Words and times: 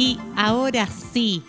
Y 0.00 0.18
ahora 0.34 0.86
sí, 0.86 1.42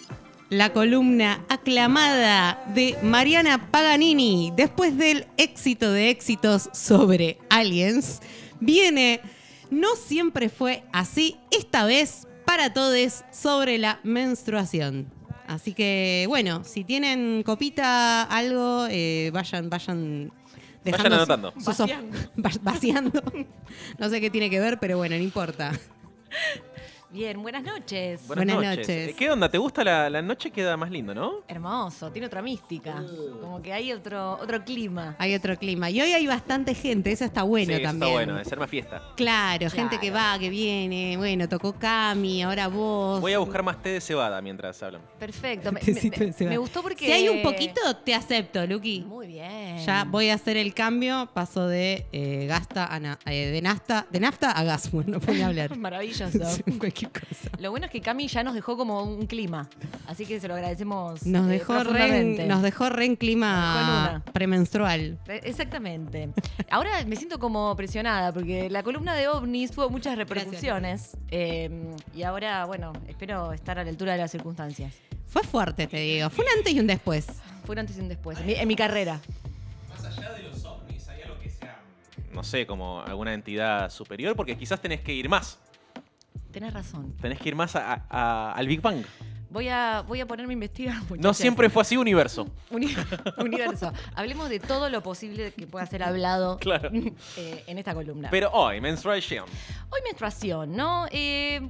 la 0.50 0.74
columna 0.74 1.42
aclamada 1.48 2.62
de 2.76 2.98
Mariana 3.02 3.72
Paganini, 3.72 4.52
después 4.54 4.98
del 4.98 5.26
éxito 5.38 5.90
de 5.94 6.10
éxitos 6.10 6.70
sobre 6.74 7.38
aliens, 7.50 8.20
viene 8.60 9.22
No 9.70 9.96
siempre 9.96 10.50
fue 10.50 10.84
así, 10.92 11.38
esta 11.50 11.86
vez 11.86 12.28
para 12.46 12.74
todos 12.74 13.24
sobre 13.32 13.78
la 13.78 14.02
menstruación. 14.04 15.06
Así 15.48 15.74
que, 15.74 16.26
bueno, 16.28 16.66
si 16.66 16.84
tienen 16.84 17.44
copita, 17.44 18.24
algo, 18.24 18.86
eh, 18.90 19.32
vayan, 19.32 19.70
vayan 19.70 20.34
Vayan 20.84 21.14
anotando. 21.14 21.54
sus 21.54 21.78
vaciando. 22.62 23.24
no 23.98 24.10
sé 24.10 24.20
qué 24.20 24.30
tiene 24.30 24.50
que 24.50 24.60
ver, 24.60 24.78
pero 24.78 24.98
bueno, 24.98 25.16
no 25.16 25.24
importa. 25.24 25.72
Bien, 27.12 27.42
buenas 27.44 27.62
noches. 27.64 28.26
Buenas, 28.26 28.46
Buenas 28.46 28.70
noches. 28.78 28.88
noches. 28.88 29.10
Eh, 29.10 29.16
¿Qué 29.18 29.30
onda? 29.30 29.50
¿Te 29.50 29.58
gusta 29.58 29.84
la, 29.84 30.10
la 30.10 30.22
noche? 30.22 30.50
Queda 30.50 30.78
más 30.78 30.90
lindo, 30.90 31.14
¿no? 31.14 31.40
Hermoso, 31.46 32.10
tiene 32.10 32.28
otra 32.28 32.42
mística. 32.42 33.04
Como 33.42 33.62
que 33.62 33.74
hay 33.74 33.92
otro, 33.92 34.40
otro 34.42 34.64
clima. 34.64 35.18
Hay 35.20 35.36
otro 35.36 35.58
clima. 35.58 35.90
Y 35.90 36.00
hoy 36.00 36.14
hay 36.14 36.26
bastante 36.26 36.74
gente, 36.74 37.12
eso 37.12 37.26
está 37.26 37.44
bueno 37.44 37.68
sí, 37.76 37.82
eso 37.82 37.84
también. 37.84 38.12
está 38.12 38.14
bueno, 38.26 38.36
de 38.38 38.46
ser 38.46 38.60
más 38.60 38.70
fiesta. 38.70 39.02
Claro, 39.18 39.70
gente 39.70 40.00
que 40.00 40.10
va, 40.10 40.40
que 40.40 40.50
viene. 40.50 41.18
Bueno, 41.18 41.50
tocó 41.50 41.74
Cami, 41.74 42.44
ahora 42.44 42.70
vos. 42.70 43.20
Voy 43.20 43.34
a 43.34 43.40
buscar 43.40 43.62
más 43.62 43.82
té 43.84 43.90
de 43.90 44.00
cebada 44.00 44.42
mientras 44.42 44.82
hablan. 44.82 45.02
Perfecto. 45.20 45.70
Me, 45.74 45.82
Tecito 45.82 46.18
me- 46.22 46.28
de 46.28 46.34
cebada. 46.34 46.54
me 46.54 46.58
gustó 46.60 46.82
porque. 46.82 47.08
Si 47.08 47.12
hay 47.12 47.28
un 47.28 47.42
poquito, 47.44 47.82
te 48.06 48.16
acepto, 48.16 48.66
Luqui. 48.66 49.02
Muy 49.02 49.28
bien. 49.28 49.80
Ya 49.86 50.06
voy 50.06 50.30
a 50.30 50.36
hacer 50.36 50.56
el 50.56 50.74
cambio, 50.74 51.30
paso 51.34 51.68
de 51.68 52.06
eh, 52.14 52.46
gasta 52.48 52.86
a 52.86 53.00
na- 53.02 53.20
eh, 53.26 53.48
de 53.48 53.62
nafta, 53.62 54.08
de 54.10 54.20
nafta 54.22 54.52
a 54.52 54.64
gas, 54.64 54.90
bueno, 54.94 55.12
no 55.12 55.20
puedo 55.20 55.46
hablar. 55.46 55.76
Maravilloso. 55.82 56.40
Cualquier. 56.80 57.01
Lo 57.60 57.72
bueno 57.72 57.86
es 57.86 57.92
que 57.92 58.02
Cami 58.02 58.28
ya 58.28 58.44
nos 58.44 58.54
dejó 58.54 58.78
como 58.78 59.04
un 59.04 59.26
clima. 59.28 59.68
Así 60.08 60.26
que 60.26 60.40
se 60.40 60.48
lo 60.48 60.56
agradecemos. 60.56 61.26
Nos 61.26 61.48
eh, 61.48 61.50
dejó, 61.54 61.84
re, 61.84 62.46
nos 62.48 62.62
dejó 62.62 62.90
re 62.90 63.06
en 63.06 63.16
clima 63.16 64.24
premenstrual. 64.34 65.18
Eh, 65.28 65.42
Exactamente. 65.44 66.30
Ahora 66.70 67.04
me 67.06 67.16
siento 67.16 67.40
como 67.40 67.76
presionada 67.76 68.32
porque 68.34 68.70
la 68.70 68.84
columna 68.84 69.14
de 69.16 69.28
ovnis 69.28 69.72
tuvo 69.72 69.90
muchas 69.90 70.18
repercusiones. 70.18 71.18
eh, 71.30 71.70
y 72.16 72.24
ahora, 72.24 72.66
bueno, 72.66 72.94
espero 73.08 73.54
estar 73.54 73.80
a 73.80 73.84
la 73.84 73.90
altura 73.90 74.14
de 74.14 74.20
las 74.20 74.32
circunstancias. 74.32 74.94
Fue 75.28 75.44
fuerte, 75.44 75.88
te 75.88 75.98
digo. 75.98 76.30
Fue 76.30 76.44
un 76.46 76.52
antes 76.58 76.74
y 76.74 76.80
un 76.80 76.88
después. 76.88 77.26
Fue 77.66 77.74
un 77.74 77.80
antes 77.80 77.98
y 77.98 78.02
un 78.02 78.10
después. 78.10 78.38
En 78.40 78.46
mi, 78.48 78.54
en 78.54 78.68
mi 78.68 78.76
carrera. 78.76 79.20
No 82.34 82.44
sé, 82.44 82.66
como 82.66 83.02
alguna 83.02 83.34
entidad 83.34 83.90
superior, 83.92 84.36
porque 84.36 84.58
quizás 84.58 84.82
tenés 84.82 85.02
que 85.02 85.14
ir 85.14 85.28
más. 85.28 85.60
Tenés 86.52 86.74
razón. 86.74 87.14
Tenés 87.22 87.40
que 87.40 87.50
ir 87.50 87.56
más 87.56 87.76
a- 87.76 88.06
a- 88.10 88.54
al 88.54 88.68
Big 88.68 88.82
Bang. 88.82 89.04
Voy 89.50 89.68
a, 89.68 90.02
voy 90.08 90.22
a 90.22 90.26
ponerme 90.26 90.54
a 90.54 90.56
investigar. 90.56 90.96
No 91.20 91.34
siempre 91.34 91.70
fue 91.70 91.82
así 91.82 91.98
universo. 91.98 92.48
Uni- 92.70 92.96
universo. 93.38 93.92
Hablemos 94.16 94.50
de 94.50 94.60
todo 94.60 94.90
lo 94.90 95.02
posible 95.04 95.52
que 95.54 95.68
pueda 95.68 95.86
ser 95.86 96.04
hablado 96.04 96.58
Claro. 96.62 96.90
eh, 96.94 97.64
en 97.68 97.78
esta 97.78 97.94
columna. 97.94 98.30
Pero 98.32 98.50
hoy, 98.54 98.80
menstruation. 98.80 99.46
Hoy 99.90 100.00
menstruación, 100.06 100.76
¿no? 100.76 101.06
Eh, 101.12 101.62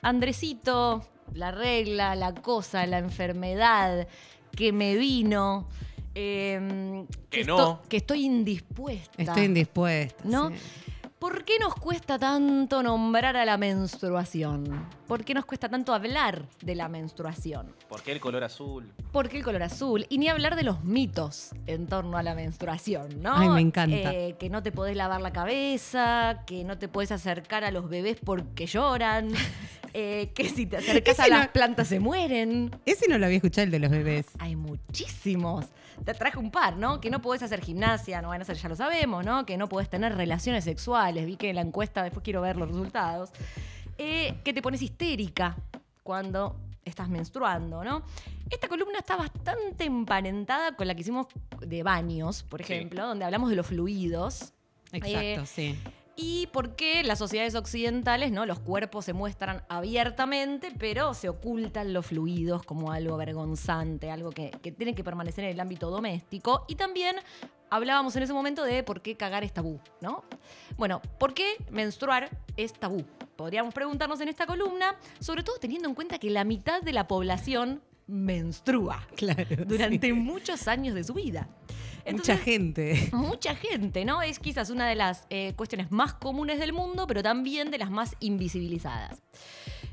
Andresito, 0.00 1.06
la 1.34 1.50
regla, 1.52 2.14
la 2.16 2.34
cosa, 2.34 2.86
la 2.86 2.98
enfermedad 2.98 4.08
que 4.56 4.72
me 4.72 4.96
vino. 4.96 5.68
eh, 6.14 7.04
Que 7.30 7.44
no. 7.44 7.80
que 7.88 7.98
estoy 7.98 8.24
indispuesta. 8.24 9.12
Estoy 9.22 9.44
indispuesta. 9.44 10.22
¿No? 10.26 10.48
sí. 10.50 10.56
¿Por 11.22 11.44
qué 11.44 11.52
nos 11.60 11.76
cuesta 11.76 12.18
tanto 12.18 12.82
nombrar 12.82 13.36
a 13.36 13.44
la 13.44 13.56
menstruación? 13.56 14.88
¿Por 15.06 15.24
qué 15.24 15.34
nos 15.34 15.44
cuesta 15.44 15.68
tanto 15.68 15.94
hablar 15.94 16.48
de 16.64 16.74
la 16.74 16.88
menstruación? 16.88 17.72
¿Por 17.88 18.02
qué 18.02 18.10
el 18.10 18.18
color 18.18 18.42
azul? 18.42 18.92
¿Por 19.12 19.28
qué 19.28 19.36
el 19.36 19.44
color 19.44 19.62
azul? 19.62 20.04
Y 20.08 20.18
ni 20.18 20.28
hablar 20.28 20.56
de 20.56 20.64
los 20.64 20.82
mitos 20.82 21.50
en 21.68 21.86
torno 21.86 22.16
a 22.18 22.24
la 22.24 22.34
menstruación, 22.34 23.22
¿no? 23.22 23.34
Ay, 23.36 23.48
me 23.50 23.60
encanta. 23.60 24.12
Eh, 24.12 24.34
que 24.36 24.50
no 24.50 24.64
te 24.64 24.72
podés 24.72 24.96
lavar 24.96 25.20
la 25.20 25.32
cabeza, 25.32 26.42
que 26.44 26.64
no 26.64 26.76
te 26.76 26.88
podés 26.88 27.12
acercar 27.12 27.62
a 27.62 27.70
los 27.70 27.88
bebés 27.88 28.16
porque 28.24 28.66
lloran, 28.66 29.28
eh, 29.94 30.32
que 30.34 30.48
si 30.48 30.66
te 30.66 30.78
acercas 30.78 31.20
a 31.20 31.28
no- 31.28 31.36
las 31.36 31.48
plantas 31.50 31.86
se 31.86 32.00
mueren. 32.00 32.72
Ese 32.84 33.06
no 33.08 33.16
lo 33.16 33.26
había 33.26 33.36
escuchado, 33.36 33.66
el 33.66 33.70
de 33.70 33.78
los 33.78 33.92
bebés. 33.92 34.26
Hay 34.40 34.56
muchísimos. 34.56 35.66
Te 36.04 36.14
traje 36.14 36.38
un 36.38 36.50
par, 36.50 36.76
¿no? 36.76 37.00
Que 37.00 37.10
no 37.10 37.20
podés 37.22 37.42
hacer 37.42 37.60
gimnasia, 37.60 38.20
no 38.22 38.28
van 38.28 38.40
a 38.40 38.42
hacer, 38.42 38.56
ya 38.56 38.68
lo 38.68 38.76
sabemos, 38.76 39.24
¿no? 39.24 39.44
Que 39.46 39.56
no 39.56 39.68
podés 39.68 39.88
tener 39.88 40.14
relaciones 40.16 40.64
sexuales. 40.64 41.26
Vi 41.26 41.36
que 41.36 41.50
en 41.50 41.56
la 41.56 41.62
encuesta, 41.62 42.02
después 42.02 42.22
quiero 42.24 42.40
ver 42.40 42.56
los 42.56 42.68
resultados. 42.68 43.30
Eh, 43.98 44.34
que 44.44 44.52
te 44.52 44.62
pones 44.62 44.82
histérica 44.82 45.56
cuando 46.02 46.56
estás 46.84 47.08
menstruando, 47.08 47.84
¿no? 47.84 48.02
Esta 48.50 48.68
columna 48.68 48.98
está 48.98 49.16
bastante 49.16 49.84
emparentada 49.84 50.74
con 50.76 50.86
la 50.88 50.94
que 50.94 51.02
hicimos 51.02 51.26
de 51.60 51.82
baños, 51.82 52.42
por 52.42 52.62
Sí. 52.64 52.72
ejemplo, 52.72 53.06
donde 53.06 53.24
hablamos 53.24 53.48
de 53.50 53.56
los 53.56 53.66
fluidos. 53.66 54.52
Exacto, 54.90 55.18
Eh, 55.42 55.46
sí. 55.46 55.78
Y 56.14 56.46
por 56.48 56.76
qué 56.76 57.02
las 57.02 57.18
sociedades 57.18 57.54
occidentales, 57.54 58.32
¿no? 58.32 58.44
Los 58.44 58.58
cuerpos 58.60 59.04
se 59.06 59.12
muestran 59.14 59.62
abiertamente, 59.68 60.70
pero 60.78 61.14
se 61.14 61.28
ocultan 61.28 61.92
los 61.92 62.06
fluidos 62.06 62.62
como 62.64 62.92
algo 62.92 63.16
vergonzante, 63.16 64.10
algo 64.10 64.30
que, 64.30 64.50
que 64.62 64.72
tiene 64.72 64.94
que 64.94 65.02
permanecer 65.02 65.44
en 65.44 65.50
el 65.52 65.60
ámbito 65.60 65.90
doméstico. 65.90 66.64
Y 66.68 66.74
también 66.74 67.16
hablábamos 67.70 68.14
en 68.16 68.24
ese 68.24 68.34
momento 68.34 68.62
de 68.62 68.82
por 68.82 69.00
qué 69.00 69.16
cagar 69.16 69.42
es 69.42 69.52
tabú, 69.54 69.80
¿no? 70.02 70.24
Bueno, 70.76 71.00
¿por 71.18 71.32
qué 71.32 71.56
menstruar 71.70 72.28
es 72.58 72.74
tabú? 72.74 73.04
Podríamos 73.36 73.72
preguntarnos 73.72 74.20
en 74.20 74.28
esta 74.28 74.46
columna, 74.46 74.94
sobre 75.18 75.42
todo 75.42 75.56
teniendo 75.58 75.88
en 75.88 75.94
cuenta 75.94 76.18
que 76.18 76.28
la 76.28 76.44
mitad 76.44 76.82
de 76.82 76.92
la 76.92 77.08
población 77.08 77.80
menstrua 78.06 79.06
Claro. 79.16 79.44
durante 79.66 80.08
sí. 80.08 80.12
muchos 80.12 80.68
años 80.68 80.94
de 80.94 81.04
su 81.04 81.14
vida. 81.14 81.48
Mucha 82.10 82.36
gente. 82.36 83.08
Mucha 83.12 83.54
gente, 83.54 84.04
¿no? 84.04 84.22
Es 84.22 84.38
quizás 84.38 84.70
una 84.70 84.88
de 84.88 84.94
las 84.94 85.26
eh, 85.30 85.52
cuestiones 85.54 85.90
más 85.90 86.14
comunes 86.14 86.58
del 86.58 86.72
mundo, 86.72 87.06
pero 87.06 87.22
también 87.22 87.70
de 87.70 87.78
las 87.78 87.90
más 87.90 88.16
invisibilizadas. 88.20 89.22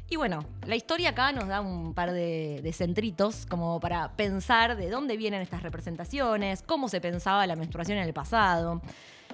Y 0.10 0.16
bueno, 0.16 0.44
la 0.66 0.76
historia 0.76 1.10
acá 1.10 1.32
nos 1.32 1.48
da 1.48 1.62
un 1.62 1.94
par 1.94 2.12
de, 2.12 2.62
de 2.64 2.74
centritos 2.74 3.46
como 3.46 3.80
para 3.80 4.16
pensar 4.16 4.76
de 4.76 4.90
dónde 4.90 5.18
vienen 5.18 5.42
estas 5.42 5.62
representaciones, 5.62 6.64
cómo 6.64 6.90
se 6.90 7.00
pensaba 7.00 7.46
la 7.46 7.56
menstruación 7.56 8.00
en 8.00 8.06
el 8.06 8.14
pasado, 8.14 8.82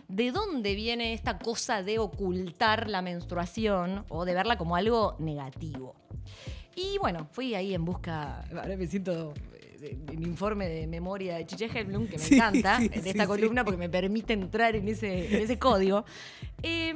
de 0.09 0.31
dónde 0.31 0.75
viene 0.75 1.13
esta 1.13 1.37
cosa 1.39 1.81
de 1.81 1.99
ocultar 1.99 2.89
la 2.89 3.01
menstruación 3.01 4.05
o 4.09 4.25
de 4.25 4.33
verla 4.33 4.57
como 4.57 4.75
algo 4.75 5.15
negativo. 5.19 5.95
Y 6.75 6.97
bueno, 6.99 7.27
fui 7.31 7.55
ahí 7.55 7.73
en 7.73 7.85
busca, 7.85 8.41
ahora 8.49 8.75
me 8.75 8.85
siento 8.87 9.33
de- 9.77 9.91
en 10.13 10.23
informe 10.23 10.67
de 10.67 10.87
memoria 10.87 11.35
de 11.35 11.45
Chiche 11.45 11.65
Helblum, 11.73 12.07
que 12.07 12.17
me 12.17 12.23
Sí, 12.23 12.35
encanta, 12.35 12.77
sí, 12.79 12.89
de 12.89 13.09
esta 13.09 13.23
sí. 13.23 13.27
columna 13.27 13.63
porque 13.63 13.77
me 13.77 13.89
permite 13.89 14.33
entrar 14.33 14.75
en 14.75 14.87
ese, 14.87 15.35
en 15.35 15.41
ese 15.41 15.57
código. 15.59 16.05
Eh, 16.63 16.93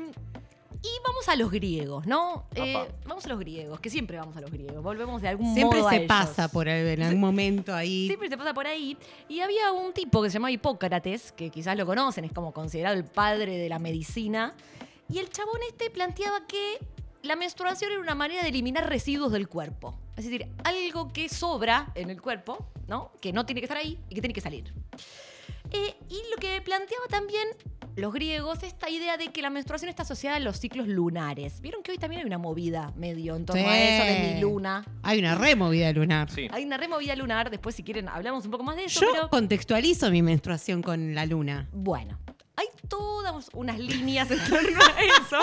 y 0.81 0.87
vamos 1.05 1.27
a 1.27 1.35
los 1.35 1.51
griegos, 1.51 2.07
¿no? 2.07 2.45
Eh, 2.55 2.73
vamos 3.05 3.25
a 3.25 3.29
los 3.29 3.37
griegos, 3.39 3.81
que 3.81 3.89
siempre 3.89 4.17
vamos 4.17 4.37
a 4.37 4.41
los 4.41 4.49
griegos, 4.49 4.81
volvemos 4.81 5.21
de 5.21 5.27
algún 5.27 5.53
Siempre 5.53 5.79
modo 5.79 5.89
a 5.89 5.91
se 5.91 5.99
pasa 6.01 6.47
por 6.47 6.69
ahí, 6.69 6.87
en 6.93 7.03
algún 7.03 7.19
momento 7.19 7.75
ahí. 7.75 8.07
Siempre 8.07 8.29
se 8.29 8.37
pasa 8.37 8.53
por 8.53 8.65
ahí. 8.65 8.97
Y 9.27 9.41
había 9.41 9.73
un 9.73 9.91
tipo 9.91 10.23
que 10.23 10.29
se 10.29 10.35
llamaba 10.35 10.51
Hipócrates, 10.51 11.33
que 11.33 11.49
quizás 11.49 11.75
lo 11.75 11.85
conocen, 11.85 12.23
es 12.23 12.31
como 12.31 12.53
considerado 12.53 12.95
el 12.95 13.03
padre 13.03 13.57
de 13.57 13.67
la 13.67 13.77
medicina. 13.77 14.53
Y 15.11 15.17
el 15.17 15.29
chabón 15.29 15.59
este 15.67 15.89
planteaba 15.89 16.47
que 16.47 16.77
la 17.23 17.35
menstruación 17.35 17.91
era 17.91 17.99
una 17.99 18.15
manera 18.15 18.41
de 18.43 18.47
eliminar 18.47 18.87
residuos 18.87 19.33
del 19.33 19.49
cuerpo. 19.49 19.99
Es 20.19 20.25
decir, 20.25 20.47
algo 20.65 21.13
que 21.13 21.29
sobra 21.29 21.91
en 21.95 22.09
el 22.09 22.21
cuerpo, 22.21 22.67
¿no? 22.89 23.13
Que 23.21 23.31
no 23.31 23.45
tiene 23.45 23.61
que 23.61 23.65
estar 23.65 23.77
ahí 23.77 23.97
y 24.09 24.15
que 24.15 24.19
tiene 24.21 24.33
que 24.33 24.41
salir. 24.41 24.73
Eh, 25.71 25.95
y 26.09 26.15
lo 26.31 26.37
que 26.41 26.59
planteaba 26.61 27.05
también 27.09 27.47
los 27.95 28.11
griegos, 28.13 28.63
esta 28.63 28.89
idea 28.89 29.15
de 29.15 29.29
que 29.29 29.41
la 29.41 29.49
menstruación 29.49 29.87
está 29.89 30.03
asociada 30.03 30.35
a 30.35 30.39
los 30.41 30.57
ciclos 30.59 30.87
lunares. 30.89 31.61
Vieron 31.61 31.83
que 31.83 31.91
hoy 31.91 31.97
también 31.97 32.19
hay 32.21 32.25
una 32.27 32.37
movida 32.37 32.91
medio 32.97 33.35
en 33.37 33.45
torno 33.45 33.61
Sí. 33.61 33.67
a 33.69 33.79
eso 33.79 34.05
de 34.27 34.33
mi 34.35 34.41
luna. 34.41 34.83
Hay 35.03 35.19
una 35.19 35.35
removida 35.35 35.89
lunar. 35.93 36.29
Sí. 36.29 36.49
Hay 36.51 36.65
una 36.65 36.75
removida 36.77 37.15
lunar, 37.15 37.49
después 37.49 37.75
si 37.75 37.83
quieren 37.83 38.09
hablamos 38.09 38.43
un 38.43 38.51
poco 38.51 38.63
más 38.65 38.75
de 38.75 38.85
eso, 38.85 38.99
Yo 38.99 39.07
pero 39.13 39.29
contextualizo 39.29 40.11
mi 40.11 40.21
menstruación 40.21 40.81
con 40.81 41.15
la 41.15 41.25
luna. 41.25 41.69
bueno, 41.71 42.19
hay 42.57 42.67
todas 42.89 43.49
unas 43.53 43.79
líneas 43.79 44.29
en 44.31 44.39
torno 44.49 44.79
a 44.81 45.01
eso. 45.01 45.37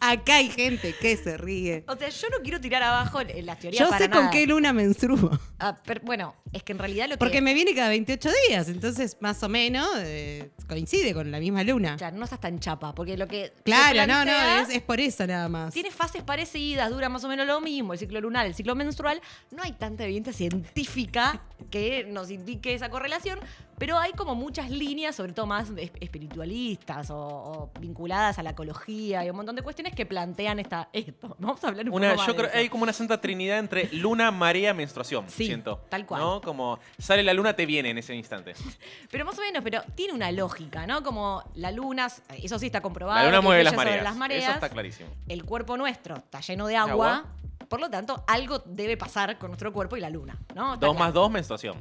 Acá 0.00 0.36
hay 0.36 0.50
gente 0.50 0.94
que 1.00 1.16
se 1.16 1.36
ríe. 1.36 1.84
O 1.88 1.96
sea, 1.96 2.08
yo 2.08 2.28
no 2.30 2.38
quiero 2.42 2.60
tirar 2.60 2.82
abajo 2.82 3.20
las 3.22 3.58
teorías 3.58 3.80
Yo 3.80 3.88
para 3.88 4.04
sé 4.04 4.08
nada. 4.08 4.22
con 4.22 4.30
qué 4.30 4.46
luna 4.46 4.72
menstruo. 4.72 5.30
Ah, 5.58 5.78
pero, 5.84 6.00
bueno, 6.04 6.34
es 6.52 6.62
que 6.62 6.72
en 6.72 6.78
realidad 6.78 7.06
lo 7.08 7.14
que... 7.14 7.18
Porque 7.18 7.40
me 7.40 7.54
viene 7.54 7.74
cada 7.74 7.88
28 7.88 8.30
días, 8.48 8.68
entonces 8.68 9.16
más 9.20 9.42
o 9.42 9.48
menos 9.48 9.88
eh, 9.96 10.50
coincide 10.68 11.14
con 11.14 11.30
la 11.30 11.38
misma 11.40 11.62
luna. 11.64 11.96
Claro, 11.96 12.16
no 12.16 12.24
estás 12.24 12.40
tan 12.40 12.58
chapa, 12.58 12.94
porque 12.94 13.16
lo 13.16 13.26
que... 13.26 13.52
Claro, 13.64 14.06
no, 14.06 14.24
no, 14.24 14.60
es, 14.60 14.68
es 14.70 14.82
por 14.82 15.00
eso 15.00 15.26
nada 15.26 15.48
más. 15.48 15.72
Tiene 15.72 15.90
fases 15.90 16.22
parecidas, 16.22 16.90
dura 16.90 17.08
más 17.08 17.24
o 17.24 17.28
menos 17.28 17.46
lo 17.46 17.60
mismo, 17.60 17.94
el 17.94 17.98
ciclo 17.98 18.20
lunar, 18.20 18.46
el 18.46 18.54
ciclo 18.54 18.74
menstrual. 18.74 19.20
No 19.50 19.62
hay 19.62 19.72
tanta 19.72 20.04
evidencia 20.04 20.32
científica 20.32 21.42
que 21.70 22.04
nos 22.04 22.30
indique 22.30 22.74
esa 22.74 22.90
correlación, 22.90 23.38
pero 23.78 23.98
hay 23.98 24.12
como 24.12 24.34
muchas 24.34 24.70
líneas, 24.70 25.14
sobre 25.16 25.32
todo 25.32 25.46
más 25.46 25.70
es- 25.76 25.90
espiritualistas 26.00 27.10
o, 27.10 27.16
o 27.18 27.70
vinculadas 27.80 28.38
a 28.38 28.42
la 28.42 28.50
ecología 28.50 29.24
y 29.24 29.30
un 29.30 29.36
montón 29.36 29.56
de 29.56 29.62
cuestiones 29.62 29.94
que 29.94 30.06
plantean 30.06 30.58
esta, 30.58 30.88
esto. 30.92 31.36
Vamos 31.38 31.62
a 31.64 31.68
hablar 31.68 31.86
un 31.88 31.94
Una, 31.94 32.08
poco 32.10 32.18
más 32.18 32.26
yo 32.26 32.32
de 32.32 32.36
creo 32.38 32.50
eso. 32.50 32.58
hay 32.58 32.68
como 32.68 32.82
una 32.84 32.92
santa 32.92 33.20
trinidad 33.20 33.58
entre 33.58 33.88
luna, 33.94 34.30
marea, 34.30 34.74
menstruación. 34.74 35.24
Sí, 35.28 35.46
siento. 35.46 35.80
tal 35.88 36.06
cual. 36.06 36.20
¿No? 36.20 36.40
Como 36.40 36.78
sale 36.98 37.22
la 37.22 37.34
luna, 37.34 37.54
te 37.54 37.66
viene 37.66 37.90
en 37.90 37.98
ese 37.98 38.14
instante. 38.14 38.54
Pero 39.10 39.24
más 39.24 39.38
o 39.38 39.40
menos, 39.42 39.62
pero 39.62 39.82
tiene 39.94 40.12
una 40.12 40.30
lógica, 40.32 40.86
¿no? 40.86 41.02
Como 41.02 41.42
la 41.54 41.70
luna, 41.70 42.08
eso 42.42 42.58
sí 42.58 42.66
está 42.66 42.80
comprobado. 42.80 43.20
La 43.20 43.26
luna 43.26 43.40
mueve 43.40 43.64
las 43.64 43.74
mareas. 43.76 44.02
las 44.02 44.16
mareas. 44.16 44.42
Eso 44.44 44.52
está 44.52 44.68
clarísimo. 44.68 45.08
el 45.28 45.44
cuerpo 45.44 45.76
nuestro 45.76 46.16
está 46.16 46.40
lleno 46.40 46.66
de 46.66 46.76
agua, 46.76 47.16
¿Agua? 47.18 47.24
por 47.68 47.80
lo 47.80 47.90
tanto, 47.90 48.22
algo 48.26 48.60
debe 48.64 48.96
pasar 48.96 49.38
con 49.38 49.50
nuestro 49.50 49.72
cuerpo 49.72 49.96
y 49.96 50.00
la 50.00 50.10
luna, 50.10 50.36
¿no? 50.54 50.74
Está 50.74 50.86
Dos 50.86 50.94
claro. 50.94 51.04
más 51.06 51.12
dos, 51.14 51.30
menstruación. 51.30 51.76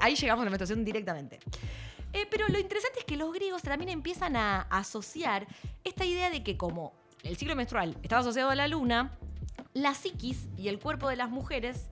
Ahí 0.00 0.14
llegamos 0.14 0.42
a 0.42 0.44
la 0.44 0.50
menstruación 0.50 0.84
directamente. 0.84 1.38
Eh, 2.12 2.26
pero 2.30 2.48
lo 2.48 2.58
interesante 2.58 3.00
es 3.00 3.04
que 3.04 3.16
los 3.16 3.32
griegos 3.32 3.62
también 3.62 3.90
empiezan 3.90 4.36
a 4.36 4.62
asociar 4.62 5.46
esta 5.84 6.04
idea 6.04 6.30
de 6.30 6.42
que 6.42 6.56
como 6.56 6.94
el 7.22 7.36
ciclo 7.36 7.54
menstrual 7.54 7.96
estaba 8.02 8.20
asociado 8.20 8.50
a 8.50 8.54
la 8.54 8.68
luna, 8.68 9.18
la 9.74 9.94
psiquis 9.94 10.48
y 10.56 10.68
el 10.68 10.78
cuerpo 10.78 11.08
de 11.08 11.16
las 11.16 11.30
mujeres 11.30 11.90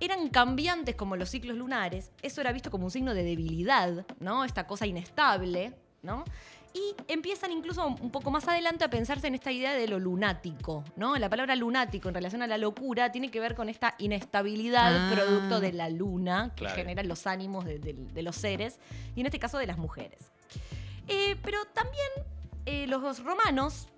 eran 0.00 0.28
cambiantes 0.28 0.94
como 0.94 1.16
los 1.16 1.30
ciclos 1.30 1.56
lunares. 1.56 2.10
Eso 2.22 2.40
era 2.40 2.52
visto 2.52 2.70
como 2.70 2.84
un 2.84 2.90
signo 2.90 3.14
de 3.14 3.24
debilidad, 3.24 4.06
¿no? 4.20 4.44
Esta 4.44 4.66
cosa 4.66 4.86
inestable, 4.86 5.74
¿no? 6.02 6.24
Y 6.78 6.94
empiezan 7.08 7.52
incluso 7.52 7.86
un 7.86 8.10
poco 8.10 8.30
más 8.30 8.46
adelante 8.48 8.84
a 8.84 8.90
pensarse 8.90 9.26
en 9.28 9.34
esta 9.34 9.50
idea 9.50 9.72
de 9.72 9.88
lo 9.88 9.98
lunático, 9.98 10.84
¿no? 10.94 11.16
La 11.16 11.30
palabra 11.30 11.56
lunático 11.56 12.08
en 12.10 12.14
relación 12.14 12.42
a 12.42 12.46
la 12.46 12.58
locura 12.58 13.10
tiene 13.12 13.30
que 13.30 13.40
ver 13.40 13.54
con 13.54 13.70
esta 13.70 13.94
inestabilidad 13.98 14.92
Ah. 14.94 15.10
producto 15.14 15.60
de 15.60 15.72
la 15.72 15.88
luna 15.88 16.50
que 16.54 16.64
Claro. 16.64 16.76
generan 16.76 17.08
los 17.08 17.26
ánimos 17.26 17.64
de, 17.64 17.78
de- 17.78 17.94
de 17.94 18.22
los 18.22 18.36
seres 18.36 18.78
y 19.14 19.20
en 19.20 19.26
este 19.26 19.38
caso 19.38 19.56
de 19.56 19.66
las 19.66 19.78
mujeres. 19.78 20.20
Eh, 21.08 21.36
pero 21.42 21.64
también 21.72 22.10
eh, 22.66 22.86
los 22.88 23.22
romanos 23.24 23.88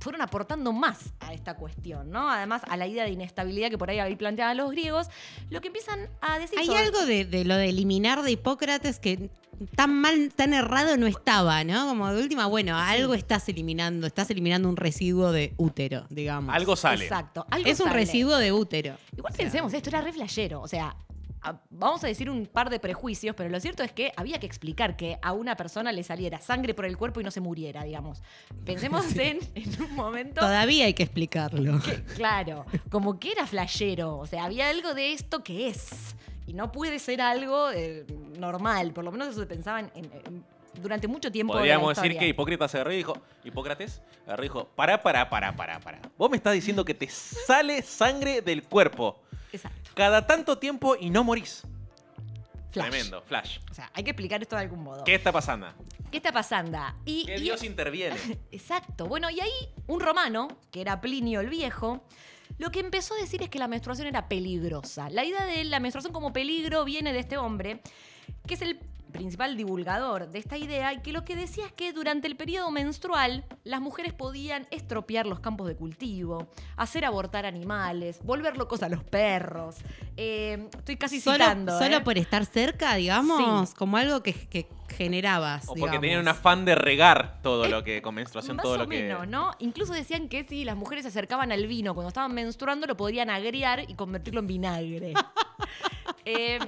fueron 0.00 0.22
aportando 0.22 0.72
más 0.72 1.12
a 1.20 1.32
esta 1.34 1.54
cuestión, 1.56 2.10
¿no? 2.10 2.30
Además, 2.30 2.62
a 2.68 2.76
la 2.76 2.86
idea 2.86 3.04
de 3.04 3.10
inestabilidad 3.10 3.70
que 3.70 3.78
por 3.78 3.90
ahí 3.90 3.98
había 3.98 4.16
planteado 4.18 4.54
los 4.54 4.70
griegos, 4.70 5.08
lo 5.50 5.60
que 5.60 5.68
empiezan 5.68 6.08
a 6.20 6.38
decir 6.38 6.58
Hay 6.58 6.66
sobre- 6.66 6.78
algo 6.80 7.06
de, 7.06 7.24
de 7.24 7.44
lo 7.44 7.54
de 7.56 7.68
eliminar 7.68 8.22
de 8.22 8.32
Hipócrates 8.32 8.98
que 8.98 9.30
tan 9.76 9.92
mal, 9.92 10.32
tan 10.34 10.54
errado 10.54 10.96
no 10.96 11.06
estaba, 11.06 11.62
¿no? 11.64 11.86
Como 11.86 12.10
de 12.12 12.22
última, 12.22 12.46
bueno, 12.46 12.78
algo 12.78 13.12
estás 13.14 13.46
eliminando, 13.50 14.06
estás 14.06 14.30
eliminando 14.30 14.68
un 14.70 14.76
residuo 14.76 15.32
de 15.32 15.52
útero, 15.58 16.06
digamos. 16.08 16.54
Algo 16.54 16.76
sale. 16.76 17.04
Exacto. 17.04 17.46
algo 17.50 17.68
es 17.68 17.78
un 17.80 17.90
residuo 17.90 18.38
de 18.38 18.52
útero. 18.52 18.94
Igual 19.16 19.32
O 19.32 19.36
sea, 19.36 19.44
pensemos, 19.44 19.74
esto 19.74 19.90
era 19.90 20.00
re 20.00 20.12
flashero. 20.14 20.62
O 20.62 20.68
sea, 20.68 20.96
a- 21.42 21.60
vamos 21.70 22.04
a 22.04 22.06
decir 22.06 22.28
un 22.30 22.46
par 22.46 22.70
de 22.70 22.78
prejuicios, 22.80 23.34
pero 23.36 23.48
lo 23.48 23.58
cierto 23.60 23.82
es 23.82 23.92
que 23.92 24.12
había 24.16 24.38
que 24.38 24.46
explicar 24.46 24.96
que 24.96 25.18
a 25.22 25.32
una 25.32 25.56
persona 25.56 25.92
le 25.92 26.02
saliera 26.02 26.40
sangre 26.40 26.74
por 26.74 26.84
el 26.84 26.96
cuerpo 26.96 27.20
y 27.20 27.24
no 27.24 27.30
se 27.30 27.40
muriera, 27.40 27.82
digamos. 27.84 28.22
Pensemos 28.64 29.04
en, 29.16 29.38
en 29.54 29.82
un 29.82 29.94
momento. 29.94 30.40
Todavía 30.40 30.84
hay 30.86 30.94
que 30.94 31.02
explicarlo. 31.02 31.80
que, 31.80 32.02
claro, 32.14 32.66
como 32.90 33.18
que 33.18 33.32
era 33.32 33.46
flashero. 33.46 34.18
O 34.18 34.26
sea, 34.26 34.44
había 34.44 34.68
algo 34.68 34.94
de 34.94 35.12
esto 35.12 35.42
que 35.42 35.68
es. 35.68 36.14
Y 36.46 36.52
no 36.52 36.72
puede 36.72 36.98
ser 36.98 37.20
algo 37.20 37.70
eh, 37.70 38.04
normal. 38.38 38.92
Por 38.92 39.04
lo 39.04 39.12
menos 39.12 39.28
eso 39.28 39.40
se 39.40 39.46
pensaba 39.46 39.80
en- 39.80 39.90
en- 39.94 40.44
durante 40.82 41.06
mucho 41.08 41.30
tiempo. 41.30 41.52
de 41.54 41.58
la 41.58 41.62
Podríamos 41.62 41.96
decir 41.96 42.18
que 42.18 42.28
Hipócrates 42.28 42.74
agarró 42.74 42.92
y 42.92 42.96
dijo, 42.96 43.14
Hipócrates 43.44 44.00
agarró 44.26 44.42
y 44.42 44.46
dijo, 44.46 44.68
para, 44.76 45.02
para, 45.02 45.28
para, 45.28 45.54
para, 45.54 45.80
para. 45.80 46.00
Vos 46.16 46.30
me 46.30 46.36
estás 46.36 46.54
diciendo 46.54 46.84
que 46.84 46.94
te 46.94 47.08
sale 47.08 47.82
sangre 47.82 48.40
del 48.42 48.62
cuerpo 48.62 49.20
Exacto. 49.52 49.79
Cada 49.94 50.26
tanto 50.26 50.58
tiempo 50.58 50.96
y 50.98 51.10
no 51.10 51.24
morís. 51.24 51.62
Flash. 52.70 52.88
Tremendo, 52.88 53.22
flash. 53.22 53.58
O 53.70 53.74
sea, 53.74 53.90
hay 53.94 54.04
que 54.04 54.10
explicar 54.10 54.40
esto 54.42 54.54
de 54.56 54.62
algún 54.62 54.82
modo. 54.84 55.02
¿Qué 55.04 55.14
está 55.14 55.32
pasando? 55.32 55.66
¿Qué 56.10 56.18
está 56.18 56.32
pasando? 56.32 56.78
Y, 57.04 57.26
¿Qué 57.26 57.36
y- 57.36 57.40
Dios 57.42 57.64
interviene? 57.64 58.16
Exacto. 58.52 59.06
Bueno, 59.06 59.28
y 59.30 59.40
ahí 59.40 59.50
un 59.88 60.00
romano, 60.00 60.48
que 60.70 60.80
era 60.80 61.00
Plinio 61.00 61.40
el 61.40 61.48
Viejo, 61.48 62.04
lo 62.58 62.70
que 62.70 62.80
empezó 62.80 63.14
a 63.14 63.16
decir 63.18 63.42
es 63.42 63.48
que 63.48 63.58
la 63.58 63.68
menstruación 63.68 64.06
era 64.06 64.28
peligrosa. 64.28 65.08
La 65.10 65.24
idea 65.24 65.44
de 65.46 65.64
la 65.64 65.80
menstruación 65.80 66.12
como 66.12 66.32
peligro 66.32 66.84
viene 66.84 67.12
de 67.12 67.20
este 67.20 67.36
hombre, 67.38 67.80
que 68.46 68.54
es 68.54 68.62
el 68.62 68.78
principal 69.12 69.56
divulgador 69.56 70.28
de 70.30 70.38
esta 70.38 70.56
idea 70.58 70.92
y 70.92 71.00
que 71.00 71.12
lo 71.12 71.24
que 71.24 71.36
decía 71.36 71.66
es 71.66 71.72
que 71.72 71.92
durante 71.92 72.26
el 72.26 72.36
periodo 72.36 72.70
menstrual 72.70 73.44
las 73.64 73.80
mujeres 73.80 74.12
podían 74.12 74.66
estropear 74.70 75.26
los 75.26 75.40
campos 75.40 75.68
de 75.68 75.76
cultivo, 75.76 76.48
hacer 76.76 77.04
abortar 77.04 77.46
animales, 77.46 78.18
volver 78.22 78.56
locos 78.56 78.82
a 78.82 78.88
los 78.88 79.02
perros. 79.04 79.76
Eh, 80.16 80.68
estoy 80.76 80.96
casi 80.96 81.20
Solo, 81.20 81.36
citando. 81.44 81.78
solo 81.78 81.96
¿eh? 81.96 82.00
por 82.00 82.18
estar 82.18 82.44
cerca, 82.46 82.94
digamos, 82.94 83.68
Sí. 83.70 83.74
como 83.76 83.96
algo 83.96 84.22
que, 84.22 84.32
que 84.34 84.66
generabas. 84.96 85.64
O 85.64 85.68
porque 85.68 85.80
digamos. 85.82 86.00
tenían 86.00 86.20
un 86.20 86.28
afán 86.28 86.64
de 86.64 86.74
regar 86.74 87.40
todo 87.42 87.64
Eh, 87.64 87.68
lo 87.70 87.84
que, 87.84 88.02
con 88.02 88.14
menstruación, 88.14 88.56
Más 88.56 88.64
todo 88.64 88.74
o 88.74 88.78
lo 88.78 88.88
que... 88.88 89.02
menos, 89.02 89.26
¿no? 89.28 89.52
Incluso 89.60 89.92
decían 89.92 90.28
que 90.28 90.44
si 90.44 90.64
las 90.64 90.76
mujeres 90.76 91.04
se 91.04 91.08
acercaban 91.08 91.52
al 91.52 91.66
vino 91.66 91.94
cuando 91.94 92.08
estaban 92.08 92.34
menstruando, 92.34 92.86
lo 92.86 92.96
podrían 92.96 93.30
agriar 93.30 93.84
y 93.88 93.94
convertirlo 93.94 94.40
en 94.40 94.46
vinagre. 94.46 95.14
Eh, 96.26 96.58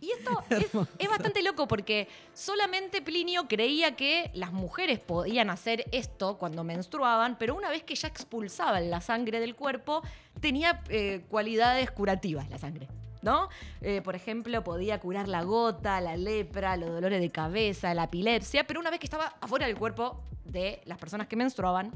y 0.00 0.10
esto 0.10 0.42
es, 0.50 0.66
es 0.98 1.08
bastante 1.08 1.42
loco 1.42 1.66
porque 1.68 2.08
solamente 2.32 3.02
Plinio 3.02 3.48
creía 3.48 3.96
que 3.96 4.30
las 4.34 4.52
mujeres 4.52 4.98
podían 5.00 5.50
hacer 5.50 5.86
esto 5.92 6.38
cuando 6.38 6.64
menstruaban, 6.64 7.36
pero 7.38 7.54
una 7.54 7.70
vez 7.70 7.82
que 7.82 7.94
ya 7.94 8.08
expulsaban 8.08 8.90
la 8.90 9.00
sangre 9.00 9.40
del 9.40 9.54
cuerpo, 9.54 10.02
tenía 10.40 10.82
eh, 10.88 11.24
cualidades 11.28 11.90
curativas 11.90 12.48
la 12.48 12.58
sangre. 12.58 12.88
¿No? 13.20 13.48
Eh, 13.80 14.00
por 14.00 14.14
ejemplo, 14.14 14.62
podía 14.62 15.00
curar 15.00 15.26
la 15.26 15.42
gota, 15.42 16.00
la 16.00 16.16
lepra, 16.16 16.76
los 16.76 16.90
dolores 16.90 17.20
de 17.20 17.30
cabeza, 17.30 17.92
la 17.92 18.04
epilepsia, 18.04 18.64
pero 18.64 18.78
una 18.78 18.90
vez 18.90 19.00
que 19.00 19.06
estaba 19.06 19.34
afuera 19.40 19.66
del 19.66 19.76
cuerpo 19.76 20.22
de 20.44 20.80
las 20.84 20.98
personas 20.98 21.26
que 21.26 21.34
menstruaban, 21.34 21.90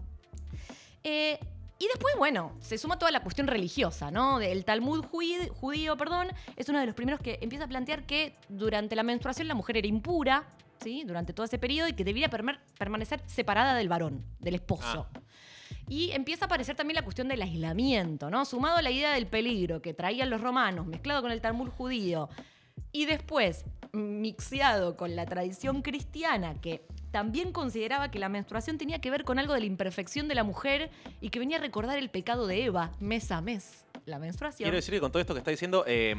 eh, 1.05 1.39
y 1.83 1.89
después, 1.89 2.15
bueno, 2.17 2.53
se 2.61 2.79
suma 2.79 2.97
toda 2.97 3.11
la 3.11 3.21
cuestión 3.25 3.49
religiosa, 3.49 4.11
¿no? 4.13 4.41
El 4.41 4.65
Talmud 4.65 5.05
judí- 5.05 5.49
judío, 5.49 5.97
perdón, 5.97 6.29
es 6.57 6.69
uno 6.69 6.79
de 6.79 6.87
los 6.87 6.95
primeros 6.95 7.21
que 7.21 7.39
empieza 7.41 7.65
a 7.65 7.69
plantear 7.69 8.05
que 8.07 8.37
durante 8.49 8.95
la 8.95 9.03
menstruación 9.03 9.49
la 9.49 9.55
mujer 9.55 9.77
era 9.79 9.89
impura, 9.89 10.45
¿sí? 10.81 11.03
Durante 11.05 11.33
todo 11.33 11.45
ese 11.45 11.59
periodo 11.59 11.89
y 11.89 11.95
que 11.95 12.05
debía 12.05 12.29
permanecer 12.79 13.21
separada 13.27 13.75
del 13.75 13.89
varón, 13.89 14.25
del 14.39 14.55
esposo. 14.55 15.09
Y 15.89 16.13
empieza 16.13 16.45
a 16.45 16.47
aparecer 16.47 16.77
también 16.77 16.95
la 16.95 17.03
cuestión 17.03 17.27
del 17.27 17.43
aislamiento, 17.43 18.31
¿no? 18.31 18.45
Sumado 18.45 18.77
a 18.77 18.83
la 18.83 18.91
idea 18.93 19.13
del 19.15 19.27
peligro 19.27 19.83
que 19.83 19.93
traían 19.93 20.31
los 20.31 20.41
romanos, 20.41 20.87
mezclado 20.87 21.21
con 21.21 21.33
el 21.33 21.41
Talmud 21.41 21.69
judío, 21.71 22.29
y 22.93 23.07
después 23.07 23.65
mixeado 23.93 24.97
con 24.97 25.17
la 25.17 25.27
tradición 25.27 25.83
cristiana, 25.83 26.55
que 26.61 26.83
también 27.11 27.53
consideraba 27.53 28.11
que 28.11 28.19
la 28.19 28.29
menstruación 28.29 28.79
tenía 28.79 29.01
que 29.01 29.11
ver 29.11 29.25
con 29.25 29.39
algo 29.39 29.55
de 29.55 29.61
la 29.61 29.67
imperfección 29.67 30.29
de 30.29 30.35
la 30.35 30.45
mujer 30.45 30.91
y 31.21 31.29
que 31.29 31.39
venía 31.39 31.59
a 31.59 31.61
recordar 31.61 31.99
el 31.99 32.11
pecado 32.11 32.47
de 32.47 32.65
Eva 32.65 32.93
mes 33.01 33.31
a 33.31 33.41
mes. 33.41 33.85
La 34.05 34.19
menstruación. 34.19 34.65
Quiero 34.67 34.77
decir 34.77 34.95
que 34.95 35.01
con 35.01 35.13
todo 35.13 35.21
esto 35.21 35.33
que 35.33 35.39
está 35.39 35.51
diciendo, 35.53 35.85
eh, 35.87 36.15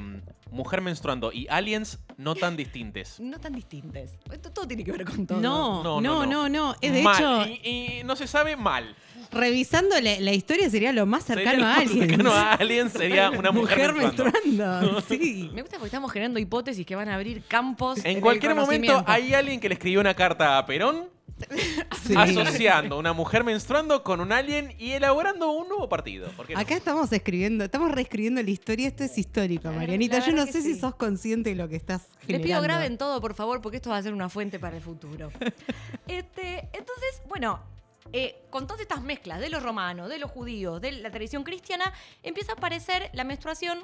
mujer 0.52 0.80
menstruando 0.82 1.34
y 1.34 1.48
aliens 1.50 2.00
no 2.18 2.34
tan 2.34 2.56
distintes. 2.56 3.20
No 3.20 3.40
tan 3.40 3.54
distintas. 3.54 4.12
Esto 4.32 4.52
todo 4.52 4.66
tiene 4.68 4.86
que 4.86 4.92
ver 4.94 5.04
con 5.04 5.28
todo. 5.28 5.42
No, 5.42 5.84
No, 5.84 6.00
no, 6.00 6.02
no, 6.02 6.26
no, 6.26 6.50
no. 6.50 6.68
no. 6.70 6.76
Es 6.80 6.94
de 6.94 7.02
Mal. 7.04 7.16
hecho, 7.16 7.46
Y, 7.64 8.00
y 8.00 8.04
no 8.06 8.16
se 8.16 8.26
sabe 8.28 8.56
mal. 8.56 8.96
revisando 9.32 10.00
la, 10.00 10.18
la 10.20 10.32
historia 10.32 10.70
sería 10.70 10.94
lo 10.94 11.06
más 11.06 11.24
Sería 11.26 11.44
cercano 11.52 11.64
lo 11.64 11.66
a 11.66 11.76
más 11.76 11.80
alguien. 11.88 12.10
cercano 12.10 12.32
a 12.34 12.54
aliens 12.54 12.92
sería 12.94 13.30
una 13.32 13.52
mujer, 13.52 13.94
menstruando. 13.94 14.40
menstruando. 14.46 15.02
Sí. 15.10 15.50
Me 15.54 15.62
gusta 15.62 15.78
porque 15.78 15.88
estamos 15.88 16.12
generando 16.12 16.40
hipótesis 16.40 16.86
que 16.86 16.96
van 16.96 17.10
a 17.10 17.16
abrir 17.16 17.44
campos. 17.48 18.00
En 18.06 18.22
cualquier 18.22 18.56
momento 18.56 19.04
hay 19.08 19.34
alguien 19.34 19.60
que 19.60 19.68
le 19.68 19.74
escribió 19.74 20.00
una 20.00 20.14
carta 20.14 20.58
a 20.58 20.66
Perón 20.66 21.10
Sí. 22.04 22.16
asociando 22.18 23.00
una 23.00 23.14
mujer 23.14 23.44
menstruando 23.46 24.04
con 24.04 24.20
un 24.20 24.34
alien 24.34 24.76
y 24.78 24.92
elaborando 24.92 25.52
un 25.52 25.70
nuevo 25.70 25.88
partido. 25.88 26.30
¿Por 26.32 26.46
qué 26.48 26.54
no? 26.54 26.60
Acá 26.60 26.76
estamos 26.76 27.12
escribiendo, 27.14 27.64
estamos 27.64 27.92
reescribiendo 27.92 28.42
la 28.44 28.50
historia. 28.50 28.88
Esto 28.90 29.06
es 29.06 29.18
histórico, 29.18 29.72
Marianita. 29.72 30.20
Yo 30.20 30.34
no 30.34 30.46
sé 30.46 30.62
si 30.62 30.78
sos 30.78 30.96
consciente 30.96 31.52
de 31.52 31.56
lo 31.56 31.70
que 31.70 31.78
estás 31.78 32.02
Les 32.02 32.20
generando. 32.28 32.46
pido 32.48 32.62
graben 32.62 32.98
todo, 32.98 33.22
por 33.22 33.34
favor, 33.36 33.62
porque 33.62 33.78
esto 33.78 33.90
va 33.90 33.98
a 33.98 34.04
ser 34.04 34.14
una 34.14 34.28
fuente 34.30 34.60
para 34.60 34.76
el 34.76 34.82
futuro. 34.84 35.32
Este, 36.08 36.60
entonces, 36.74 37.22
bueno, 37.30 37.62
eh, 38.12 38.44
con 38.50 38.68
todas 38.68 38.82
estas 38.82 39.02
mezclas 39.02 39.40
de 39.40 39.50
los 39.50 39.64
romanos, 39.64 40.10
de 40.10 40.20
los 40.20 40.30
judíos, 40.30 40.82
de 40.82 40.92
la 40.92 41.10
tradición 41.10 41.44
cristiana, 41.44 41.94
empieza 42.22 42.52
a 42.52 42.56
aparecer 42.56 43.10
la 43.14 43.24
menstruación 43.24 43.80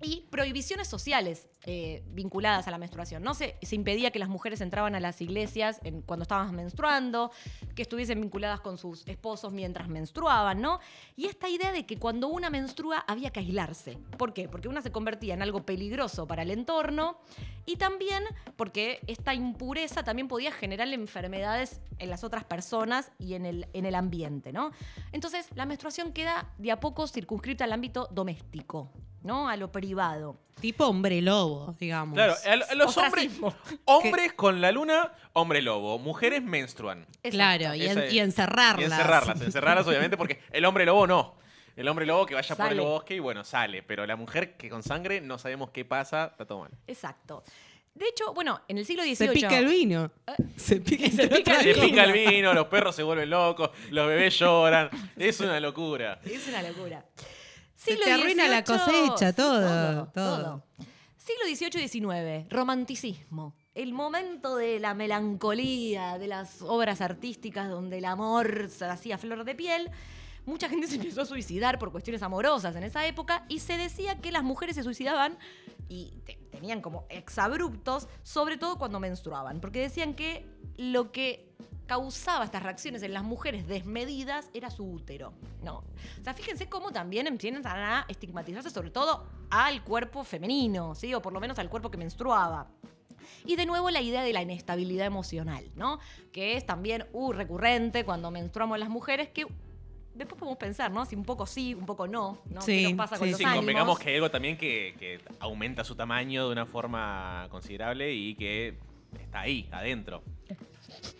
y 0.00 0.26
prohibiciones 0.30 0.86
sociales 0.86 1.48
eh, 1.66 2.04
vinculadas 2.10 2.68
a 2.68 2.70
la 2.70 2.78
menstruación. 2.78 3.22
No 3.22 3.34
se, 3.34 3.56
se 3.60 3.74
impedía 3.74 4.12
que 4.12 4.20
las 4.20 4.28
mujeres 4.28 4.60
entraban 4.60 4.94
a 4.94 5.00
las 5.00 5.20
iglesias 5.20 5.80
cuando 6.06 6.22
estaban 6.22 6.54
menstruando, 6.54 7.32
que 7.74 7.82
estuviesen 7.82 8.20
vinculadas 8.20 8.60
con 8.60 8.78
sus 8.78 9.06
esposos 9.08 9.52
mientras 9.52 9.88
menstruaban, 9.88 10.60
¿no? 10.60 10.78
Y 11.16 11.26
esta 11.26 11.48
idea 11.48 11.72
de 11.72 11.84
que 11.84 11.98
cuando 11.98 12.28
una 12.28 12.48
menstrua 12.48 12.98
había 13.08 13.30
que 13.30 13.40
aislarse. 13.40 13.98
¿Por 14.16 14.32
qué? 14.32 14.48
Porque 14.48 14.68
una 14.68 14.82
se 14.82 14.92
convertía 14.92 15.34
en 15.34 15.42
algo 15.42 15.64
peligroso 15.64 16.28
para 16.28 16.42
el 16.42 16.52
entorno 16.52 17.18
y 17.66 17.76
también 17.76 18.22
porque 18.56 19.00
esta 19.08 19.34
impureza 19.34 20.04
también 20.04 20.28
podía 20.28 20.52
generar 20.52 20.86
enfermedades 20.88 21.80
en 21.98 22.08
las 22.08 22.22
otras 22.22 22.44
personas 22.44 23.10
y 23.18 23.34
en 23.34 23.44
el, 23.44 23.66
en 23.72 23.84
el 23.84 23.96
ambiente, 23.96 24.52
¿no? 24.52 24.70
Entonces, 25.10 25.48
la 25.54 25.66
menstruación 25.66 26.12
queda 26.12 26.54
de 26.58 26.70
a 26.70 26.78
poco 26.78 27.08
circunscrita 27.08 27.64
al 27.64 27.72
ámbito 27.72 28.08
doméstico, 28.12 28.92
¿no? 29.22 29.48
A 29.48 29.56
lo 29.56 29.70
privado. 29.72 30.36
Tipo 30.60 30.86
hombre 30.86 31.22
lobo, 31.22 31.76
digamos. 31.78 32.14
Claro, 32.14 32.34
a, 32.34 32.72
a 32.72 32.74
los 32.74 32.96
hombres, 32.98 33.26
Ostracismo. 33.40 33.54
hombres 33.84 34.32
con 34.32 34.60
la 34.60 34.72
luna, 34.72 35.12
hombre 35.34 35.62
lobo. 35.62 35.98
Mujeres 36.00 36.42
menstruan. 36.42 37.06
Claro, 37.22 37.74
y, 37.74 37.84
en- 37.84 37.90
Esa 37.92 38.04
es- 38.06 38.12
y 38.12 38.18
encerrarlas. 38.18 38.80
Y 38.80 38.84
encerrarlas, 38.92 39.40
encerrarlas 39.40 39.86
obviamente 39.86 40.16
porque 40.16 40.40
el 40.50 40.64
hombre 40.64 40.84
lobo 40.84 41.06
no. 41.06 41.34
El 41.76 41.86
hombre 41.86 42.06
lobo 42.06 42.26
que 42.26 42.34
vaya 42.34 42.56
por 42.56 42.72
el 42.72 42.80
bosque 42.80 43.14
y 43.14 43.18
bueno, 43.20 43.44
sale. 43.44 43.84
Pero 43.84 44.04
la 44.04 44.16
mujer 44.16 44.56
que 44.56 44.68
con 44.68 44.82
sangre 44.82 45.20
no 45.20 45.38
sabemos 45.38 45.70
qué 45.70 45.84
pasa, 45.84 46.26
está 46.32 46.44
todo 46.44 46.60
mal. 46.60 46.70
Exacto. 46.88 47.44
De 47.94 48.06
hecho, 48.08 48.32
bueno, 48.34 48.60
en 48.66 48.78
el 48.78 48.84
siglo 48.84 49.02
XVIII... 49.04 49.16
Se 49.16 49.28
pica 49.28 49.58
el 49.58 49.66
vino. 49.66 50.10
Se 50.56 50.80
pica, 50.80 51.08
Se 51.10 51.28
pica 51.28 51.54
el 51.56 51.62
Se 51.62 51.72
vino. 51.74 51.86
pica 51.86 52.04
el 52.04 52.12
vino, 52.12 52.52
los 52.52 52.66
perros 52.66 52.96
se 52.96 53.04
vuelven 53.04 53.30
locos, 53.30 53.70
los 53.90 54.08
bebés 54.08 54.36
lloran. 54.38 54.90
Es 55.16 55.38
una 55.40 55.60
locura. 55.60 56.20
Es 56.24 56.48
una 56.48 56.62
locura. 56.62 57.04
Se 57.88 57.96
te 57.96 58.12
arruina 58.12 58.48
la 58.48 58.64
cosecha, 58.64 59.32
todo, 59.32 60.08
todo. 60.14 60.64
Siglo 61.16 61.44
XVIII 61.46 61.84
y 61.84 61.88
XIX, 61.88 62.48
romanticismo. 62.50 63.54
El 63.74 63.92
momento 63.92 64.56
de 64.56 64.80
la 64.80 64.94
melancolía, 64.94 66.18
de 66.18 66.26
las 66.26 66.62
obras 66.62 67.00
artísticas 67.00 67.68
donde 67.68 67.98
el 67.98 68.04
amor 68.06 68.68
se 68.70 68.86
hacía 68.86 69.18
flor 69.18 69.44
de 69.44 69.54
piel. 69.54 69.90
Mucha 70.46 70.68
gente 70.70 70.86
se 70.86 70.94
empezó 70.96 71.20
a 71.22 71.26
suicidar 71.26 71.78
por 71.78 71.92
cuestiones 71.92 72.22
amorosas 72.22 72.74
en 72.76 72.82
esa 72.82 73.06
época 73.06 73.44
y 73.48 73.58
se 73.58 73.76
decía 73.76 74.18
que 74.20 74.32
las 74.32 74.42
mujeres 74.42 74.76
se 74.76 74.82
suicidaban 74.82 75.36
y 75.90 76.14
te- 76.24 76.38
tenían 76.50 76.80
como 76.80 77.04
exabruptos, 77.10 78.08
sobre 78.22 78.56
todo 78.56 78.78
cuando 78.78 78.98
menstruaban, 78.98 79.60
porque 79.60 79.80
decían 79.80 80.14
que 80.14 80.46
lo 80.78 81.12
que 81.12 81.52
causaba 81.88 82.44
estas 82.44 82.62
reacciones 82.62 83.02
en 83.02 83.14
las 83.14 83.24
mujeres 83.24 83.66
desmedidas 83.66 84.50
era 84.52 84.70
su 84.70 84.84
útero, 84.84 85.32
¿no? 85.64 85.78
O 86.20 86.22
sea, 86.22 86.34
fíjense 86.34 86.68
cómo 86.68 86.92
también 86.92 87.26
empiezan 87.26 87.66
a 87.66 88.04
estigmatizarse 88.08 88.68
sobre 88.70 88.90
todo 88.90 89.26
al 89.50 89.82
cuerpo 89.82 90.22
femenino, 90.22 90.94
¿sí? 90.94 91.14
O 91.14 91.22
por 91.22 91.32
lo 91.32 91.40
menos 91.40 91.58
al 91.58 91.70
cuerpo 91.70 91.90
que 91.90 91.96
menstruaba. 91.96 92.68
Y 93.46 93.56
de 93.56 93.64
nuevo 93.64 93.88
la 93.90 94.02
idea 94.02 94.22
de 94.22 94.34
la 94.34 94.42
inestabilidad 94.42 95.06
emocional, 95.06 95.64
¿no? 95.76 95.98
Que 96.30 96.56
es 96.58 96.66
también 96.66 97.06
uh, 97.12 97.32
recurrente 97.32 98.04
cuando 98.04 98.30
menstruamos 98.30 98.78
las 98.78 98.90
mujeres, 98.90 99.30
que 99.30 99.46
después 100.14 100.38
podemos 100.38 100.58
pensar, 100.58 100.90
¿no? 100.90 101.06
Si 101.06 101.16
un 101.16 101.24
poco 101.24 101.46
sí, 101.46 101.72
un 101.72 101.86
poco 101.86 102.06
no, 102.06 102.42
¿no? 102.50 102.60
Sí, 102.60 102.82
¿Qué 102.82 102.88
nos 102.90 102.98
pasa 102.98 103.16
con 103.16 103.26
sí, 103.26 103.30
los 103.30 103.38
Sí, 103.38 103.44
ánimos? 103.44 103.60
convengamos 103.60 103.98
que 103.98 104.10
hay 104.10 104.16
algo 104.16 104.30
también 104.30 104.58
que, 104.58 104.94
que 104.98 105.20
aumenta 105.40 105.84
su 105.84 105.94
tamaño 105.94 106.46
de 106.48 106.52
una 106.52 106.66
forma 106.66 107.46
considerable 107.50 108.12
y 108.12 108.34
que 108.34 108.76
está 109.18 109.40
ahí, 109.40 109.66
adentro. 109.72 110.22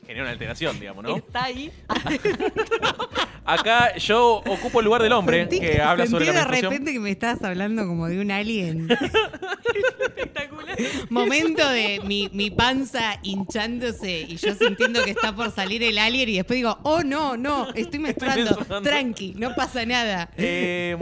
Genera 0.08 0.22
una 0.24 0.32
alteración, 0.32 0.80
digamos, 0.80 1.04
¿no? 1.04 1.16
Está 1.16 1.44
ahí. 1.44 1.70
Acá 3.44 3.94
yo 3.96 4.36
ocupo 4.36 4.80
el 4.80 4.86
lugar 4.86 5.02
del 5.02 5.12
hombre 5.12 5.40
Sentí 5.40 5.60
que 5.60 5.82
habla 5.82 6.04
sentí 6.06 6.24
sobre 6.24 6.32
la 6.32 6.44
de 6.46 6.62
repente 6.62 6.92
que 6.94 6.98
me 6.98 7.10
estabas 7.10 7.42
hablando 7.44 7.86
como 7.86 8.06
de 8.08 8.18
un 8.18 8.30
alien. 8.30 8.88
Espectacular. 10.00 10.78
Momento 11.10 11.68
de 11.68 12.00
mi, 12.06 12.30
mi 12.32 12.50
panza 12.50 13.18
hinchándose 13.22 14.20
y 14.22 14.36
yo 14.36 14.54
sintiendo 14.54 15.04
que 15.04 15.10
está 15.10 15.34
por 15.34 15.50
salir 15.50 15.82
el 15.82 15.98
alien 15.98 16.28
y 16.30 16.36
después 16.36 16.56
digo, 16.56 16.78
oh 16.84 17.02
no, 17.02 17.36
no, 17.36 17.68
estoy 17.74 17.98
menstruando. 18.00 18.54
menstruando. 18.56 18.88
Tranqui, 18.88 19.34
no 19.36 19.54
pasa 19.54 19.84
nada. 19.84 20.30
Eh, 20.38 20.96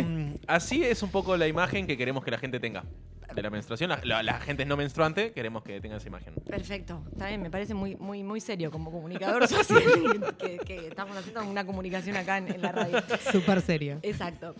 así 0.48 0.82
es 0.82 1.00
un 1.04 1.10
poco 1.10 1.36
la 1.36 1.46
imagen 1.46 1.86
que 1.86 1.96
queremos 1.96 2.24
que 2.24 2.32
la 2.32 2.38
gente 2.38 2.58
tenga 2.58 2.82
de 3.34 3.42
la 3.42 3.50
menstruación. 3.50 3.90
La, 3.90 4.00
la- 4.04 4.22
la 4.22 4.40
gente 4.40 4.64
no 4.64 4.76
menstruante 4.76 5.32
queremos 5.32 5.62
que 5.62 5.80
tenga 5.80 5.96
esa 5.96 6.08
imagen. 6.08 6.32
Perfecto, 6.48 7.02
está 7.12 7.28
bien, 7.28 7.42
me 7.42 7.50
parece 7.50 7.74
muy, 7.74 7.94
muy, 7.96 8.22
muy 8.22 8.40
serio 8.40 8.70
como 8.70 8.90
comunicador 8.96 9.46
social 9.46 10.34
que, 10.38 10.58
que 10.58 10.88
estamos 10.88 11.16
haciendo 11.16 11.44
una 11.44 11.64
comunicación 11.66 12.16
acá 12.16 12.38
en, 12.38 12.52
en 12.52 12.62
la 12.62 12.72
radio. 12.72 13.02
Súper 13.30 13.60
serio. 13.60 13.98
Exacto. 14.02 14.54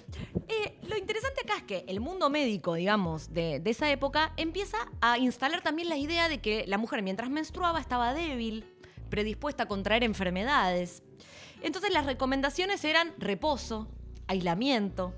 Eh, 0.49 0.78
lo 0.88 0.97
interesante 0.97 1.40
acá 1.43 1.57
es 1.57 1.62
que 1.62 1.85
el 1.88 2.00
mundo 2.00 2.28
médico, 2.31 2.75
digamos, 2.75 3.33
de, 3.33 3.61
de 3.61 3.71
esa 3.71 3.90
época 3.90 4.33
empieza 4.37 4.76
a 5.00 5.19
instalar 5.19 5.62
también 5.62 5.88
la 5.88 5.97
idea 5.97 6.28
de 6.28 6.38
que 6.38 6.64
la 6.66 6.78
mujer 6.78 7.02
mientras 7.02 7.31
menstruaba 7.31 7.81
estaba 7.81 8.14
débil, 8.14 8.64
predispuesta 9.09 9.64
a 9.64 9.66
contraer 9.66 10.05
enfermedades. 10.05 11.02
Entonces 11.62 11.93
las 11.93 12.07
recomendaciones 12.07 12.85
eran 12.85 13.14
reposo, 13.19 13.88
aislamiento, 14.26 15.14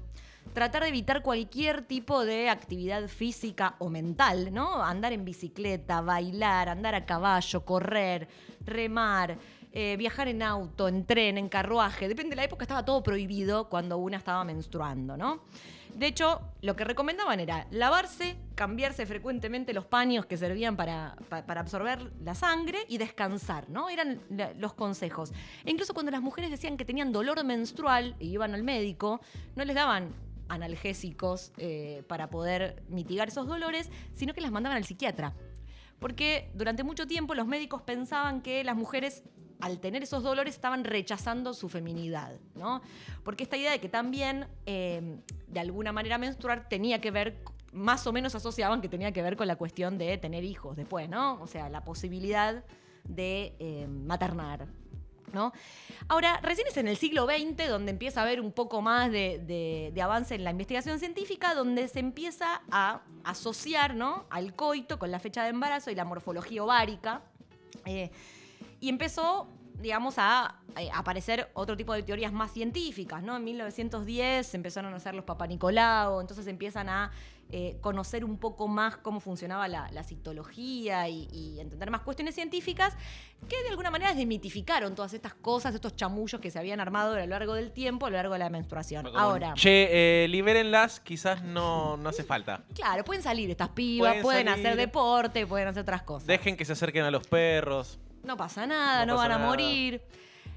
tratar 0.52 0.83
de 0.83 0.88
evitar 0.88 1.23
cualquier 1.23 1.83
tipo 1.83 2.25
de 2.25 2.49
actividad 2.49 3.07
física 3.09 3.76
o 3.78 3.88
mental, 3.88 4.52
¿no? 4.52 4.83
Andar 4.83 5.12
en 5.12 5.25
bicicleta, 5.25 6.00
bailar, 6.00 6.69
andar 6.69 6.95
a 6.95 7.05
caballo, 7.07 7.64
correr, 7.64 8.28
remar, 8.64 9.38
eh, 9.73 9.97
viajar 9.97 10.28
en 10.28 10.43
auto, 10.43 10.88
en 10.88 11.05
tren, 11.05 11.38
en 11.38 11.49
carruaje. 11.49 12.09
Depende 12.09 12.31
de 12.31 12.37
la 12.37 12.45
época, 12.45 12.64
estaba 12.64 12.85
todo 12.85 13.02
prohibido 13.02 13.69
cuando 13.69 13.99
una 13.99 14.17
estaba 14.17 14.43
menstruando, 14.45 15.17
¿no? 15.17 15.43
De 15.95 16.07
hecho, 16.07 16.40
lo 16.62 16.76
que 16.76 16.85
recomendaban 16.85 17.40
era 17.40 17.67
lavarse, 17.71 18.37
cambiarse 18.55 19.05
frecuentemente 19.05 19.73
los 19.73 19.85
paños 19.85 20.26
que 20.26 20.37
servían 20.37 20.76
para, 20.76 21.17
pa- 21.28 21.45
para 21.45 21.61
absorber 21.61 22.12
la 22.23 22.35
sangre 22.37 22.78
y 22.88 22.99
descansar, 22.99 23.69
¿no? 23.69 23.88
Eran 23.88 24.21
los 24.59 24.75
consejos. 24.75 25.33
E 25.64 25.71
incluso 25.71 25.95
cuando 25.95 26.12
las 26.12 26.23
mujeres 26.23 26.50
decían 26.50 26.76
que 26.76 26.85
tenían 26.85 27.11
dolor 27.11 27.43
menstrual 27.43 28.14
y 28.21 28.28
iban 28.28 28.55
al 28.55 28.62
médico, 28.62 29.21
no 29.57 29.64
les 29.64 29.75
daban 29.75 30.14
analgésicos 30.49 31.52
eh, 31.57 32.02
para 32.09 32.31
poder 32.31 32.83
mitigar 32.88 33.28
esos 33.28 33.47
dolores, 33.47 33.90
sino 34.12 34.35
que 34.35 34.40
las 34.40 34.50
mandaban 34.50 34.76
al 34.76 34.85
psiquiatra. 34.85 35.35
Porque 35.99 36.50
durante 36.55 36.85
mucho 36.85 37.07
tiempo 37.07 37.35
los 37.35 37.47
médicos 37.47 37.83
pensaban 37.83 38.40
que 38.40 38.62
las 38.64 38.76
mujeres, 38.76 39.25
al 39.61 39.81
tener 39.81 40.02
esos 40.02 40.23
dolores, 40.23 40.55
estaban 40.55 40.85
rechazando 40.85 41.55
su 41.55 41.69
feminidad, 41.69 42.38
¿no? 42.55 42.83
Porque 43.25 43.43
esta 43.43 43.57
idea 43.57 43.73
de 43.73 43.81
que 43.81 43.88
también, 43.88 44.47
eh, 44.67 45.21
de 45.49 45.61
alguna 45.61 45.93
manera, 45.93 46.19
menstruar 46.19 46.69
tenía 46.69 47.00
que 47.00 47.11
ver, 47.11 47.43
más 47.73 48.07
o 48.07 48.12
menos 48.12 48.35
asociaban 48.35 48.81
que 48.81 48.88
tenía 48.88 49.12
que 49.12 49.23
ver 49.23 49.37
con 49.37 49.49
la 49.49 49.57
cuestión 49.57 49.99
de 49.99 50.17
tener 50.19 50.45
hijos 50.45 50.76
después, 50.76 51.09
¿no? 51.09 51.40
O 51.43 51.47
sea, 51.47 51.69
la 51.69 51.83
posibilidad 51.85 52.64
de 53.05 53.57
eh, 53.59 53.88
maternar, 53.88 54.69
Ahora, 56.08 56.40
recién 56.42 56.66
es 56.68 56.76
en 56.76 56.88
el 56.88 56.97
siglo 56.97 57.26
XX 57.26 57.68
donde 57.68 57.90
empieza 57.90 58.20
a 58.20 58.25
haber 58.25 58.40
un 58.40 58.52
poco 58.52 58.82
más 58.82 59.11
de 59.11 60.00
avance 60.02 60.35
en 60.35 60.44
la 60.44 60.50
investigación 60.50 60.99
científica, 60.99 61.54
donde 61.54 61.88
se 61.88 62.00
empieza 62.00 62.62
a 62.70 63.02
asociar 63.25 63.94
¿no? 63.94 64.26
al 64.30 64.54
coito 64.54 64.99
con 64.99 65.11
la 65.11 65.18
fecha 65.18 65.42
de 65.42 65.50
embarazo 65.50 65.90
y 65.90 65.94
la 65.94 66.04
morfología 66.04 66.62
ovárica. 66.64 67.23
Eh, 67.85 68.11
y 68.80 68.88
empezó, 68.88 69.49
digamos, 69.80 70.14
a, 70.18 70.56
eh, 70.76 70.88
aparecer 70.94 71.50
otro 71.54 71.76
tipo 71.76 71.92
de 71.92 72.02
teorías 72.02 72.32
más 72.32 72.52
científicas, 72.52 73.23
¿no? 73.23 73.37
En 73.37 73.44
1910 73.44 74.54
empezaron 74.54 74.92
a 74.92 74.97
hacer 74.97 75.14
los 75.14 75.25
Papanicolau, 75.25 76.20
entonces 76.20 76.47
empiezan 76.47 76.88
a 76.88 77.11
eh, 77.50 77.78
conocer 77.80 78.26
un 78.26 78.37
poco 78.37 78.68
más 78.68 78.99
cómo 78.99 79.20
funcionaba 79.20 79.68
la, 79.68 79.90
la 79.92 80.02
citología 80.02 81.08
y, 81.08 81.28
y 81.32 81.61
entender 81.61 81.90
más 81.90 82.02
cuestiones 82.02 82.35
científicas 82.35 82.94
que 83.49 83.62
de 83.62 83.70
alguna 83.70 83.90
manera 83.90 84.12
desmitificaron 84.12 84.94
todas 84.94 85.14
estas 85.14 85.32
cosas, 85.32 85.75
estos 85.75 85.97
chamullos 85.97 86.40
que 86.42 86.50
se 86.50 86.58
habían 86.58 86.78
armado 86.78 87.14
a 87.14 87.20
lo 87.20 87.26
largo 87.26 87.54
del 87.54 87.73
tiempo, 87.73 88.04
a 88.04 88.11
lo 88.11 88.16
largo 88.16 88.35
de 88.35 88.40
la 88.40 88.50
menstruación. 88.50 89.06
Ahora, 89.16 89.54
Che, 89.54 90.25
eh, 90.25 90.28
libérenlas, 90.28 91.00
quizás 91.00 91.42
no, 91.42 91.97
no 91.97 92.08
hace 92.11 92.23
falta. 92.23 92.64
claro, 92.75 93.02
pueden 93.04 93.23
salir 93.23 93.50
estas 93.50 93.70
pibas, 93.70 94.16
Pueden 94.23 94.49
hacer 94.49 94.76
deporte, 94.76 95.47
pueden 95.47 95.68
hacer 95.68 95.82
otras 95.82 96.02
cosas. 96.02 96.26
Dejen 96.26 96.56
que 96.56 96.66
se 96.66 96.73
acerquen 96.75 97.04
a 97.04 97.11
los 97.11 97.26
perros. 97.26 97.99
No 98.23 98.37
pasa 98.37 98.67
nada, 98.67 99.07
No 99.07 99.13
no, 99.13 99.17
pasa 99.17 99.29
van 99.29 99.33
a 99.33 99.39
nada. 99.39 99.51
morir. 99.51 100.03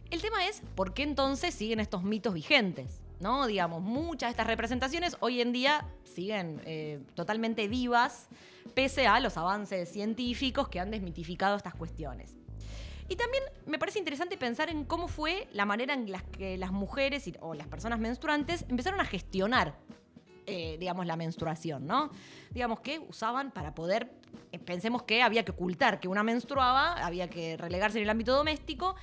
El 0.10 0.22
tema 0.22 0.46
es 0.46 0.62
por 0.75 0.94
qué 0.94 1.03
entonces 1.03 1.53
siguen 1.53 1.80
estos 1.80 2.03
mitos 2.03 2.34
vigentes, 2.34 3.01
¿no? 3.20 3.48
Digamos, 3.48 3.82
muchas 3.82 4.27
de 4.27 4.32
estas 4.32 4.48
representaciones 4.48 5.15
hoy 5.22 5.39
en 5.41 5.53
día 5.53 5.88
siguen 6.03 6.62
eh, 6.65 7.00
totalmente 7.15 7.68
vivas, 7.70 8.27
pese 8.74 9.08
a 9.08 9.20
los 9.22 9.38
avances 9.38 9.89
científicos 9.89 10.68
que 10.68 10.80
han 10.82 10.91
desmitificado 10.91 11.56
estas 11.56 11.75
cuestiones. 11.75 12.36
Y 13.08 13.15
también 13.15 13.44
me 13.65 13.77
parece 13.80 14.00
interesante 14.00 14.38
pensar 14.38 14.70
en 14.70 14.86
cómo 14.86 15.08
fue 15.08 15.48
la 15.51 15.65
manera 15.65 15.94
en 15.94 16.10
la 16.12 16.20
que 16.22 16.58
las 16.58 16.72
mujeres 16.72 17.30
o 17.41 17.53
las 17.53 17.68
personas 17.68 18.00
menstruantes 18.00 18.65
empezaron 18.70 19.00
a 19.01 19.06
gestionar 19.06 19.75
eh, 20.45 20.77
digamos, 20.79 21.05
la 21.05 21.15
menstruación, 21.15 21.86
¿no? 21.86 22.10
Digamos 22.51 22.79
que 22.81 23.00
usaban 23.00 23.51
para 23.51 23.75
poder, 23.75 24.12
eh, 24.51 24.60
pensemos 24.60 25.03
que 25.03 25.21
había 25.21 25.45
que 25.45 25.51
ocultar 25.51 26.00
que 26.00 26.07
una 26.07 26.24
menstruaba, 26.24 26.93
había 26.93 27.29
que 27.29 27.57
relegarse 27.57 27.98
en 27.98 28.03
el 28.03 28.10
ámbito 28.10 28.36
doméstico, 28.36 28.95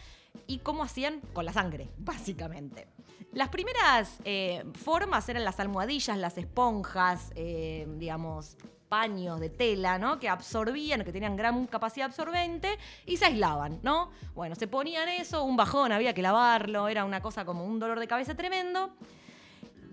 y 0.46 0.58
cómo 0.58 0.82
hacían 0.82 1.20
con 1.32 1.44
la 1.44 1.52
sangre, 1.52 1.88
básicamente. 1.98 2.88
Las 3.32 3.48
primeras 3.48 4.18
eh, 4.24 4.64
formas 4.74 5.28
eran 5.28 5.44
las 5.44 5.60
almohadillas, 5.60 6.16
las 6.16 6.38
esponjas, 6.38 7.30
digamos, 7.34 8.56
paños 8.88 9.38
de 9.38 9.50
tela, 9.50 9.98
¿no? 9.98 10.18
Que 10.18 10.28
absorbían, 10.28 11.04
que 11.04 11.12
tenían 11.12 11.36
gran 11.36 11.66
capacidad 11.66 12.06
absorbente 12.06 12.78
y 13.06 13.16
se 13.16 13.26
aislaban, 13.26 13.80
¿no? 13.82 14.10
Bueno, 14.34 14.54
se 14.54 14.66
ponían 14.66 15.08
eso, 15.08 15.44
un 15.44 15.56
bajón, 15.56 15.92
había 15.92 16.14
que 16.14 16.22
lavarlo, 16.22 16.88
era 16.88 17.04
una 17.04 17.20
cosa 17.20 17.44
como 17.44 17.64
un 17.64 17.78
dolor 17.78 18.00
de 18.00 18.08
cabeza 18.08 18.34
tremendo. 18.34 18.94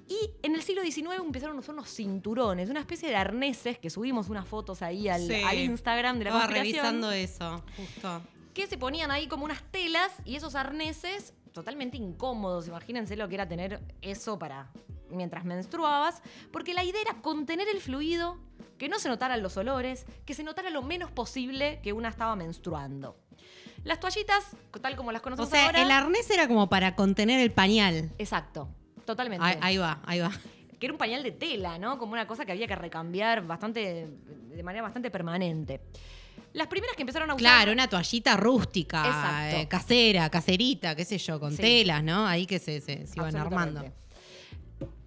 Y 0.07 0.31
en 0.43 0.53
el 0.55 0.61
siglo 0.61 0.83
XIX 0.83 1.15
empezaron 1.25 1.55
a 1.57 1.59
usar 1.59 1.73
unos 1.73 1.89
cinturones, 1.89 2.69
una 2.69 2.79
especie 2.79 3.09
de 3.09 3.15
arneses, 3.15 3.79
que 3.79 3.89
subimos 3.89 4.29
unas 4.29 4.47
fotos 4.47 4.81
ahí 4.81 5.07
al, 5.09 5.25
Sí. 5.27 5.33
al 5.43 5.57
Instagram 5.57 6.19
de 6.19 6.25
la 6.25 6.29
Estaba 6.31 6.47
revisando 6.47 7.11
eso, 7.11 7.63
justo. 7.75 8.21
que 8.53 8.67
se 8.67 8.77
ponían 8.77 9.09
ahí 9.11 9.27
como 9.27 9.45
unas 9.45 9.63
telas 9.71 10.11
y 10.23 10.35
esos 10.35 10.53
arneses 10.55 11.33
totalmente 11.53 11.97
incómodos. 11.97 12.67
Imagínense 12.67 13.15
lo 13.15 13.27
que 13.27 13.35
era 13.35 13.47
tener 13.47 13.81
eso 14.01 14.37
para 14.37 14.69
mientras 15.09 15.43
menstruabas, 15.45 16.21
porque 16.51 16.73
la 16.73 16.83
idea 16.83 17.01
era 17.01 17.21
contener 17.21 17.67
el 17.67 17.81
fluido, 17.81 18.37
que 18.77 18.89
no 18.89 18.99
se 18.99 19.07
notaran 19.09 19.41
los 19.41 19.55
olores, 19.57 20.05
que 20.25 20.33
se 20.33 20.43
notara 20.43 20.69
lo 20.69 20.81
menos 20.83 21.09
posible 21.11 21.79
que 21.81 21.93
una 21.93 22.09
estaba 22.09 22.35
menstruando. 22.35 23.17
Las 23.83 23.99
toallitas, 23.99 24.43
tal 24.81 24.95
como 24.95 25.11
las 25.11 25.21
O 25.21 25.23
conocemos 25.23 25.49
sea, 25.49 25.67
ahora. 25.67 25.81
el 25.81 25.91
arnés 25.91 26.29
era 26.29 26.47
como 26.47 26.69
para 26.69 26.95
contener 26.95 27.39
el 27.39 27.51
pañal. 27.51 28.11
Exacto, 28.17 28.67
totalmente. 29.05 29.45
Ahí, 29.45 29.57
ahí 29.61 29.77
va, 29.77 30.01
ahí 30.05 30.19
va. 30.19 30.31
que 30.79 30.85
era 30.87 30.93
un 30.93 30.97
pañal 30.97 31.23
de 31.23 31.31
tela, 31.31 31.77
¿no? 31.79 31.97
Como 31.97 32.13
una 32.13 32.27
cosa 32.27 32.45
que 32.45 32.51
había 32.51 32.67
que 32.67 32.75
recambiar 32.75 33.45
bastante, 33.45 34.07
de 34.55 34.63
manera 34.63 34.83
bastante 34.83 35.09
permanente. 35.11 35.81
Las 36.53 36.67
primeras 36.67 36.95
que 36.95 37.01
empezaron 37.03 37.29
a 37.29 37.35
usar. 37.35 37.39
Claro, 37.41 37.71
una 37.73 37.87
toallita 37.89 38.35
rústica, 38.37 39.51
eh, 39.51 39.67
casera, 39.67 40.29
caserita, 40.29 40.95
qué 40.95 41.03
sé 41.05 41.17
yo, 41.17 41.39
con 41.39 41.51
Sí. 41.51 41.61
telas, 41.61 42.03
¿no? 42.03 42.25
Ahí 42.27 42.45
que 42.45 42.59
se, 42.59 42.79
se- 42.81 43.07
se 43.07 43.13
iban 43.19 43.35
armando. 43.35 43.83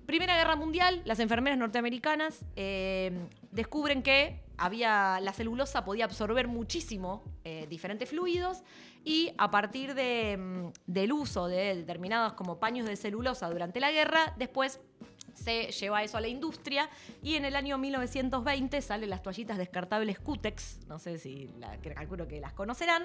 Primera 0.07 0.37
Guerra 0.37 0.57
Mundial, 0.57 1.03
las 1.05 1.21
enfermeras 1.21 1.59
norteamericanas 1.59 2.41
eh, 2.57 3.13
descubren 3.53 4.03
que 4.03 4.41
había, 4.57 5.21
la 5.21 5.33
celulosa 5.35 5.85
podía 5.85 6.07
absorber 6.07 6.49
muchísimo 6.49 7.23
eh, 7.45 7.67
diferentes 7.69 8.09
fluidos 8.09 8.63
y 9.09 9.33
a 9.39 9.51
partir 9.51 9.95
mm, 9.95 10.73
del 10.87 11.13
uso 11.15 11.49
de 11.49 11.75
determinados 11.75 12.35
como 12.35 12.61
paños 12.61 12.87
de 12.87 12.95
celulosa 12.95 13.49
durante 13.49 13.81
la 13.81 13.91
guerra, 13.91 14.35
después 14.37 14.81
se 15.33 15.71
lleva 15.71 16.03
eso 16.03 16.19
a 16.19 16.21
la 16.21 16.29
industria 16.29 16.91
y 17.23 17.37
en 17.37 17.47
el 17.47 17.57
año 17.57 17.79
1920 17.79 18.83
salen 18.83 19.09
las 19.09 19.23
toallitas 19.23 19.57
descartables 19.57 20.19
Cutex, 20.19 20.81
no 20.89 20.99
sé 20.99 21.17
si 21.17 21.49
la, 21.59 21.79
calculo 21.79 22.29
que 22.29 22.39
las 22.39 22.53
conocerán. 22.53 23.05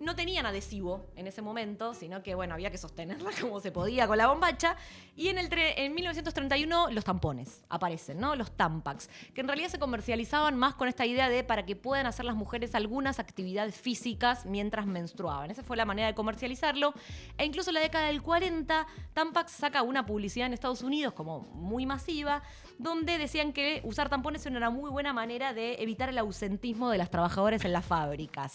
No 0.00 0.16
tenían 0.16 0.46
adhesivo 0.46 1.06
en 1.16 1.26
ese 1.26 1.42
momento, 1.42 1.94
sino 1.94 2.22
que 2.22 2.34
bueno, 2.34 2.54
había 2.54 2.70
que 2.70 2.78
sostenerla 2.78 3.30
como 3.40 3.60
se 3.60 3.72
podía 3.72 4.06
con 4.06 4.18
la 4.18 4.26
bombacha. 4.26 4.76
Y 5.16 5.28
en, 5.28 5.38
el 5.38 5.48
en 5.52 5.94
1931 5.94 6.90
los 6.90 7.04
tampones 7.04 7.62
aparecen, 7.68 8.18
¿no? 8.18 8.34
Los 8.34 8.52
Tampax, 8.52 9.08
que 9.32 9.40
en 9.40 9.48
realidad 9.48 9.68
se 9.68 9.78
comercializaban 9.78 10.56
más 10.56 10.74
con 10.74 10.88
esta 10.88 11.06
idea 11.06 11.28
de 11.28 11.44
para 11.44 11.64
que 11.64 11.76
puedan 11.76 12.06
hacer 12.06 12.24
las 12.24 12.34
mujeres 12.34 12.74
algunas 12.74 13.18
actividades 13.18 13.76
físicas 13.76 14.46
mientras 14.46 14.86
menstruaban. 14.86 15.50
Esa 15.50 15.62
fue 15.62 15.76
la 15.76 15.84
manera 15.84 16.08
de 16.08 16.14
comercializarlo. 16.14 16.94
E 17.38 17.44
incluso 17.44 17.70
en 17.70 17.74
la 17.74 17.80
década 17.80 18.08
del 18.08 18.22
40, 18.22 18.86
Tampax 19.12 19.52
saca 19.52 19.82
una 19.82 20.06
publicidad 20.06 20.46
en 20.46 20.52
Estados 20.52 20.82
Unidos 20.82 21.14
como 21.14 21.40
muy 21.40 21.86
masiva, 21.86 22.42
donde 22.78 23.18
decían 23.18 23.52
que 23.52 23.80
usar 23.84 24.08
tampones 24.08 24.44
era 24.46 24.56
una 24.56 24.70
muy 24.70 24.90
buena 24.90 25.12
manera 25.12 25.52
de 25.52 25.74
evitar 25.82 26.08
el 26.08 26.18
ausentismo 26.18 26.90
de 26.90 26.98
las 26.98 27.10
trabajadoras 27.10 27.64
en 27.64 27.72
las 27.72 27.84
fábricas. 27.84 28.54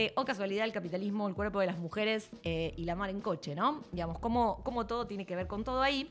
Eh, 0.00 0.12
o 0.14 0.24
casualidad, 0.24 0.64
el 0.64 0.70
capitalismo, 0.70 1.26
el 1.26 1.34
cuerpo 1.34 1.58
de 1.58 1.66
las 1.66 1.76
mujeres 1.76 2.28
eh, 2.44 2.72
y 2.76 2.84
la 2.84 2.94
mar 2.94 3.10
en 3.10 3.20
coche, 3.20 3.56
¿no? 3.56 3.82
Digamos, 3.90 4.20
cómo, 4.20 4.60
cómo 4.62 4.86
todo 4.86 5.08
tiene 5.08 5.26
que 5.26 5.34
ver 5.34 5.48
con 5.48 5.64
todo 5.64 5.82
ahí. 5.82 6.08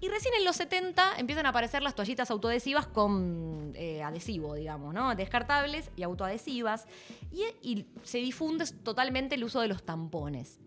Y 0.00 0.08
recién 0.08 0.34
en 0.34 0.44
los 0.44 0.56
70 0.56 1.18
empiezan 1.18 1.46
a 1.46 1.50
aparecer 1.50 1.84
las 1.84 1.94
toallitas 1.94 2.32
autoadhesivas 2.32 2.88
con 2.88 3.74
eh, 3.76 4.02
adhesivo, 4.02 4.56
digamos, 4.56 4.92
¿no? 4.92 5.14
Descartables 5.14 5.88
y 5.94 6.02
autoadhesivas. 6.02 6.88
Y 7.30 7.86
se 8.02 8.18
difunde 8.18 8.64
totalmente 8.82 9.36
el 9.36 9.44
uso 9.44 9.60
de 9.60 9.68
los 9.68 9.84
tampones. 9.84 10.58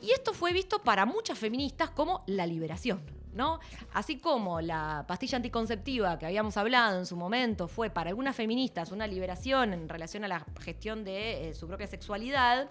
Y 0.00 0.12
esto 0.12 0.34
fue 0.34 0.52
visto 0.52 0.84
para 0.84 1.04
muchas 1.04 1.36
feministas 1.36 1.90
como 1.90 2.22
la 2.28 2.46
liberación, 2.46 3.00
¿no? 3.34 3.60
Así 3.92 4.18
como 4.18 4.60
la 4.60 5.04
pastilla 5.06 5.36
anticonceptiva 5.36 6.18
que 6.18 6.26
habíamos 6.26 6.56
hablado 6.56 6.98
en 6.98 7.06
su 7.06 7.16
momento 7.16 7.68
fue 7.68 7.90
para 7.90 8.10
algunas 8.10 8.34
feministas 8.34 8.92
una 8.92 9.06
liberación 9.06 9.72
en 9.72 9.88
relación 9.88 10.24
a 10.24 10.28
la 10.28 10.46
gestión 10.60 11.04
de 11.04 11.48
eh, 11.48 11.54
su 11.54 11.66
propia 11.66 11.86
sexualidad. 11.86 12.68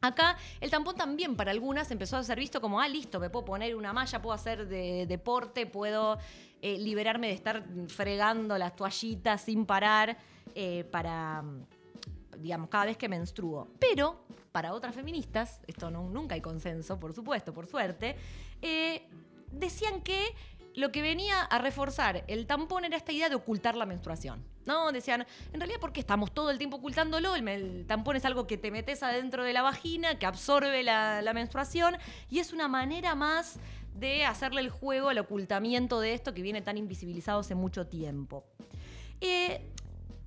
Acá 0.00 0.36
el 0.60 0.68
tampón 0.70 0.96
también 0.96 1.36
para 1.36 1.52
algunas 1.52 1.90
empezó 1.90 2.16
a 2.16 2.24
ser 2.24 2.38
visto 2.38 2.60
como, 2.60 2.80
ah, 2.80 2.88
listo, 2.88 3.20
me 3.20 3.30
puedo 3.30 3.44
poner 3.44 3.76
una 3.76 3.92
malla, 3.92 4.20
puedo 4.20 4.34
hacer 4.34 4.66
de, 4.66 5.06
deporte, 5.06 5.64
puedo 5.66 6.18
eh, 6.60 6.76
liberarme 6.78 7.28
de 7.28 7.34
estar 7.34 7.64
fregando 7.86 8.58
las 8.58 8.74
toallitas 8.74 9.42
sin 9.42 9.64
parar 9.64 10.18
eh, 10.56 10.84
para, 10.90 11.44
digamos, 12.36 12.68
cada 12.68 12.86
vez 12.86 12.96
que 12.96 13.08
menstruo. 13.08 13.68
Pero 13.78 14.24
para 14.50 14.74
otras 14.74 14.94
feministas, 14.94 15.60
esto 15.66 15.90
no, 15.90 16.08
nunca 16.10 16.34
hay 16.34 16.40
consenso, 16.40 16.98
por 17.00 17.12
supuesto, 17.14 17.54
por 17.54 17.66
suerte, 17.66 18.16
eh, 18.60 19.08
decían 19.52 20.00
que 20.00 20.34
lo 20.74 20.90
que 20.90 21.02
venía 21.02 21.42
a 21.42 21.58
reforzar 21.58 22.24
el 22.28 22.46
tampón 22.46 22.84
era 22.84 22.96
esta 22.96 23.12
idea 23.12 23.28
de 23.28 23.34
ocultar 23.34 23.76
la 23.76 23.86
menstruación. 23.86 24.44
¿No? 24.64 24.92
Decían, 24.92 25.26
en 25.52 25.60
realidad, 25.60 25.80
¿por 25.80 25.92
qué 25.92 25.98
estamos 25.98 26.32
todo 26.32 26.50
el 26.50 26.58
tiempo 26.58 26.76
ocultándolo? 26.76 27.34
El, 27.34 27.84
tampón 27.86 28.14
es 28.14 28.24
algo 28.24 28.46
que 28.46 28.56
te 28.56 28.70
metes 28.70 29.02
adentro 29.02 29.42
de 29.42 29.52
la 29.52 29.62
vagina, 29.62 30.18
que 30.18 30.24
absorbe 30.24 30.84
la, 30.84 31.20
la 31.20 31.32
menstruación, 31.34 31.96
y 32.30 32.38
es 32.38 32.52
una 32.52 32.68
manera 32.68 33.16
más 33.16 33.58
de 33.94 34.24
hacerle 34.24 34.60
el 34.60 34.70
juego 34.70 35.08
al 35.08 35.18
ocultamiento 35.18 36.00
de 36.00 36.14
esto 36.14 36.32
que 36.32 36.42
viene 36.42 36.62
tan 36.62 36.78
invisibilizado 36.78 37.40
hace 37.40 37.54
mucho 37.54 37.88
tiempo. 37.88 38.44
Eh, 39.20 39.60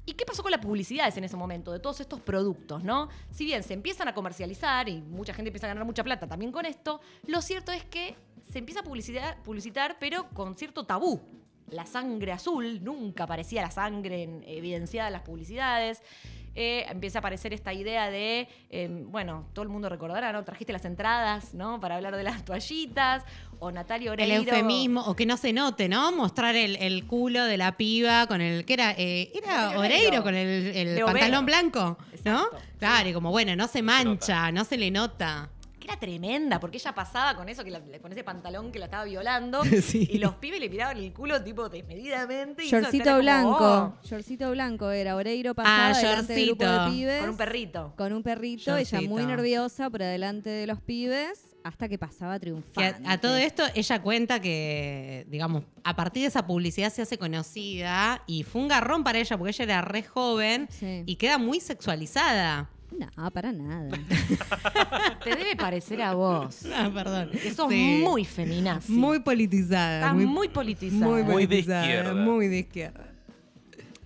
¿Y 0.06 0.14
qué 0.14 0.26
pasó 0.26 0.44
con 0.44 0.52
las 0.52 0.62
publicidades 0.62 1.18
en 1.18 1.24
ese 1.24 1.36
momento 1.36 1.72
de 1.72 1.80
todos 1.80 2.00
estos 2.00 2.22
productos, 2.22 2.84
no? 2.84 3.10
Si 3.32 3.44
bien 3.44 3.64
se 3.64 3.74
empiezan 3.74 4.08
a 4.08 4.14
comercializar 4.14 4.88
y 4.88 5.02
mucha 5.02 5.34
gente 5.34 5.50
empieza 5.50 5.66
a 5.66 5.70
ganar 5.70 5.84
mucha 5.84 6.04
plata 6.04 6.28
también 6.28 6.52
con 6.52 6.66
esto, 6.66 7.02
lo 7.26 7.42
cierto 7.42 7.72
es 7.72 7.84
que 7.86 8.16
se 8.56 8.60
empieza 8.60 8.80
a 8.80 8.84
publicitar, 8.84 9.44
publicitar 9.44 9.98
pero 10.00 10.30
con 10.30 10.56
cierto 10.56 10.86
tabú. 10.86 11.20
La 11.72 11.86
sangre 11.86 12.32
azul, 12.32 12.82
nunca 12.82 13.26
aparecía 13.26 13.62
la 13.62 13.70
sangre 13.70 14.24
en- 14.24 14.44
evidenciada 14.48 15.10
en 15.10 15.14
las 15.14 15.24
publicidades. 15.24 16.02
Eh, 16.58 16.86
empieza 16.90 17.18
a 17.18 17.20
aparecer 17.20 17.52
esta 17.54 17.74
idea 17.74 18.10
de, 18.10 18.48
eh, 18.70 18.88
bueno, 19.10 19.46
todo 19.52 19.64
el 19.64 19.68
mundo 19.68 19.90
recordará, 19.90 20.32
¿no? 20.32 20.46
Trajiste 20.46 20.72
las 20.72 20.86
entradas, 20.86 21.54
¿no? 21.54 21.82
Para 21.82 21.96
hablar 21.98 22.16
de 22.16 22.24
las 22.24 22.46
toallitas. 22.46 23.26
O 23.60 23.72
Natalia 23.72 24.14
El 24.14 24.22
Oreiro. 24.22 24.42
eufemismo, 24.54 25.02
o 25.02 25.16
que 25.18 25.26
no 25.26 25.36
se 25.36 25.52
note, 25.52 25.90
¿no? 25.90 26.14
Mostrar 26.14 26.56
el, 26.56 26.78
el 26.78 27.06
culo 27.08 27.44
de 27.44 27.58
la 27.58 27.76
piba 27.76 28.26
con 28.28 28.40
el. 28.40 28.64
que 28.64 28.74
era? 28.76 28.92
Eh, 28.98 29.32
era 29.36 29.78
Oreiro 29.78 29.80
Oreiro. 29.82 30.24
con 30.24 30.34
el, 30.34 30.68
el 30.78 31.04
pantalón 31.04 31.46
blanco, 31.46 31.98
¿no? 32.24 32.44
Exacto, 32.44 32.58
Claro, 32.80 33.10
y 33.10 33.14
como 33.14 33.32
bueno, 33.32 33.54
no 33.58 33.68
se 33.68 33.82
mancha, 33.82 34.50
no 34.54 34.64
se 34.64 34.78
le 34.78 34.92
nota. 34.92 35.50
Que 35.86 35.92
era 35.92 36.00
tremenda, 36.00 36.60
porque 36.60 36.78
ella 36.78 36.94
pasaba 36.94 37.36
con 37.36 37.48
eso, 37.50 37.64
que 37.64 37.72
la- 37.72 37.82
con 38.02 38.12
ese 38.12 38.24
pantalón 38.24 38.72
que 38.72 38.80
la 38.80 38.86
estaba 38.86 39.04
violando, 39.06 39.62
Sí. 39.84 40.08
y 40.12 40.18
los 40.18 40.36
pibes 40.36 40.60
le 40.60 40.70
miraban 40.70 40.98
el 40.98 41.14
culo 41.14 41.44
tipo 41.44 41.70
desmedidamente. 41.70 42.64
y 42.64 42.68
eso 42.68 42.78
era 42.78 42.84
Shortcito 42.86 43.06
como, 43.12 43.20
blanco. 43.22 43.58
oh, 43.62 44.06
Shortcito 44.06 44.52
blanco 44.52 44.92
era. 44.92 45.16
Oreiro 45.16 45.54
pasaba 45.56 45.88
Ah, 45.90 45.94
delante 45.98 46.34
del 46.34 46.46
grupo 46.48 46.66
de 46.66 46.90
pibes. 46.92 47.20
con 47.22 47.30
un 47.30 47.38
perrito. 47.38 47.94
Con 47.98 48.14
un 48.14 48.24
perrito, 48.24 48.76
ella 48.78 49.02
muy 49.02 49.26
nerviosa 49.26 49.90
por 49.90 50.04
adelante 50.04 50.50
de 50.50 50.68
los 50.68 50.82
pibes, 50.82 51.56
hasta 51.64 51.90
que 51.90 51.98
pasaba 51.98 52.36
Que 52.36 52.42
triunfante. 52.42 53.08
a, 53.08 53.14
a 53.14 53.18
todo 53.20 53.38
esto 53.38 53.64
ella 53.74 54.02
cuenta 54.02 54.40
que, 54.40 55.26
digamos, 55.30 55.64
a 55.84 55.96
partir 55.96 56.22
de 56.24 56.28
esa 56.28 56.46
publicidad 56.46 56.92
se 56.94 57.02
hace 57.02 57.18
conocida 57.18 58.22
y 58.28 58.44
fue 58.44 58.62
un 58.62 58.68
garrón 58.68 59.04
para 59.04 59.18
ella 59.20 59.36
porque 59.38 59.50
ella 59.52 59.64
era 59.64 59.82
re 59.82 60.04
joven 60.04 60.68
Sí. 60.70 61.04
y 61.08 61.16
queda 61.16 61.38
muy 61.40 61.60
sexualizada. 61.60 62.70
No, 62.98 63.32
para 63.32 63.52
nada. 63.52 63.90
Te 65.24 65.36
debe 65.36 65.56
parecer 65.56 66.02
a 66.02 66.14
vos. 66.14 66.66
Ah, 66.76 66.90
perdón. 66.94 67.30
Que 67.32 67.54
sos 67.54 67.70
Sí. 67.70 68.02
muy 68.04 68.26
feminazi. 68.26 68.92
Muy 68.92 69.20
politizada. 69.20 70.00
Estás 70.00 70.16
muy, 70.16 70.50
politizada. 70.50 71.06
muy 71.06 71.24
Muy 71.24 71.24
de 71.24 71.34
politizada, 71.34 71.86
izquierda. 71.86 72.14
Muy 72.14 72.48
de 72.48 72.58
izquierda. 72.60 73.12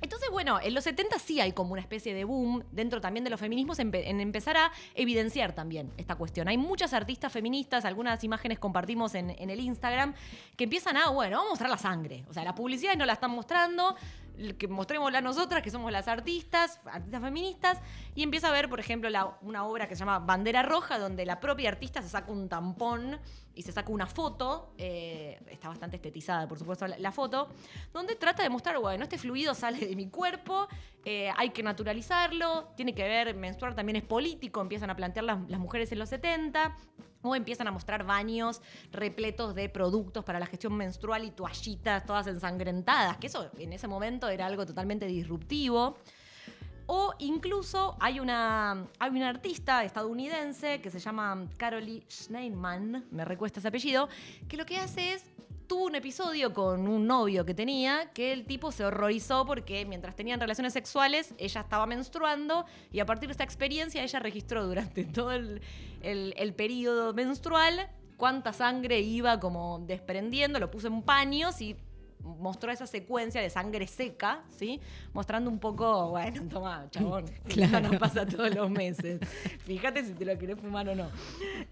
Entonces, 0.01 0.29
bueno, 0.31 0.59
en 0.61 0.73
los 0.73 0.85
70 0.85 1.19
sí 1.19 1.41
hay 1.41 1.51
como 1.51 1.73
una 1.73 1.81
especie 1.81 2.13
de 2.13 2.23
boom 2.23 2.63
dentro 2.71 3.01
también 3.01 3.25
de 3.25 3.29
los 3.29 3.39
feminismos 3.39 3.79
en, 3.79 3.93
en 3.93 4.21
empezar 4.21 4.55
a 4.55 4.71
evidenciar 4.95 5.51
también 5.53 5.91
esta 5.97 6.15
cuestión. 6.15 6.47
Hay 6.47 6.57
muchas 6.57 6.93
artistas 6.93 7.33
feministas, 7.33 7.83
algunas 7.83 8.23
imágenes 8.23 8.59
compartimos 8.59 9.13
en, 9.15 9.31
en 9.31 9.49
el 9.49 9.59
Instagram, 9.59 10.13
que 10.55 10.63
empiezan 10.63 10.95
a, 10.95 11.09
bueno, 11.09 11.35
vamos 11.37 11.49
a 11.49 11.51
mostrar 11.51 11.69
la 11.69 11.77
sangre. 11.77 12.23
O 12.29 12.33
sea, 12.33 12.45
la 12.45 12.55
publicidad 12.55 12.95
no 12.95 13.05
la 13.05 13.13
están 13.13 13.31
mostrando, 13.31 13.93
que 14.57 14.67
mostrémosla 14.67 15.21
nosotras, 15.21 15.61
que 15.61 15.71
somos 15.71 15.91
las 15.91 16.07
artistas, 16.07 16.79
artistas 16.85 17.21
feministas, 17.21 17.77
y 18.15 18.23
empieza 18.23 18.49
a 18.49 18.51
ver, 18.51 18.69
por 18.69 18.79
ejemplo, 18.79 19.09
una 19.41 19.65
obra 19.65 19.87
que 19.87 19.95
se 19.95 19.99
llama 19.99 20.19
Bandera 20.19 20.63
Roja, 20.63 20.97
donde 20.97 21.25
la 21.25 21.39
propia 21.39 21.69
artista 21.69 22.01
se 22.01 22.09
saca 22.09 22.31
un 22.31 22.49
tampón 22.49 23.19
y 23.55 23.61
se 23.61 23.71
saca 23.71 23.91
una 23.91 24.07
foto, 24.07 24.73
eh, 24.77 25.39
está 25.49 25.67
bastante 25.67 25.97
estetizada, 25.97 26.47
por 26.47 26.57
supuesto, 26.57 26.87
la, 26.87 27.11
foto, 27.11 27.49
donde 27.93 28.15
trata 28.15 28.43
de 28.43 28.49
mostrar, 28.49 28.77
bueno, 28.79 29.03
este 29.03 29.17
fluido 29.17 29.53
sale 29.53 29.85
de 29.85 29.95
mi 29.95 30.09
cuerpo, 30.09 30.67
eh, 31.03 31.31
hay 31.35 31.49
que 31.49 31.63
naturalizarlo, 31.63 32.69
tiene 32.75 32.93
que 32.93 33.03
ver, 33.03 33.35
menstruar 33.35 33.75
también 33.75 33.97
es 33.97 34.03
político, 34.03 34.61
empiezan 34.61 34.89
a 34.89 34.95
plantear 34.95 35.25
las 35.25 35.59
mujeres 35.59 35.91
en 35.91 35.99
los 35.99 36.09
70. 36.09 36.75
O 37.21 37.35
empiezan 37.35 37.67
a 37.67 37.71
mostrar 37.71 38.05
baños 38.05 38.61
repletos 38.93 39.53
de 39.53 39.67
productos 39.67 40.23
para 40.23 40.39
la 40.39 40.45
gestión 40.45 40.73
menstrual 40.75 41.25
y 41.25 41.31
toallitas 41.31 42.05
todas 42.05 42.27
ensangrentadas, 42.27 43.17
que 43.17 43.27
eso 43.27 43.51
en 43.57 43.73
ese 43.73 43.89
momento 43.89 44.29
era 44.29 44.45
algo 44.45 44.65
totalmente 44.65 45.05
disruptivo. 45.05 45.97
O 46.91 47.13
incluso 47.19 47.95
hay 47.99 48.19
una, 48.19 48.87
hay 48.97 49.11
una 49.11 49.29
artista 49.29 49.83
estadounidense 49.83 50.81
que 50.81 50.89
se 50.89 50.97
llama 50.97 51.45
Carolee 51.55 52.03
Schneiderman, 52.09 53.05
me 53.11 53.25
recuesta 53.25 53.59
ese 53.59 53.67
apellido, 53.67 54.09
que 54.47 54.57
lo 54.57 54.65
que 54.65 54.79
hace 54.79 55.13
es 55.13 55.23
tuvo 55.67 55.85
un 55.85 55.93
episodio 55.93 56.51
con 56.51 56.87
un 56.87 57.05
novio 57.05 57.45
que 57.45 57.53
tenía 57.53 58.09
que 58.11 58.33
el 58.33 58.43
tipo 58.47 58.71
se 58.71 58.85
horrorizó 58.85 59.45
porque 59.45 59.85
mientras 59.85 60.15
tenían 60.15 60.39
relaciones 60.39 60.73
sexuales 60.73 61.35
ella 61.37 61.61
estaba 61.61 61.85
menstruando 61.85 62.65
y 62.91 63.01
a 63.01 63.05
partir 63.05 63.29
de 63.29 63.33
esta 63.33 63.43
experiencia 63.43 64.01
ella 64.01 64.17
registró 64.17 64.65
durante 64.65 65.05
todo 65.13 65.31
el, 65.31 65.61
el, 66.01 66.33
el 66.37 66.55
periodo 66.55 67.13
menstrual 67.13 67.87
cuánta 68.17 68.51
sangre 68.51 68.99
iba 69.01 69.39
como 69.39 69.77
desprendiendo, 69.85 70.59
lo 70.59 70.71
puso 70.71 70.87
en 70.87 71.03
paños 71.03 71.61
y 71.61 71.75
mostró 72.23 72.71
esa 72.71 72.85
secuencia 72.87 73.41
de 73.41 73.49
sangre 73.49 73.87
seca, 73.87 74.41
¿sí? 74.57 74.79
Mostrando 75.13 75.49
un 75.49 75.59
poco, 75.59 76.09
bueno, 76.09 76.43
toma, 76.49 76.87
chabón, 76.91 77.25
Claro. 77.47 77.77
esto 77.77 77.91
no 77.93 77.99
pasa 77.99 78.25
todos 78.25 78.53
los 78.53 78.69
meses. 78.69 79.19
Fíjate 79.65 80.03
si 80.05 80.13
te 80.13 80.25
lo 80.25 80.37
querés 80.37 80.59
fumar 80.59 80.87
o 80.89 80.95
no. 80.95 81.09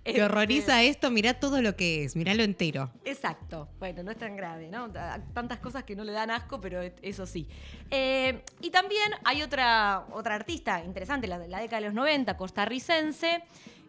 Te 0.04 0.12
Este, 0.12 0.24
horroriza 0.24 0.82
esto, 0.84 1.12
mirá 1.12 1.34
todo 1.40 1.62
lo 1.62 1.76
que 1.76 2.04
es, 2.04 2.16
mirá 2.16 2.34
lo 2.34 2.44
entero. 2.44 2.92
Exacto. 3.06 3.68
Bueno, 3.80 4.04
no 4.04 4.12
es 4.12 4.18
tan 4.18 4.36
grave, 4.36 4.70
¿no? 4.70 4.90
Ta- 4.92 5.22
Tantas 5.34 5.60
cosas 5.60 5.84
que 5.84 5.96
no 5.96 6.04
le 6.04 6.12
dan 6.14 6.32
asco, 6.32 6.60
pero 6.62 6.82
es- 6.82 6.94
eso 7.02 7.26
sí. 7.26 7.48
Eh, 7.92 8.42
y 8.62 8.70
también 8.70 9.12
hay 9.24 9.42
otra, 9.42 10.06
otra 10.12 10.36
artista 10.36 10.84
interesante, 10.84 11.28
la 11.28 11.40
de 11.40 11.48
la 11.48 11.60
década 11.60 11.82
de 11.82 11.88
los 11.88 11.94
90, 11.94 12.38
costarricense, 12.38 13.44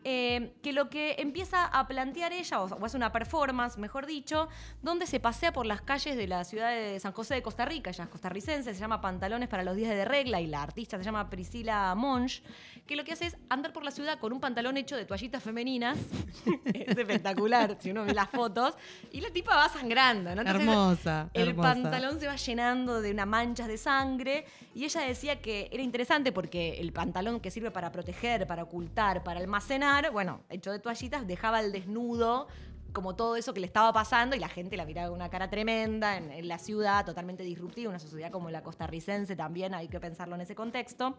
eh, 0.05 0.55
que 0.63 0.73
lo 0.73 0.89
que 0.89 1.17
empieza 1.19 1.65
a 1.65 1.87
plantear 1.87 2.33
ella, 2.33 2.61
o, 2.61 2.85
hace 2.85 2.97
una 2.97 3.13
performance, 3.13 3.79
mejor 3.79 4.07
dicho, 4.07 4.49
donde 4.83 5.07
se 5.07 5.21
pasea 5.21 5.53
por 5.53 5.67
las 5.67 5.83
calles 5.83 6.17
de 6.17 6.27
la 6.27 6.45
ciudad 6.45 6.71
de 6.71 6.99
San 7.01 7.13
José 7.13 7.35
de 7.35 7.43
Costa 7.43 7.65
Rica, 7.65 7.91
ella 7.91 8.05
es 8.05 8.11
costarricense, 8.11 8.75
se 8.75 8.81
llama 8.81 9.01
Pantalones 9.01 9.49
para 9.49 9.63
los 9.63 9.77
días 9.77 9.91
de 9.91 10.05
regla 10.05 10.41
y 10.41 10.47
la 10.47 10.63
artista 10.63 10.99
se 10.99 11.05
llama 11.05 11.29
Priscila 11.31 11.95
Monge, 11.95 12.43
que 12.87 12.97
lo 12.97 13.05
que 13.05 13.13
hace 13.13 13.27
es 13.27 13.37
andar 13.49 13.73
por 13.73 13.85
la 13.85 13.91
ciudad 13.91 14.19
con 14.19 14.33
un 14.33 14.41
pantalón 14.41 14.77
hecho 14.77 14.97
de 14.97 15.05
toallitas 15.05 15.43
femeninas. 15.43 15.99
es 16.65 16.97
espectacular, 16.97 17.77
si 17.79 17.91
uno 17.91 18.05
ve 18.05 18.15
las 18.15 18.31
fotos. 18.31 18.75
Y 19.13 19.21
la 19.21 19.31
tipa 19.31 19.57
va 19.57 19.69
sangrando, 19.69 20.35
¿no? 20.35 20.41
Entonces, 20.41 20.63
hermosa, 20.63 21.31
el 21.35 21.49
hermosa. 21.49 21.75
pantalón 21.75 22.21
se 22.21 22.27
va 22.27 22.37
llenando 22.37 23.01
de 23.01 23.11
una 23.11 23.27
manchas 23.27 23.69
de 23.69 23.77
sangre 23.77 24.47
y 24.75 24.85
ella 24.85 25.03
decía 25.03 25.41
que 25.41 25.69
era 25.73 25.83
interesante 25.83 26.33
porque 26.33 26.79
el 26.81 26.93
pantalón 26.93 27.41
que 27.41 27.51
sirve 27.51 27.71
para 27.71 27.93
proteger, 27.93 28.47
para 28.47 28.63
ocultar, 28.63 29.23
para 29.23 29.41
almacenar, 29.41 29.88
bueno, 30.13 30.43
hecho 30.49 30.73
de 30.73 30.79
toallitas, 30.79 31.27
dejaba 31.27 31.59
al 31.59 31.73
desnudo 31.73 32.49
como 32.93 33.15
todo 33.15 33.37
eso 33.37 33.53
que 33.53 33.61
le 33.61 33.67
estaba 33.67 33.93
pasando 33.93 34.35
y 34.35 34.39
la 34.39 34.49
gente 34.49 34.77
la 34.77 34.87
miraba 34.87 35.09
con 35.09 35.17
una 35.17 35.29
cara 35.29 35.51
tremenda 35.51 36.17
en, 36.17 36.31
en 36.33 36.49
la 36.49 36.59
ciudad, 36.59 37.05
totalmente 37.05 37.43
disruptiva, 37.43 37.91
una 37.91 37.99
sociedad 37.99 38.31
como 38.31 38.51
la 38.51 38.63
costarricense 38.63 39.37
también, 39.37 39.75
hay 39.75 39.89
que 39.89 40.01
pensarlo 40.01 40.35
en 40.35 40.41
ese 40.41 40.55
contexto. 40.55 41.19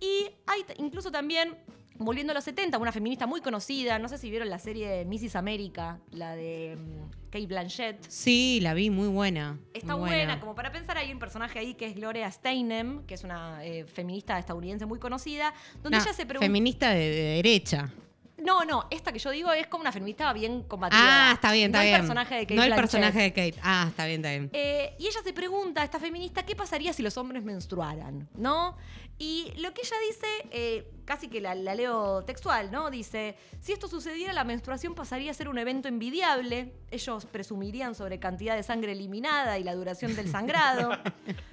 Y 0.00 0.30
hay 0.46 0.64
incluso 0.78 1.10
también, 1.10 1.56
volviendo 1.98 2.32
a 2.32 2.34
los 2.34 2.44
70, 2.44 2.78
una 2.78 2.92
feminista 2.92 3.26
muy 3.26 3.40
conocida, 3.40 3.98
no 3.98 4.08
sé 4.08 4.18
si 4.18 4.30
vieron 4.30 4.48
la 4.50 4.58
serie 4.58 5.04
Mrs. 5.04 5.36
America, 5.36 5.98
la 6.10 6.34
de 6.36 6.76
mm, 6.76 7.30
Kate 7.30 7.46
Blanchett. 7.46 8.04
Sí, 8.08 8.60
la 8.62 8.74
vi, 8.74 8.90
muy 8.90 9.08
buena. 9.08 9.58
Está 9.74 9.96
muy 9.96 10.10
buena. 10.10 10.40
como 10.40 10.54
para 10.54 10.72
pensar, 10.72 10.98
hay 10.98 11.12
un 11.12 11.18
personaje 11.18 11.58
ahí 11.58 11.74
que 11.74 11.86
es 11.86 11.94
Gloria 11.94 12.30
Steinem, 12.30 13.04
que 13.06 13.14
es 13.14 13.24
una 13.24 13.64
eh, 13.64 13.84
feminista 13.84 14.38
estadounidense 14.38 14.86
muy 14.86 14.98
conocida, 14.98 15.52
donde 15.82 15.98
ella 15.98 16.12
se 16.12 16.26
pregunta... 16.26 16.46
Feminista 16.46 16.90
de, 16.90 16.98
de 17.10 17.22
derecha. 17.36 17.92
No, 18.38 18.64
no, 18.64 18.86
esta 18.90 19.12
que 19.12 19.18
yo 19.18 19.30
digo 19.30 19.50
es 19.52 19.66
como 19.66 19.80
una 19.80 19.92
feminista 19.92 20.30
bien 20.32 20.62
combativa. 20.64 21.00
Ah, 21.02 21.30
está 21.32 21.52
bien, 21.52 21.66
está 21.66 21.78
no 21.78 21.84
bien. 21.84 21.94
el 21.94 22.00
personaje 22.02 22.34
de 22.34 22.40
Kate 22.42 22.54
no 22.54 22.62
el 22.62 22.68
Blanchett. 22.68 22.82
personaje 22.82 23.20
de 23.22 23.32
Kate. 23.32 23.60
Ah, 23.62 23.86
está 23.88 24.06
bien, 24.06 24.20
está 24.20 24.30
bien. 24.30 24.50
Eh, 24.52 24.94
y 24.98 25.06
ella 25.06 25.20
se 25.24 25.32
pregunta, 25.32 25.82
esta 25.82 25.98
feminista, 25.98 26.44
¿qué 26.44 26.54
pasaría 26.54 26.92
si 26.92 27.02
los 27.02 27.16
hombres 27.16 27.44
menstruaran? 27.44 28.28
¿No? 28.36 28.76
Y 29.18 29.50
lo 29.56 29.72
que 29.72 29.80
ella 29.80 29.96
dice, 30.08 30.26
eh, 30.50 30.90
casi 31.06 31.28
que 31.28 31.40
la, 31.40 31.54
la 31.54 31.74
leo 31.74 32.22
textual, 32.24 32.70
¿no? 32.70 32.90
Dice, 32.90 33.34
si 33.60 33.72
esto 33.72 33.88
sucediera, 33.88 34.34
la 34.34 34.44
menstruación 34.44 34.94
pasaría 34.94 35.30
a 35.30 35.34
ser 35.34 35.48
un 35.48 35.56
evento 35.56 35.88
envidiable. 35.88 36.74
Ellos 36.90 37.24
presumirían 37.24 37.94
sobre 37.94 38.18
cantidad 38.18 38.54
de 38.56 38.62
sangre 38.62 38.92
eliminada 38.92 39.58
y 39.58 39.64
la 39.64 39.74
duración 39.74 40.14
del 40.16 40.28
sangrado. 40.28 40.90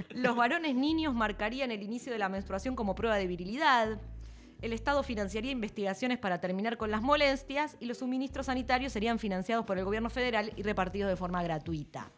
Los 0.10 0.36
varones 0.36 0.76
niños 0.76 1.14
marcarían 1.14 1.72
el 1.72 1.82
inicio 1.84 2.12
de 2.12 2.20
la 2.20 2.28
menstruación 2.28 2.76
como 2.76 2.96
prueba 2.96 3.16
de 3.16 3.28
virilidad. 3.28 3.98
El 4.62 4.74
Estado 4.74 5.02
financiaría 5.02 5.52
investigaciones 5.52 6.18
para 6.20 6.42
terminar 6.42 6.78
con 6.78 6.92
las 6.92 7.02
molestias 7.02 7.78
y 7.80 7.86
los 7.86 8.00
suministros 8.00 8.48
sanitarios 8.48 8.92
serían 8.92 9.20
financiados 9.20 9.66
por 9.66 9.78
el 9.78 9.86
gobierno 9.86 10.10
federal 10.10 10.52
y 10.58 10.64
repartidos 10.64 11.10
de 11.10 11.16
forma 11.16 11.42
gratuita. 11.44 12.12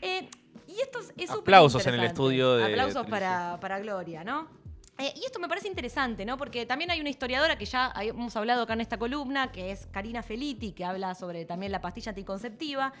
Eh, 0.00 0.28
y 0.68 0.80
esto 0.80 1.00
es- 1.00 1.08
súper 1.28 1.40
Aplausos 1.54 1.84
en 1.86 1.94
el 1.94 2.00
estudio 2.04 2.54
de 2.56 2.64
Aplausos 2.64 3.06
para, 3.10 3.58
para 3.60 3.80
Gloria, 3.80 4.22
¿no? 4.24 4.59
Eh, 4.98 5.14
y 5.16 5.24
esto 5.24 5.38
me 5.38 5.48
parece 5.48 5.66
interesante, 5.68 6.24
¿no? 6.26 6.36
Porque 6.36 6.66
también 6.66 6.90
hay 6.90 7.00
una 7.00 7.08
historiadora 7.08 7.56
que 7.56 7.64
ya 7.64 7.92
hemos 8.02 8.36
hablado 8.36 8.62
acá 8.62 8.74
en 8.74 8.82
esta 8.82 8.98
columna, 8.98 9.50
que 9.50 9.70
es 9.70 9.86
Karina 9.86 10.22
Feliti, 10.22 10.72
que 10.72 10.84
habla 10.84 11.14
sobre 11.14 11.44
también 11.46 11.72
la 11.72 11.80
pastilla 11.80 12.10
anticonceptiva. 12.10 12.92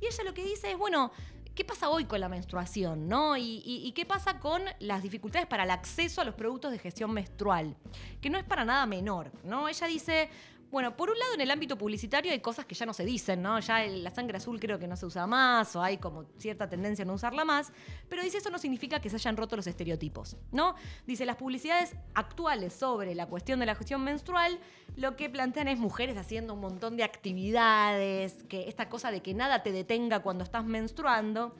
Y 0.00 0.06
ella 0.06 0.24
lo 0.24 0.34
que 0.34 0.44
dice 0.44 0.72
es, 0.72 0.76
bueno, 0.76 1.12
¿qué 1.54 1.64
pasa 1.64 1.88
hoy 1.88 2.04
con 2.04 2.20
la 2.20 2.28
menstruación, 2.28 3.08
no? 3.08 3.38
Y, 3.38 3.62
y- 3.64 3.86
y 3.86 3.92
qué 3.92 4.04
pasa 4.04 4.38
con 4.38 4.62
las 4.80 5.02
dificultades 5.02 5.46
para 5.48 5.64
el 5.64 5.70
acceso 5.70 6.20
a 6.20 6.24
los 6.24 6.34
productos 6.34 6.72
de 6.72 6.78
gestión 6.78 7.10
menstrual? 7.12 7.74
Que 8.20 8.28
no 8.28 8.36
es 8.36 8.44
para 8.44 8.66
nada 8.66 8.84
menor, 8.84 9.32
¿no? 9.42 9.66
Ella 9.66 9.86
dice, 9.86 10.28
bueno, 10.70 10.96
por 10.96 11.10
un 11.10 11.18
lado 11.18 11.34
en 11.34 11.40
el 11.40 11.50
ámbito 11.50 11.78
publicitario 11.78 12.32
hay 12.32 12.40
cosas 12.40 12.64
que 12.66 12.74
ya 12.74 12.84
no 12.86 12.92
se 12.92 13.04
dicen, 13.04 13.40
¿no? 13.40 13.58
Ya 13.60 13.86
la 13.86 14.10
sangre 14.10 14.36
azul 14.38 14.58
creo 14.60 14.78
que 14.78 14.86
no 14.88 14.96
se 14.96 15.06
usa 15.06 15.26
más 15.26 15.74
o 15.76 15.82
hay 15.82 15.98
como 15.98 16.24
cierta 16.38 16.68
tendencia 16.68 17.04
a 17.04 17.06
no 17.06 17.14
usarla 17.14 17.44
más, 17.44 17.72
pero 18.08 18.22
dice 18.22 18.38
eso 18.38 18.50
no 18.50 18.58
significa 18.58 19.00
que 19.00 19.08
se 19.08 19.16
hayan 19.16 19.36
roto 19.36 19.56
los 19.56 19.66
estereotipos, 19.66 20.36
¿no? 20.52 20.74
Dice 21.06 21.24
las 21.24 21.36
publicidades 21.36 21.94
actuales 22.14 22.72
sobre 22.74 23.14
la 23.14 23.26
cuestión 23.26 23.60
de 23.60 23.66
la 23.66 23.74
gestión 23.74 24.02
menstrual 24.02 24.58
lo 24.96 25.14
que 25.16 25.28
plantean 25.30 25.68
es 25.68 25.78
mujeres 25.78 26.16
haciendo 26.16 26.54
un 26.54 26.60
montón 26.60 26.96
de 26.96 27.04
actividades, 27.04 28.42
que 28.48 28.68
esta 28.68 28.88
cosa 28.88 29.10
de 29.10 29.20
que 29.22 29.34
nada 29.34 29.62
te 29.62 29.72
detenga 29.72 30.20
cuando 30.20 30.42
estás 30.44 30.64
menstruando. 30.64 31.54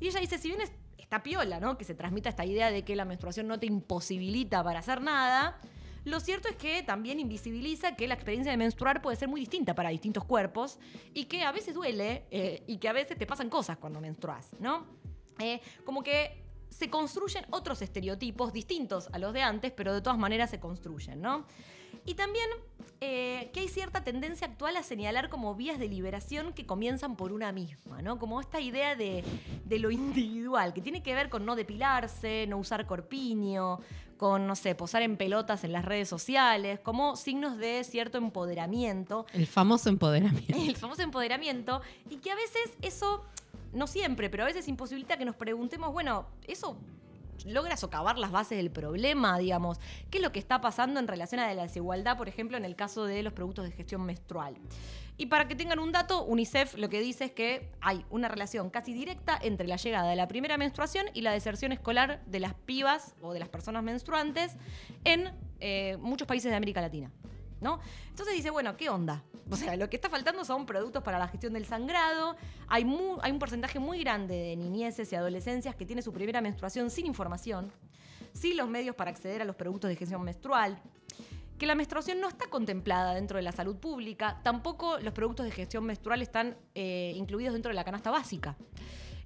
Y 0.00 0.08
ella 0.08 0.20
dice, 0.20 0.38
si 0.38 0.48
bien 0.48 0.60
es- 0.60 0.72
está 0.98 1.22
piola, 1.22 1.60
¿no? 1.60 1.76
Que 1.78 1.84
se 1.84 1.94
transmita 1.94 2.28
esta 2.28 2.44
idea 2.44 2.70
de 2.70 2.84
que 2.84 2.96
la 2.96 3.04
menstruación 3.04 3.46
no 3.48 3.58
te 3.58 3.66
imposibilita 3.66 4.62
para 4.64 4.78
hacer 4.80 5.00
nada. 5.00 5.58
Lo 6.04 6.18
cierto 6.20 6.48
es 6.48 6.56
que 6.56 6.82
también 6.82 7.20
invisibiliza 7.20 7.94
que 7.94 8.08
la 8.08 8.14
experiencia 8.14 8.50
de 8.50 8.58
menstruar 8.58 9.02
puede 9.02 9.16
ser 9.16 9.28
muy 9.28 9.40
distinta 9.40 9.74
para 9.74 9.90
distintos 9.90 10.24
cuerpos 10.24 10.78
y 11.14 11.26
que 11.26 11.42
a 11.42 11.52
veces 11.52 11.74
duele 11.74 12.24
eh, 12.30 12.62
y 12.66 12.78
que 12.78 12.88
a 12.88 12.92
veces 12.92 13.16
te 13.16 13.26
pasan 13.26 13.48
cosas 13.48 13.78
cuando 13.78 14.00
menstruas, 14.00 14.50
¿no? 14.58 14.86
Eh, 15.38 15.60
como 15.84 16.02
que 16.02 16.42
se 16.70 16.90
construyen 16.90 17.44
otros 17.50 17.82
estereotipos 17.82 18.52
distintos 18.52 19.08
a 19.12 19.18
los 19.18 19.32
de 19.32 19.42
antes, 19.42 19.72
pero 19.72 19.92
de 19.92 20.00
todas 20.00 20.18
maneras 20.18 20.50
se 20.50 20.58
construyen, 20.58 21.20
¿no? 21.20 21.46
Y 22.04 22.14
también 22.14 22.48
eh, 23.00 23.50
que 23.52 23.60
hay 23.60 23.68
cierta 23.68 24.02
tendencia 24.02 24.46
actual 24.46 24.76
a 24.76 24.82
señalar 24.82 25.28
como 25.28 25.54
vías 25.54 25.78
de 25.78 25.88
liberación 25.88 26.52
que 26.52 26.66
comienzan 26.66 27.14
por 27.14 27.32
una 27.32 27.52
misma, 27.52 28.02
¿no? 28.02 28.18
Como 28.18 28.40
esta 28.40 28.60
idea 28.60 28.96
de, 28.96 29.22
de 29.64 29.78
lo 29.78 29.90
individual, 29.90 30.72
que 30.72 30.80
tiene 30.80 31.02
que 31.02 31.14
ver 31.14 31.28
con 31.28 31.44
no 31.44 31.54
depilarse, 31.54 32.46
no 32.48 32.58
usar 32.58 32.86
corpiño, 32.86 33.78
con, 34.22 34.46
no 34.46 34.54
sé, 34.54 34.76
posar 34.76 35.02
en 35.02 35.16
pelotas 35.16 35.64
en 35.64 35.72
las 35.72 35.84
redes 35.84 36.08
sociales, 36.08 36.78
como 36.78 37.16
signos 37.16 37.58
de 37.58 37.82
cierto 37.82 38.18
empoderamiento 38.18 39.26
El 39.32 39.48
famoso 39.48 39.88
empoderamiento. 39.88 40.54
el 40.56 40.76
famoso 40.76 41.02
empoderamiento, 41.02 41.82
y 42.08 42.18
que 42.18 42.30
a 42.30 42.36
veces 42.36 42.70
eso, 42.82 43.24
no 43.72 43.88
siempre, 43.88 44.30
pero 44.30 44.44
a 44.44 44.46
veces 44.46 44.68
imposibilita 44.68 45.16
que 45.16 45.24
nos 45.24 45.34
preguntemos, 45.34 45.92
bueno, 45.92 46.26
eso 46.46 46.76
logra 47.46 47.76
socavar 47.76 48.18
las 48.18 48.30
bases 48.30 48.58
del 48.58 48.70
problema, 48.70 49.38
digamos, 49.38 49.78
qué 50.10 50.18
es 50.18 50.22
lo 50.22 50.32
que 50.32 50.38
está 50.38 50.60
pasando 50.60 51.00
en 51.00 51.08
relación 51.08 51.40
a 51.40 51.52
la 51.54 51.62
desigualdad, 51.62 52.16
por 52.16 52.28
ejemplo, 52.28 52.56
en 52.56 52.64
el 52.64 52.76
caso 52.76 53.04
de 53.04 53.22
los 53.22 53.32
productos 53.32 53.64
de 53.64 53.72
gestión 53.72 54.04
menstrual. 54.04 54.56
Y 55.18 55.26
para 55.26 55.46
que 55.46 55.54
tengan 55.54 55.78
un 55.78 55.92
dato, 55.92 56.24
UNICEF 56.24 56.76
lo 56.76 56.88
que 56.88 57.00
dice 57.00 57.26
es 57.26 57.32
que 57.32 57.70
hay 57.80 58.04
una 58.10 58.28
relación 58.28 58.70
casi 58.70 58.92
directa 58.92 59.38
entre 59.40 59.68
la 59.68 59.76
llegada 59.76 60.08
de 60.08 60.16
la 60.16 60.26
primera 60.26 60.56
menstruación 60.56 61.06
y 61.12 61.20
la 61.20 61.32
deserción 61.32 61.70
escolar 61.72 62.24
de 62.26 62.40
las 62.40 62.54
pibas 62.54 63.14
o 63.20 63.32
de 63.32 63.38
las 63.38 63.48
personas 63.48 63.82
menstruantes 63.82 64.56
en 65.04 65.30
eh, 65.60 65.96
muchos 66.00 66.26
países 66.26 66.50
de 66.50 66.56
América 66.56 66.80
Latina. 66.80 67.10
¿No? 67.62 67.80
Entonces 68.08 68.34
dice, 68.34 68.50
bueno, 68.50 68.76
¿qué 68.76 68.90
onda? 68.90 69.22
O 69.50 69.56
sea, 69.56 69.76
lo 69.76 69.88
que 69.88 69.96
está 69.96 70.10
faltando 70.10 70.44
son 70.44 70.66
productos 70.66 71.02
para 71.02 71.18
la 71.18 71.28
gestión 71.28 71.52
del 71.52 71.64
sangrado. 71.64 72.36
Hay, 72.68 72.84
un 72.84 73.38
porcentaje 73.38 73.78
muy 73.78 74.00
grande 74.00 74.34
de 74.34 74.56
niñeces 74.56 75.12
y 75.12 75.16
adolescencias 75.16 75.74
que 75.74 75.86
tiene 75.86 76.02
su 76.02 76.12
primera 76.12 76.40
menstruación 76.40 76.90
sin 76.90 77.06
información, 77.06 77.72
sin 78.32 78.56
los 78.56 78.68
medios 78.68 78.96
para 78.96 79.10
acceder 79.10 79.42
a 79.42 79.44
los 79.44 79.56
productos 79.56 79.88
de 79.88 79.96
gestión 79.96 80.22
menstrual. 80.22 80.80
Que 81.58 81.66
la 81.66 81.74
menstruación 81.74 82.20
no 82.20 82.28
está 82.28 82.48
contemplada 82.48 83.14
dentro 83.14 83.36
de 83.36 83.42
la 83.42 83.52
salud 83.52 83.76
pública, 83.76 84.40
tampoco 84.42 84.98
los 84.98 85.12
productos 85.12 85.46
de 85.46 85.52
gestión 85.52 85.84
menstrual 85.84 86.20
están 86.20 86.56
eh, 86.74 87.12
incluidos 87.14 87.52
dentro 87.52 87.70
de 87.70 87.74
la 87.74 87.84
canasta 87.84 88.10
básica. 88.10 88.56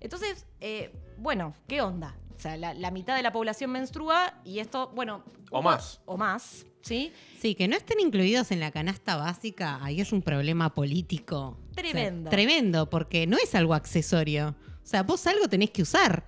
Entonces, 0.01 0.47
eh, 0.61 0.93
bueno, 1.17 1.55
¿qué 1.67 1.81
onda? 1.81 2.15
O 2.37 2.41
sea, 2.41 2.59
la, 2.59 2.75
la 2.75 2.91
mitad 2.91 3.17
de 3.17 3.23
la 3.23 3.33
población 3.33 3.71
menstrua 3.71 4.35
y 4.45 4.59
esto, 4.59 4.89
bueno... 4.95 5.25
O 5.51 5.63
más. 5.63 6.03
O 6.05 6.19
más, 6.19 6.67
¿sí? 6.87 7.13
Sí, 7.41 7.55
que 7.55 7.69
no 7.69 7.77
estén 7.77 8.01
incluidos 8.01 8.51
en 8.51 8.61
la 8.61 8.71
canasta 8.71 9.17
básica, 9.17 9.79
ahí 9.83 10.01
es 10.01 10.13
un 10.13 10.23
problema 10.23 10.73
político. 10.75 11.59
O 11.71 11.75
sea, 11.75 11.83
Tremendo. 11.83 12.31
tremendo, 12.31 12.91
porque 12.91 13.27
no 13.27 13.37
es 13.37 13.55
algo 13.55 13.75
accesorio. 13.75 14.55
O 14.83 14.87
sea, 14.87 15.03
vos 15.03 15.27
algo 15.27 15.49
tenés 15.49 15.71
que 15.71 15.83
usar, 15.83 16.25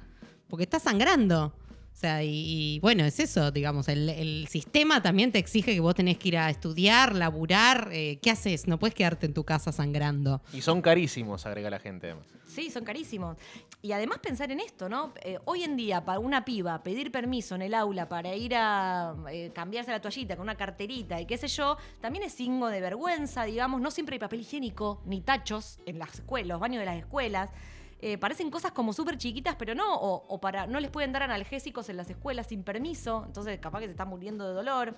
porque 0.49 0.65
estás 0.65 0.83
sangrando. 0.83 1.55
O 1.99 2.01
sea, 2.01 2.23
y, 2.23 2.29
y 2.77 2.79
bueno, 2.79 3.05
es 3.05 3.19
eso, 3.19 3.51
digamos, 3.51 3.89
el, 3.89 4.09
el 4.09 4.47
sistema 4.47 5.03
también 5.03 5.33
te 5.33 5.41
exige 5.41 5.75
que 5.75 5.81
vos 5.81 5.97
tenés 5.97 6.17
que 6.17 6.29
ir 6.29 6.39
a 6.39 6.49
estudiar, 6.49 7.13
laburar. 7.13 7.89
eh, 7.91 8.21
¿Qué 8.23 8.31
haces? 8.31 8.69
No 8.69 8.79
puedes 8.79 8.95
quedarte 8.95 9.27
en 9.27 9.35
tu 9.35 9.43
casa 9.43 9.73
sangrando. 9.73 10.41
Y 10.53 10.61
son 10.61 10.81
carísimos, 10.81 11.45
agrega 11.45 11.71
la 11.71 11.81
gente 11.81 12.07
además. 12.07 12.27
Sí, 12.47 12.71
son 12.71 12.85
carísimos. 12.85 13.37
Y 13.83 13.91
además 13.91 14.21
pensar 14.21 14.53
en 14.53 14.61
esto, 14.61 14.89
¿no? 14.89 15.13
Eh, 15.25 15.41
hoy 15.45 15.65
en 15.65 15.77
día, 15.77 16.05
para 16.05 16.21
una 16.21 16.45
piba 16.45 16.81
pedir 16.85 17.11
permiso 17.11 17.57
en 17.57 17.63
el 17.63 17.75
aula 17.75 18.09
para 18.09 18.33
ir 18.37 18.55
a 18.55 19.17
eh, 19.33 19.51
cambiarse 19.53 19.91
la 19.91 20.01
toallita 20.01 20.37
con 20.37 20.45
una 20.45 20.55
carterita 20.55 21.21
y 21.21 21.27
qué 21.27 21.37
sé 21.37 21.49
yo, 21.49 21.79
también 22.01 22.23
es 22.23 22.33
signo 22.33 22.69
de 22.69 22.81
vergüenza, 22.81 23.43
digamos. 23.43 23.81
No 23.81 23.91
siempre 23.91 24.15
hay 24.15 24.21
papel 24.21 24.43
higiénico 24.43 25.03
ni 25.05 25.21
tachos 25.21 25.81
en 25.85 25.99
las 25.99 26.15
escuelas, 26.15 26.47
los 26.47 26.61
baños 26.61 26.79
de 26.79 26.87
las 26.87 26.97
escuelas. 26.99 27.51
Eh, 28.01 28.17
parecen 28.19 28.51
cosas 28.51 28.73
como 28.73 28.93
súper 28.93 29.19
chiquitas, 29.19 29.57
pero 29.57 29.75
no. 29.75 29.97
O, 29.97 30.25
o 30.29 30.41
para 30.41 30.67
no 30.67 30.81
les 30.81 30.91
pueden 30.91 31.13
dar 31.13 31.23
analgésicos 31.23 31.89
en 31.89 31.97
las 31.97 32.09
escuelas 32.11 32.47
sin 32.47 32.63
permiso, 32.63 33.25
entonces 33.27 33.59
capaz 33.59 33.81
que 33.81 33.87
se 33.87 33.93
están 33.93 34.09
muriendo 34.09 34.47
de 34.47 34.55
dolor. 34.55 34.95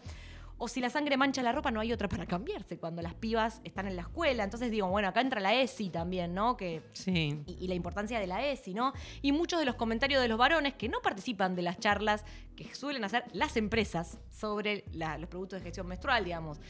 O 0.62 0.68
si 0.68 0.80
la 0.80 0.90
sangre 0.90 1.16
mancha 1.16 1.42
la 1.42 1.52
ropa, 1.52 1.70
no 1.70 1.80
hay 1.80 1.90
otra 1.92 2.06
para 2.06 2.26
cambiarse 2.26 2.76
cuando 2.78 3.00
las 3.00 3.14
pibas 3.14 3.62
están 3.64 3.86
en 3.88 3.96
la 3.96 4.02
escuela. 4.02 4.44
Entonces 4.44 4.70
digo, 4.70 4.86
bueno, 4.88 5.08
acá 5.08 5.22
entra 5.22 5.40
la 5.40 5.54
ESI 5.54 5.88
también, 5.88 6.34
¿no? 6.34 6.56
Que 6.56 6.82
Sí. 6.92 7.42
y, 7.46 7.64
y 7.64 7.66
la 7.66 7.74
importancia 7.74 8.20
de 8.20 8.26
la 8.26 8.46
ESI, 8.46 8.74
¿no? 8.74 8.92
Y 9.22 9.32
muchos 9.32 9.58
de 9.58 9.64
los 9.64 9.76
comentarios 9.76 10.20
de 10.20 10.28
los 10.28 10.36
varones 10.36 10.74
que 10.74 10.88
no 10.90 11.00
participan 11.00 11.56
de 11.56 11.62
las 11.62 11.78
charlas 11.78 12.24
que 12.56 12.74
suelen 12.74 13.04
hacer 13.04 13.24
las 13.32 13.56
empresas 13.56 14.18
sobre 14.30 14.84
la- 14.92 15.16
los 15.16 15.30
productos 15.30 15.60
de 15.60 15.64
gestión 15.64 15.86
menstrual, 15.86 16.24
digamos. 16.24 16.60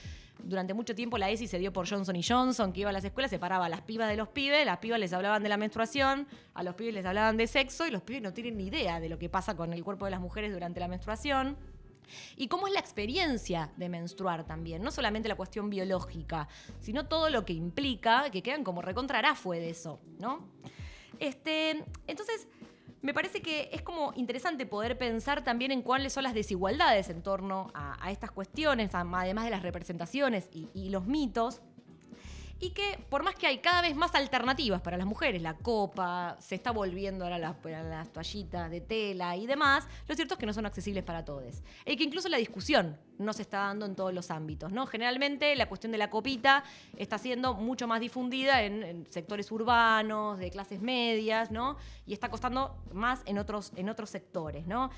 Durante 0.42 0.72
mucho 0.72 0.94
tiempo 0.94 1.18
la 1.18 1.28
ESI 1.28 1.48
se 1.48 1.58
dio 1.58 1.70
por 1.72 1.86
Johnson 1.86 2.16
y 2.16 2.22
Johnson, 2.22 2.72
que 2.72 2.80
iba 2.80 2.90
a 2.90 2.92
las 2.94 3.04
escuelas, 3.04 3.30
separaba 3.30 3.66
a 3.66 3.68
las 3.68 3.82
pibas 3.82 4.08
de 4.08 4.16
los 4.16 4.28
pibes, 4.28 4.64
las 4.64 4.78
pibas 4.78 4.98
les 4.98 5.12
hablaban 5.12 5.42
de 5.42 5.48
la 5.50 5.58
menstruación, 5.58 6.26
a 6.54 6.62
los 6.62 6.76
pibes 6.76 6.94
les 6.94 7.04
hablaban 7.04 7.36
de 7.36 7.46
sexo 7.46 7.86
y 7.86 7.90
los 7.90 8.00
pibes 8.02 8.22
no 8.22 8.32
tienen 8.32 8.56
ni 8.56 8.68
idea 8.68 9.00
de 9.00 9.08
lo 9.10 9.18
que 9.18 9.28
pasa 9.28 9.54
con 9.56 9.72
el 9.74 9.84
cuerpo 9.84 10.06
de 10.06 10.12
las 10.12 10.20
mujeres 10.20 10.50
durante 10.52 10.80
la 10.80 10.88
menstruación. 10.88 11.58
Y 12.36 12.48
cómo 12.48 12.66
es 12.66 12.72
la 12.72 12.80
experiencia 12.80 13.72
de 13.76 13.88
menstruar 13.88 14.44
también, 14.44 14.82
no 14.82 14.90
solamente 14.90 15.28
la 15.28 15.36
cuestión 15.36 15.70
biológica, 15.70 16.48
sino 16.80 17.06
todo 17.06 17.30
lo 17.30 17.44
que 17.44 17.52
implica, 17.52 18.30
que 18.30 18.42
quedan 18.42 18.64
como 18.64 18.82
recontrará 18.82 19.34
fue 19.34 19.60
de 19.60 19.70
eso, 19.70 20.00
¿no? 20.18 20.48
Este, 21.18 21.84
entonces, 22.06 22.48
me 23.02 23.14
parece 23.14 23.40
que 23.40 23.70
es 23.72 23.82
como 23.82 24.12
interesante 24.14 24.66
poder 24.66 24.98
pensar 24.98 25.42
también 25.42 25.70
en 25.72 25.82
cuáles 25.82 26.12
son 26.12 26.22
las 26.22 26.34
desigualdades 26.34 27.08
en 27.08 27.22
torno 27.22 27.70
a, 27.74 28.10
estas 28.10 28.30
cuestiones, 28.30 28.94
además 28.94 29.44
de 29.44 29.50
las 29.50 29.62
representaciones 29.62 30.48
y 30.52 30.90
los 30.90 31.06
mitos. 31.06 31.62
Y 32.62 32.70
que 32.70 32.98
por 33.08 33.22
más 33.22 33.34
que 33.36 33.46
hay 33.46 33.58
cada 33.58 33.80
vez 33.80 33.96
más 33.96 34.14
alternativas 34.14 34.82
para 34.82 34.98
las 34.98 35.06
mujeres, 35.06 35.40
la 35.40 35.54
copa, 35.56 36.36
se 36.40 36.54
está 36.54 36.72
volviendo 36.72 37.24
ahora 37.24 37.38
las, 37.38 37.56
a 37.64 37.82
las 37.82 38.12
toallitas 38.12 38.70
de 38.70 38.82
tela 38.82 39.34
y 39.34 39.46
demás, 39.46 39.88
lo 40.06 40.14
cierto 40.14 40.34
es 40.34 40.40
que 40.40 40.44
no 40.44 40.52
son 40.52 40.66
accesibles 40.66 41.02
para 41.02 41.24
todos. 41.24 41.62
Y 41.86 41.96
que 41.96 42.04
incluso 42.04 42.28
la 42.28 42.36
discusión 42.36 42.98
no 43.18 43.32
se 43.32 43.40
está 43.42 43.60
dando 43.60 43.86
en 43.86 43.94
todos 43.96 44.12
los 44.12 44.30
ámbitos. 44.30 44.72
¿no? 44.72 44.86
Generalmente 44.86 45.56
la 45.56 45.70
cuestión 45.70 45.90
de 45.90 45.96
la 45.96 46.10
copita 46.10 46.62
está 46.98 47.16
siendo 47.16 47.54
mucho 47.54 47.86
más 47.88 47.98
difundida 48.00 48.62
en, 48.62 48.82
en 48.82 49.06
sectores 49.10 49.50
urbanos, 49.50 50.38
de 50.38 50.50
clases 50.50 50.82
medias, 50.82 51.50
¿no? 51.50 51.78
Y 52.06 52.12
está 52.12 52.28
costando 52.30 52.76
más 52.92 53.22
en 53.24 53.38
otros, 53.38 53.72
en 53.76 53.88
otros 53.88 54.10
sectores, 54.10 54.66
¿no? 54.66 54.90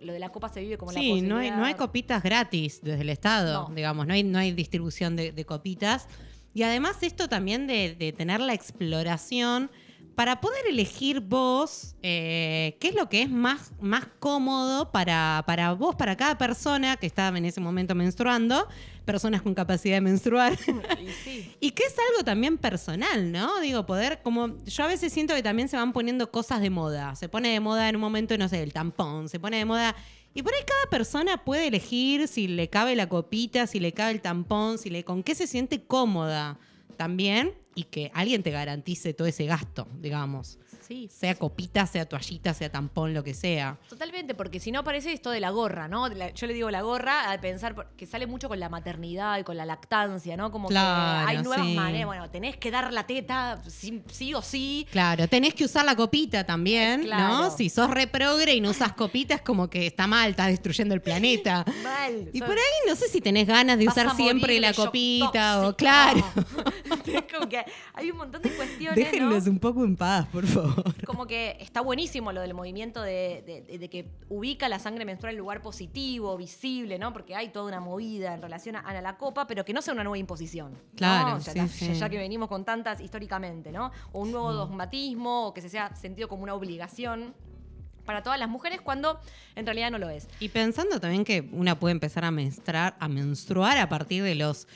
Lo 0.00 0.12
de 0.12 0.18
la 0.18 0.30
copa 0.30 0.48
se 0.48 0.60
vive 0.60 0.78
como 0.78 0.90
la 0.92 0.98
Sí, 1.00 1.20
no 1.22 1.36
hay, 1.36 1.50
no 1.50 1.56
hay 1.56 1.74
posibilidad- 1.74 1.76
copitas 1.78 2.22
gratis 2.22 2.80
desde 2.82 3.02
el 3.02 3.10
Estado, 3.10 3.68
No. 3.68 3.74
digamos, 3.74 4.06
no 4.06 4.14
hay, 4.14 4.22
no 4.22 4.38
hay 4.38 4.52
distribución 4.52 5.16
de, 5.16 5.32
de 5.32 5.44
copitas. 5.44 6.08
Y 6.54 6.62
además 6.62 7.02
esto 7.02 7.28
también 7.28 7.66
de, 7.66 7.94
de 7.94 8.12
tener 8.12 8.40
la 8.40 8.54
exploración 8.54 9.70
para 10.14 10.40
poder 10.40 10.66
elegir 10.68 11.20
vos 11.20 11.96
eh, 12.02 12.76
qué 12.80 12.88
es 12.88 12.94
lo 12.94 13.08
que 13.08 13.22
es 13.22 13.30
más, 13.30 13.72
más 13.80 14.06
cómodo 14.20 14.92
para, 14.92 15.42
para 15.46 15.72
vos, 15.72 15.96
para 15.96 16.16
cada 16.16 16.38
persona 16.38 16.96
que 16.96 17.06
está 17.06 17.28
en 17.28 17.44
ese 17.44 17.60
momento 17.60 17.94
menstruando, 17.94 18.68
personas 19.04 19.42
con 19.42 19.54
capacidad 19.54 19.96
de 19.96 20.00
menstruar. 20.00 20.56
Y 21.04 21.10
sí. 21.10 21.56
Y 21.60 21.70
que 21.72 21.84
es 21.84 21.94
algo 22.10 22.24
también 22.24 22.56
personal, 22.58 23.30
¿no? 23.32 23.60
Digo, 23.60 23.84
poder, 23.84 24.20
como 24.22 24.56
yo 24.64 24.84
a 24.84 24.86
veces 24.86 25.12
siento 25.12 25.34
que 25.34 25.42
también 25.42 25.68
se 25.68 25.76
van 25.76 25.92
poniendo 25.92 26.30
cosas 26.30 26.60
de 26.60 26.70
moda. 26.70 27.14
Se 27.16 27.28
pone 27.28 27.50
de 27.50 27.60
moda 27.60 27.88
en 27.88 27.96
un 27.96 28.00
momento, 28.00 28.36
no 28.38 28.48
sé, 28.48 28.62
el 28.62 28.72
tampón, 28.72 29.28
se 29.28 29.40
pone 29.40 29.58
de 29.58 29.64
moda. 29.64 29.94
Y 30.34 30.42
por 30.42 30.52
ahí 30.52 30.60
cada 30.66 30.90
persona 30.90 31.44
puede 31.44 31.68
elegir 31.68 32.26
si 32.26 32.48
le 32.48 32.68
cabe 32.68 32.96
la 32.96 33.08
copita, 33.08 33.68
si 33.68 33.78
le 33.78 33.92
cabe 33.92 34.12
el 34.12 34.20
tampón, 34.20 34.78
si 34.78 34.90
le, 34.90 35.04
con 35.04 35.22
qué 35.22 35.36
se 35.36 35.46
siente 35.46 35.84
cómoda 35.84 36.58
también 36.96 37.54
y 37.76 37.84
que 37.84 38.10
alguien 38.14 38.42
te 38.42 38.50
garantice 38.50 39.14
todo 39.14 39.28
ese 39.28 39.46
gasto, 39.46 39.86
digamos. 40.00 40.58
Sí. 40.86 41.08
Sea 41.12 41.34
copita, 41.34 41.86
sea 41.86 42.04
toallita, 42.06 42.52
sea 42.54 42.70
tampón, 42.70 43.14
lo 43.14 43.24
que 43.24 43.32
sea. 43.34 43.78
Totalmente, 43.88 44.34
porque 44.34 44.60
si 44.60 44.70
no 44.72 44.84
parece 44.84 45.12
esto 45.12 45.30
de 45.30 45.40
la 45.40 45.50
gorra, 45.50 45.88
¿no? 45.88 46.08
La- 46.08 46.30
yo 46.32 46.46
le 46.46 46.52
digo 46.54 46.70
la 46.70 46.82
gorra 46.82 47.30
al 47.30 47.40
pensar 47.40 47.88
que 47.96 48.06
sale 48.06 48.26
mucho 48.26 48.48
con 48.48 48.60
la 48.60 48.68
maternidad 48.68 49.38
y 49.38 49.44
con 49.44 49.56
la 49.56 49.64
lactancia, 49.64 50.36
¿no? 50.36 50.50
Como 50.52 50.68
Claro, 50.68 51.26
que 51.26 51.36
hay 51.36 51.42
nuevas 51.42 51.66
sí. 51.66 51.74
maneras, 51.74 52.06
bueno, 52.06 52.30
tenés 52.30 52.56
que 52.56 52.70
dar 52.70 52.92
la 52.92 53.06
teta 53.06 53.62
sí, 53.68 54.02
sí 54.10 54.34
o 54.34 54.42
sí. 54.42 54.86
Claro, 54.90 55.26
tenés 55.28 55.54
que 55.54 55.64
usar 55.64 55.84
la 55.84 55.96
copita 55.96 56.44
también, 56.44 57.00
Eh, 57.02 57.04
claro. 57.04 57.28
¿no? 57.44 57.50
Si 57.50 57.70
sos 57.70 57.90
re 57.90 58.06
progre 58.06 58.54
y 58.54 58.60
no 58.60 58.70
usas 58.70 58.92
copitas, 58.92 59.40
como 59.40 59.68
que 59.70 59.86
está 59.86 60.06
mal, 60.06 60.30
estás 60.30 60.48
destruyendo 60.48 60.94
el 60.94 61.00
planeta. 61.00 61.64
Mal. 61.82 62.28
Y 62.32 62.40
por 62.40 62.50
ahí 62.52 62.88
no 62.88 62.94
sé 62.96 63.08
si 63.08 63.20
tenés 63.20 63.46
ganas 63.46 63.78
de 63.78 63.88
usar 63.88 64.14
siempre 64.16 64.60
la 64.60 64.72
copita 64.74 65.66
o 65.68 65.76
claro. 65.76 66.24
Es 67.06 67.24
como 67.32 67.48
que 67.48 67.64
hay 67.94 68.10
un 68.10 68.16
montón 68.18 68.42
de 68.42 68.50
cuestiones, 68.50 68.96
Déjenlos 68.96 69.44
¿no? 69.44 69.50
un 69.52 69.58
poco 69.58 69.84
en 69.84 69.96
paz, 69.96 70.26
por 70.32 70.46
favor. 70.46 70.73
Como 71.06 71.26
que 71.26 71.56
está 71.60 71.80
buenísimo 71.80 72.32
lo 72.32 72.40
del 72.40 72.54
movimiento 72.54 73.02
de, 73.02 73.42
de- 73.46 73.62
de- 73.62 73.78
de 73.78 73.88
que 73.90 74.08
ubica 74.28 74.68
la 74.68 74.78
sangre 74.78 75.04
menstrual 75.04 75.34
en 75.34 75.38
lugar 75.38 75.62
positivo, 75.62 76.36
visible, 76.36 76.98
¿no? 76.98 77.12
Porque 77.12 77.34
hay 77.34 77.48
toda 77.50 77.66
una 77.66 77.80
movida 77.80 78.34
en 78.34 78.42
relación 78.42 78.76
a, 78.76 78.80
a 78.80 79.00
la 79.02 79.16
copa, 79.16 79.46
pero 79.46 79.64
que 79.64 79.72
no 79.72 79.82
sea 79.82 79.94
una 79.94 80.04
nueva 80.04 80.18
imposición. 80.18 80.72
¿no? 80.72 80.78
Claro, 80.96 81.38
Ya, 81.38 81.52
sí, 81.52 81.58
ya- 81.58 81.68
sí. 81.68 81.94
ya 81.94 82.08
que 82.08 82.16
venimos 82.18 82.48
con 82.48 82.64
tantas 82.64 83.00
históricamente, 83.00 83.72
¿no? 83.72 83.90
O 84.12 84.20
un 84.22 84.30
nuevo 84.32 84.52
dogmatismo, 84.52 85.48
o 85.48 85.54
que 85.54 85.60
se 85.60 85.68
sea 85.68 85.94
sentido 85.96 86.28
como 86.28 86.42
una 86.42 86.54
obligación 86.54 87.34
para 88.04 88.22
todas 88.22 88.38
las 88.38 88.50
mujeres 88.50 88.82
cuando 88.82 89.18
en 89.56 89.64
realidad 89.64 89.90
no 89.90 89.98
lo 89.98 90.10
es. 90.10 90.28
Y 90.38 90.50
pensando 90.50 91.00
también 91.00 91.24
que 91.24 91.48
una 91.52 91.78
puede 91.78 91.92
empezar 91.92 92.24
a 92.26 92.30
menstruar, 92.30 92.94
a 93.00 93.08
menstruar 93.08 93.78
a 93.78 93.88
partir 93.88 94.22
de 94.22 94.34
los 94.34 94.68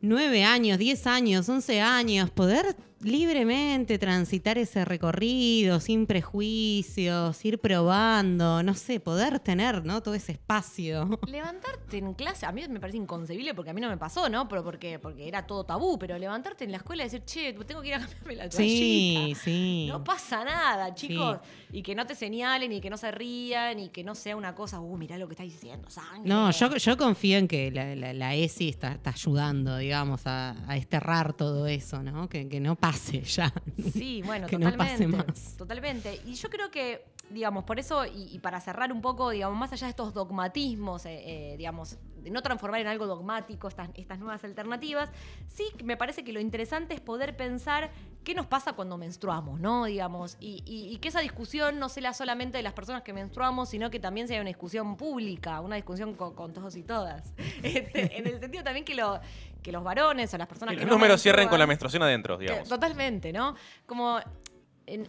9 0.00 0.44
años, 0.44 0.78
10 0.78 1.06
años, 1.06 1.48
11 1.48 1.80
años, 1.80 2.30
poder 2.30 2.74
libremente 3.02 3.98
transitar 3.98 4.58
ese 4.58 4.84
recorrido 4.84 5.80
sin 5.80 6.06
prejuicios, 6.06 7.44
ir 7.44 7.60
probando, 7.60 8.62
no 8.62 8.74
sé, 8.74 9.00
poder 9.00 9.38
tener, 9.40 9.84
¿no? 9.84 10.02
Todo 10.02 10.14
ese 10.14 10.32
espacio. 10.32 11.18
Levantarte 11.26 11.98
en 11.98 12.14
clase, 12.14 12.46
a 12.46 12.52
mí 12.52 12.62
me 12.68 12.80
parece 12.80 12.98
inconcebible 12.98 13.54
porque 13.54 13.70
a 13.70 13.74
mí 13.74 13.80
no 13.80 13.88
me 13.88 13.96
pasó, 13.98 14.28
¿no? 14.28 14.48
Pero 14.48 14.62
porque, 14.64 14.98
porque 14.98 15.28
era 15.28 15.46
todo 15.46 15.64
tabú, 15.64 15.98
pero 15.98 16.16
levantarte 16.18 16.64
en 16.64 16.70
la 16.72 16.78
escuela 16.78 17.02
y 17.02 17.06
decir, 17.06 17.24
che, 17.24 17.52
tengo 17.52 17.82
que 17.82 17.88
ir 17.88 17.94
a 17.94 17.98
cambiarme 18.00 18.36
la 18.36 18.50
Sí, 18.50 19.14
toallita. 19.16 19.40
sí. 19.40 19.86
No 19.88 20.04
pasa 20.04 20.44
nada, 20.44 20.94
chicos. 20.94 21.38
Y 21.72 21.82
que 21.82 21.94
no 21.94 22.06
te 22.06 22.14
señalen, 22.14 22.72
y 22.72 22.80
que 22.80 22.90
no 22.90 22.96
se 22.96 23.10
rían, 23.10 23.78
y 23.78 23.88
que 23.88 24.04
no 24.04 24.14
sea 24.14 24.36
una 24.36 24.54
cosa, 24.54 24.80
uh, 24.80 24.96
mirá 24.96 25.18
lo 25.18 25.26
que 25.28 25.34
está 25.34 25.44
diciendo, 25.44 25.88
sangre. 25.90 26.28
No, 26.28 26.50
yo, 26.50 26.76
yo 26.76 26.96
confío 26.96 27.38
en 27.38 27.48
que 27.48 27.70
la, 27.70 27.94
la- 27.96 28.12
la 28.12 28.34
ESI 28.34 28.68
está, 28.68 28.92
está 28.92 29.10
ayudando, 29.10 29.76
digamos, 29.78 30.26
a, 30.26 30.50
a 30.70 30.74
desterrar 30.74 31.32
todo 31.32 31.66
eso, 31.66 32.02
¿no? 32.02 32.28
Que, 32.28 32.48
que 32.48 32.60
no 32.60 32.76
pase 32.92 33.20
ya. 33.22 33.52
Sí, 33.92 34.22
bueno, 34.22 34.46
que 34.48 34.58
no 34.58 34.70
totalmente. 34.70 35.08
pase 35.08 35.32
más. 35.32 35.56
Totalmente. 35.56 36.20
Y 36.26 36.34
yo 36.34 36.48
creo 36.50 36.70
que, 36.70 37.04
digamos, 37.30 37.64
por 37.64 37.78
eso, 37.78 38.04
y, 38.06 38.28
y 38.34 38.38
para 38.38 38.60
cerrar 38.60 38.92
un 38.92 39.00
poco, 39.00 39.30
digamos, 39.30 39.58
más 39.58 39.72
allá 39.72 39.86
de 39.86 39.90
estos 39.90 40.12
dogmatismos, 40.14 41.06
eh, 41.06 41.52
eh, 41.52 41.56
digamos, 41.56 41.96
de 42.22 42.30
no 42.30 42.40
transformar 42.42 42.80
en 42.80 42.86
algo 42.86 43.06
dogmático 43.06 43.66
estas, 43.66 43.90
estas 43.94 44.18
nuevas 44.20 44.44
alternativas, 44.44 45.10
sí 45.48 45.64
me 45.82 45.96
parece 45.96 46.22
que 46.22 46.32
lo 46.32 46.38
interesante 46.40 46.94
es 46.94 47.00
poder 47.00 47.36
pensar 47.36 47.90
qué 48.22 48.34
nos 48.34 48.46
pasa 48.46 48.74
cuando 48.74 48.96
menstruamos, 48.96 49.58
¿no? 49.58 49.86
Digamos, 49.86 50.36
y, 50.38 50.62
y- 50.64 50.94
y 50.94 50.98
que 50.98 51.08
esa 51.08 51.18
discusión 51.20 51.80
no 51.80 51.88
sea 51.88 52.12
solamente 52.12 52.58
de 52.58 52.62
las 52.62 52.74
personas 52.74 53.02
que 53.02 53.12
menstruamos, 53.12 53.68
sino 53.70 53.90
que 53.90 53.98
también 53.98 54.28
sea 54.28 54.40
una 54.40 54.48
discusión 54.48 54.96
pública, 54.96 55.60
una 55.60 55.74
discusión 55.74 56.14
con, 56.14 56.34
con 56.34 56.52
todos 56.52 56.76
y 56.76 56.82
todas. 56.84 57.32
Este, 57.62 58.18
en 58.18 58.26
el 58.26 58.38
sentido 58.40 58.62
también 58.64 58.84
que, 58.84 58.94
lo, 58.94 59.20
que 59.62 59.72
los 59.72 59.82
varones 59.84 60.32
o 60.34 60.38
las 60.38 60.48
personas 60.48 60.72
Que 60.72 60.78
que 60.80 60.84
los 60.84 60.90
no 60.90 60.96
números 60.98 61.22
cierren 61.22 61.48
con 61.48 61.58
la 61.58 61.66
menstruación 61.66 62.02
adentro, 62.02 62.36
que- 62.38 62.44
digamos. 62.46 62.68
Totalmente, 62.68 63.32
¿no? 63.32 63.54
Como 63.86 64.18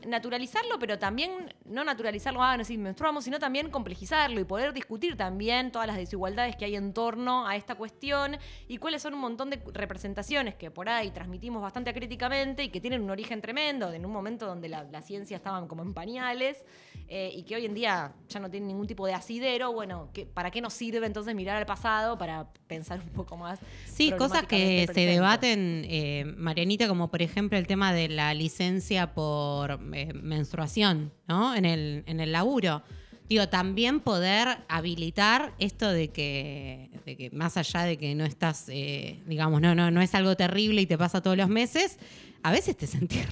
naturalizarlo, 0.05 0.77
pero 0.79 0.99
también 0.99 1.31
no 1.65 1.83
naturalizarlo, 1.83 2.41
ah, 2.41 2.55
no 2.57 2.63
sé, 2.63 2.77
menstruamos, 2.77 3.23
sino 3.23 3.39
también 3.39 3.69
complejizarlo 3.69 4.39
y 4.39 4.43
poder 4.43 4.73
discutir 4.73 5.17
también 5.17 5.71
todas 5.71 5.87
las 5.87 5.97
desigualdades 5.97 6.55
que 6.55 6.65
hay 6.65 6.75
en 6.75 6.93
torno 6.93 7.47
a 7.47 7.55
esta 7.55 7.75
cuestión 7.75 8.37
y 8.67 8.77
cuáles 8.77 9.01
son 9.01 9.13
un 9.13 9.19
montón 9.21 9.49
de 9.49 9.59
representaciones 9.73 10.55
que 10.55 10.71
por 10.71 10.89
ahí 10.89 11.11
transmitimos 11.11 11.61
bastante 11.61 11.89
acríticamente 11.89 12.63
y 12.63 12.69
que 12.69 12.79
tienen 12.81 13.01
un 13.01 13.09
origen 13.09 13.41
tremendo, 13.41 13.91
en 13.91 14.05
un 14.05 14.11
momento 14.11 14.45
donde 14.45 14.69
la, 14.69 14.83
la 14.85 15.01
ciencia 15.01 15.37
estaba 15.37 15.67
como 15.67 15.81
en 15.83 15.93
pañales 15.93 16.63
eh, 17.07 17.31
y 17.33 17.43
que 17.43 17.55
hoy 17.55 17.65
en 17.65 17.73
día 17.73 18.13
ya 18.29 18.39
no 18.39 18.49
tiene 18.49 18.67
ningún 18.67 18.87
tipo 18.87 19.05
de 19.05 19.13
asidero. 19.13 19.71
Bueno, 19.73 20.09
¿qué- 20.13 20.25
¿para 20.25 20.51
qué 20.51 20.61
nos 20.61 20.73
sirve 20.73 21.05
entonces 21.05 21.35
mirar 21.35 21.57
al 21.57 21.65
pasado 21.65 22.17
para 22.17 22.47
pensar 22.67 22.99
un 22.99 23.09
poco 23.09 23.37
más? 23.37 23.59
Sí, 23.85 24.11
cosas 24.11 24.43
que 24.47 24.87
se 24.93 25.05
debaten, 25.05 25.85
eh, 25.89 26.25
Marianita, 26.37 26.87
como 26.87 27.09
por 27.11 27.21
ejemplo 27.21 27.57
el 27.57 27.67
tema 27.67 27.93
de 27.93 28.07
la 28.09 28.33
licencia 28.33 29.13
por 29.13 29.62
eh, 29.71 30.13
menstruación, 30.13 31.11
¿no? 31.27 31.55
En 31.55 31.65
el, 31.65 32.03
en 32.05 32.19
el 32.19 32.31
laburo. 32.31 32.83
Digo, 33.29 33.47
también 33.47 34.01
poder 34.01 34.59
habilitar 34.67 35.53
esto 35.57 35.89
de 35.89 36.09
que, 36.09 36.91
de 37.05 37.15
que 37.15 37.29
más 37.31 37.55
allá 37.55 37.83
de 37.83 37.97
que 37.97 38.13
no 38.15 38.25
estás, 38.25 38.65
eh, 38.67 39.21
digamos, 39.25 39.61
no, 39.61 39.73
no, 39.73 39.91
no 39.91 40.01
es 40.01 40.13
algo 40.13 40.35
terrible 40.35 40.81
y 40.81 40.85
te 40.85 40.97
pasa 40.97 41.21
todos 41.21 41.37
los 41.37 41.47
meses, 41.47 41.97
a 42.43 42.51
veces 42.51 42.75
te 42.75 42.85
sentís 42.87 43.25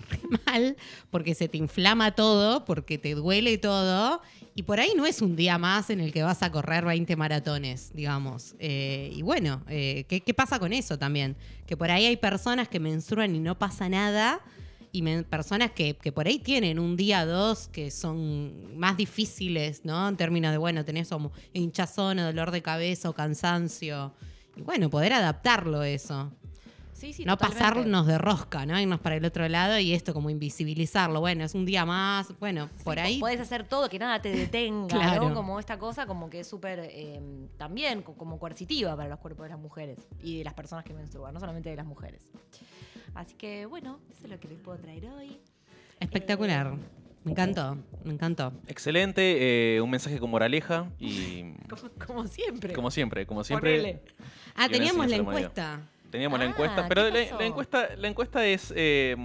mal 0.46 0.78
porque 1.10 1.36
se 1.36 1.50
te 1.50 1.58
inflama 1.58 2.12
todo, 2.13 2.63
porque 2.63 2.98
te 2.98 3.15
duele 3.15 3.58
todo, 3.58 4.22
y 4.56 4.63
por 4.63 4.80
ahí 4.80 4.94
no 4.96 5.06
es 5.06 5.22
un 5.22 5.36
día 5.36 5.58
más 5.58 5.89
en 5.89 6.00
el 6.00 6.13
que 6.13 6.24
vas 6.24 6.41
a 6.41 6.52
correr 6.52 6.86
20 6.86 7.15
maratones, 7.17 7.91
digamos. 7.94 8.56
Eh, 8.60 9.12
y 9.13 9.22
bueno, 9.22 9.62
¿qué, 9.67 10.24
qué 10.26 10.34
pasa 10.34 10.58
con 10.60 10.74
eso 10.74 10.98
también? 10.98 11.36
Que 11.67 11.78
por 11.78 11.91
ahí 11.91 12.06
hay 12.06 12.17
personas 12.17 12.67
que 12.70 12.80
menstruan 12.80 13.36
y 13.36 13.39
no 13.39 13.60
pasa 13.60 13.88
nada, 13.88 14.41
y 14.94 15.02
personas 15.24 15.72
que, 15.72 15.96
que 15.96 16.12
por 16.12 16.28
ahí 16.28 16.40
tienen 16.40 16.78
un 16.80 16.98
día 16.98 17.26
dos 17.26 17.68
que 17.70 17.92
son 17.92 18.78
más 18.78 18.98
difíciles, 18.98 19.86
¿no? 19.86 20.10
En 20.10 20.18
términos 20.18 20.52
de, 20.52 20.58
bueno, 20.58 20.84
tenés 20.84 21.08
como 21.10 21.32
hinchazón 21.54 22.20
o 22.20 22.24
dolor 22.26 22.52
de 22.52 22.62
cabeza 22.62 23.10
o 23.10 23.14
cansancio. 23.14 24.14
Y 24.56 24.62
bueno, 24.62 24.90
poder 24.90 25.14
adaptarlo 25.14 25.84
eso. 25.84 26.32
Sí, 26.94 27.14
sí, 27.14 27.26
no 27.26 27.36
totalmente. 27.36 27.64
pasarnos 27.64 28.06
de 28.06 28.18
rosca, 28.20 28.64
¿no? 28.68 28.80
Irnos 28.80 29.00
para 29.00 29.16
el 29.16 29.26
otro 29.26 29.48
lado 29.50 29.80
y 29.80 29.92
esto 29.94 30.14
como 30.14 30.30
invisibilizarlo. 30.30 31.20
Bueno, 31.20 31.44
es 31.46 31.56
un 31.56 31.66
día 31.66 31.84
más, 31.84 32.28
bueno, 32.40 32.70
por 32.84 33.00
ahí. 33.00 33.20
Podés 33.20 33.40
hacer 33.40 33.68
todo, 33.68 33.90
que 33.90 33.98
nada 33.98 34.22
te 34.22 34.30
detenga, 34.30 34.88
Claro. 35.00 35.30
¿no? 35.30 35.34
Como 35.34 35.60
esta 35.60 35.80
cosa 35.80 36.06
como 36.06 36.30
que 36.30 36.42
es 36.42 36.48
súper 36.48 36.80
eh, 36.84 37.20
también 37.58 38.04
co- 38.04 38.14
como 38.14 38.38
coercitiva 38.38 38.96
para 38.96 39.10
los 39.10 39.18
cuerpos 39.20 39.46
de 39.46 39.50
las 39.50 39.58
mujeres 39.60 39.98
y 40.22 40.38
de 40.40 40.44
las 40.44 40.54
personas 40.54 40.86
que 40.86 40.94
menstruan, 40.94 41.34
no 41.34 41.40
solamente 41.40 41.72
de 41.72 41.76
las 41.78 41.88
mujeres. 41.88 42.22
Así 43.15 43.36
que 43.36 43.65
bueno, 43.65 44.00
eso 44.10 44.26
es 44.26 44.30
lo 44.30 44.39
que 44.39 44.47
les 44.47 44.60
puedo 44.60 44.78
traer 44.78 45.06
hoy. 45.08 45.38
Espectacular. 46.00 46.74
Me 47.24 47.32
encantó, 47.34 47.78
me 48.04 48.13
encantó. 48.13 48.52
Excelente, 48.67 49.76
eh, 49.76 49.82
un 49.82 49.91
mensaje 49.91 50.17
con 50.19 50.32
moraleja 50.32 50.89
y 51.00 51.54
Como, 51.69 51.91
como 52.08 52.28
siempre. 52.28 52.74
como 52.74 52.89
siempre, 52.89 53.26
como 53.28 53.43
siempre. 53.43 53.78
Ponele. 53.78 54.02
Ah, 54.56 54.67
teníamos 54.67 55.08
la 55.08 55.17
encuesta. 55.17 55.82
Teníamos 56.10 56.39
la 56.39 56.45
Ah, 56.45 56.50
encuesta, 56.50 56.82
¿qué 56.84 56.88
pero 56.89 57.10
la, 57.10 57.38
la 57.38 57.45
encuesta, 57.45 57.95
la 57.95 58.08
encuesta 58.08 58.45
es, 58.45 58.74
eh, 58.76 59.15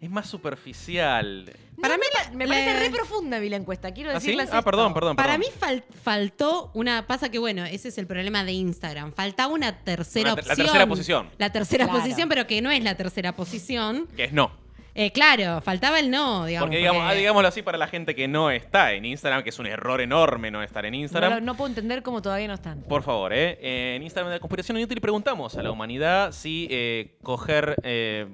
es 0.00 0.10
más 0.10 0.28
superficial. 0.28 1.50
Para 1.80 1.96
No, 1.96 2.00
mí 2.00 2.06
me, 2.12 2.24
la- 2.30 2.36
me 2.36 2.46
parece 2.48 2.78
re 2.80 2.90
profunda 2.90 3.38
vi 3.38 3.48
la 3.50 3.56
encuesta, 3.56 3.92
quiero 3.92 4.10
¿Ah, 4.10 4.20
sí? 4.20 4.26
decirles 4.28 4.48
Ah, 4.52 4.58
esto. 4.58 4.70
perdón, 4.70 4.94
perdón, 4.94 5.16
Para 5.16 5.36
perdón. 5.36 5.46
mí 5.52 5.60
fal- 5.60 5.84
faltó 6.02 6.70
una. 6.74 7.06
Pasa 7.06 7.28
que, 7.28 7.38
bueno, 7.38 7.64
ese 7.64 7.88
es 7.88 7.98
el 7.98 8.06
problema 8.06 8.44
de 8.44 8.52
Instagram. 8.52 9.12
Faltaba 9.12 9.52
una 9.52 9.78
tercera 9.84 10.32
Una 10.32 10.36
ter- 10.42 10.46
la 10.46 10.52
opción. 10.52 10.66
tercera 10.66 10.86
posición. 10.86 11.30
La 11.38 11.50
tercera 11.52 11.84
Claro. 11.84 12.00
posición, 12.00 12.28
pero 12.28 12.46
que 12.46 12.62
no 12.62 12.70
es 12.70 12.82
la 12.82 12.94
tercera 12.94 13.32
posición. 13.36 14.06
Que 14.16 14.24
es 14.24 14.32
no. 14.32 14.50
Eh, 14.98 15.12
claro, 15.12 15.60
faltaba 15.60 16.00
el 16.00 16.10
no, 16.10 16.46
digamos. 16.46 16.68
Porque, 16.68 16.78
digamos, 16.78 17.02
ah, 17.04 17.12
digámoslo 17.12 17.46
así 17.48 17.60
para 17.60 17.76
la 17.76 17.86
gente 17.86 18.14
que 18.14 18.28
no 18.28 18.50
está 18.50 18.94
en 18.94 19.04
Instagram, 19.04 19.42
que 19.42 19.50
es 19.50 19.58
un 19.58 19.66
error 19.66 20.00
enorme 20.00 20.50
no 20.50 20.62
estar 20.62 20.86
en 20.86 20.92
No, 20.92 20.98
Instagram. 21.00 21.34
lo- 21.34 21.40
no 21.42 21.54
puedo 21.54 21.68
entender 21.68 22.02
cómo 22.02 22.22
todavía 22.22 22.48
no 22.48 22.54
están. 22.54 22.80
Por 22.84 23.02
favor, 23.02 23.34
¿eh? 23.34 23.58
En 23.96 24.02
Instagram 24.02 24.30
de 24.30 24.36
la 24.36 24.40
Conspiración 24.40 24.78
Inútil 24.78 25.02
preguntamos 25.02 25.54
a 25.56 25.62
la 25.62 25.70
humanidad 25.70 26.32
si 26.32 26.66
eh, 26.70 27.18
coger 27.22 27.76
eh, 27.82 28.26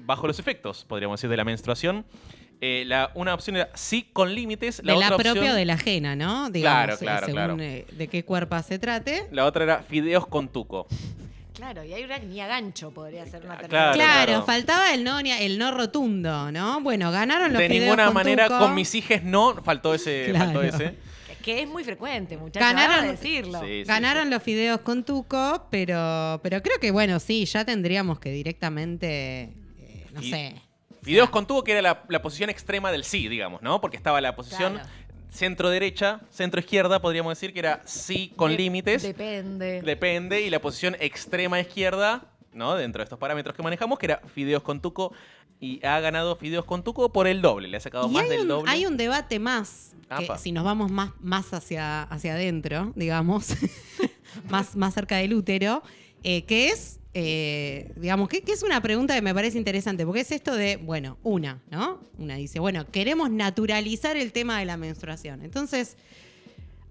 bajo 0.00 0.26
los 0.26 0.40
efectos, 0.40 0.84
podríamos 0.84 1.20
decir, 1.20 1.30
de 1.30 1.36
la 1.36 1.44
menstruación. 1.44 2.04
Eh, 2.64 2.84
la, 2.86 3.10
una 3.14 3.34
opción 3.34 3.56
era 3.56 3.68
sí 3.74 4.08
con 4.12 4.32
límites. 4.34 4.80
La 4.84 4.92
de 4.94 4.98
la 5.00 5.08
propia 5.08 5.32
opción, 5.32 5.48
o 5.50 5.54
de 5.54 5.64
la 5.64 5.74
ajena, 5.74 6.14
¿no? 6.16 6.48
Claro, 6.52 6.94
eh, 6.94 6.98
claro, 6.98 7.26
según 7.26 7.34
claro. 7.36 7.56
eh, 7.60 7.86
de 7.90 8.06
qué 8.08 8.24
cuerpo 8.24 8.56
se 8.62 8.78
trate. 8.78 9.26
La 9.32 9.44
otra 9.46 9.64
era 9.64 9.78
fideos 9.82 10.26
con 10.28 10.48
tuco. 10.48 10.86
Claro, 11.54 11.84
y 11.84 11.92
hay 11.92 12.02
una 12.04 12.18
que 12.20 12.26
ni 12.26 12.40
a 12.40 12.46
gancho 12.46 12.90
podría 12.92 13.26
ser 13.26 13.44
una 13.44 13.54
Ah, 13.54 13.90
claro, 13.92 14.42
faltaba 14.44 14.94
el 14.94 15.04
no, 15.04 15.18
el 15.18 15.58
no 15.58 15.70
rotundo, 15.72 16.50
¿no? 16.52 16.80
Bueno, 16.80 17.10
ganaron 17.10 17.52
los 17.52 17.60
De 17.60 17.68
fideos 17.68 17.84
ninguna 17.84 18.04
con 18.06 18.14
manera, 18.14 18.46
tuco. 18.46 18.58
con 18.60 18.74
mis 18.74 18.94
hijes 18.94 19.22
no, 19.24 19.62
faltó 19.62 19.92
ese. 19.94 20.26
Claro. 20.30 20.44
Faltó 20.60 20.62
ese. 20.62 20.94
Que, 21.42 21.62
es 21.62 21.68
muy 21.68 21.82
frecuente, 21.82 22.36
muchachos. 22.36 22.68
Ganaron- 22.68 23.10
decirlo. 23.10 23.60
Sí, 23.60 23.66
sí, 23.66 23.84
Ganaron 23.84 24.24
sí. 24.26 24.30
los 24.30 24.42
fideos 24.44 24.80
con 24.82 25.02
tuco, 25.04 25.66
pero, 25.70 26.38
pero 26.42 26.62
creo 26.62 26.78
que, 26.80 26.92
bueno, 26.92 27.18
sí, 27.18 27.44
ya 27.44 27.64
tendríamos 27.64 28.20
que 28.20 28.30
directamente, 28.30 29.52
eh, 29.80 30.06
no 30.12 30.22
Y- 30.22 30.30
sé. 30.30 30.54
Fideos 31.02 31.30
con 31.30 31.46
tuco, 31.46 31.64
que 31.64 31.72
era 31.72 31.82
la, 31.82 32.04
la 32.08 32.22
posición 32.22 32.48
extrema 32.50 32.92
del 32.92 33.04
sí, 33.04 33.28
digamos, 33.28 33.60
¿no? 33.62 33.80
Porque 33.80 33.96
estaba 33.96 34.20
la 34.20 34.34
posición 34.36 34.74
Claro. 34.74 34.88
centro-derecha, 35.30 36.20
centro-izquierda, 36.30 37.00
podríamos 37.00 37.32
decir 37.32 37.52
que 37.52 37.58
era 37.60 37.82
sí 37.84 38.32
con 38.36 38.50
De- 38.52 38.56
límites. 38.58 39.02
Depende. 39.02 39.82
Depende. 39.82 40.42
Y 40.42 40.50
la 40.50 40.60
posición 40.60 40.96
extrema 41.00 41.58
izquierda, 41.58 42.26
¿no? 42.52 42.74
Dentro 42.74 43.00
de 43.00 43.04
estos 43.04 43.18
parámetros 43.18 43.56
que 43.56 43.62
manejamos, 43.62 43.98
que 43.98 44.06
era 44.06 44.20
Fideos 44.34 44.62
con 44.62 44.80
Tuco. 44.80 45.12
Y 45.58 45.84
ha 45.86 46.00
ganado 46.00 46.36
Fideos 46.36 46.64
con 46.64 46.82
Tuco 46.84 47.12
por 47.12 47.26
el 47.26 47.40
doble. 47.40 47.68
Le 47.68 47.76
ha 47.76 47.80
sacado 47.80 48.08
Y 48.08 48.12
más 48.12 48.28
del 48.28 48.42
un, 48.42 48.48
doble. 48.48 48.70
hay 48.70 48.84
un 48.84 48.96
debate 48.96 49.38
más, 49.38 49.94
que 50.18 50.28
si 50.38 50.52
nos 50.52 50.64
vamos 50.64 50.90
más, 50.90 51.10
más 51.20 51.52
hacia, 51.54 52.02
hacia 52.02 52.34
adentro, 52.34 52.92
digamos, 52.96 53.54
más, 54.50 54.76
más 54.76 54.92
cerca 54.94 55.16
del 55.16 55.34
útero, 55.34 55.82
eh, 56.24 56.44
que 56.44 56.68
es, 56.68 56.98
eh, 57.14 57.92
digamos, 57.96 58.28
que, 58.28 58.40
que 58.40 58.52
es 58.52 58.62
una 58.62 58.80
pregunta 58.80 59.14
que 59.14 59.22
me 59.22 59.34
parece 59.34 59.58
interesante, 59.58 60.06
porque 60.06 60.20
es 60.20 60.32
esto 60.32 60.54
de, 60.54 60.76
bueno, 60.76 61.18
una, 61.22 61.62
¿no? 61.70 62.00
Una 62.18 62.36
dice, 62.36 62.58
bueno, 62.58 62.90
queremos 62.90 63.30
naturalizar 63.30 64.16
el 64.16 64.32
tema 64.32 64.58
de 64.58 64.64
la 64.64 64.78
menstruación. 64.78 65.42
Entonces, 65.42 65.96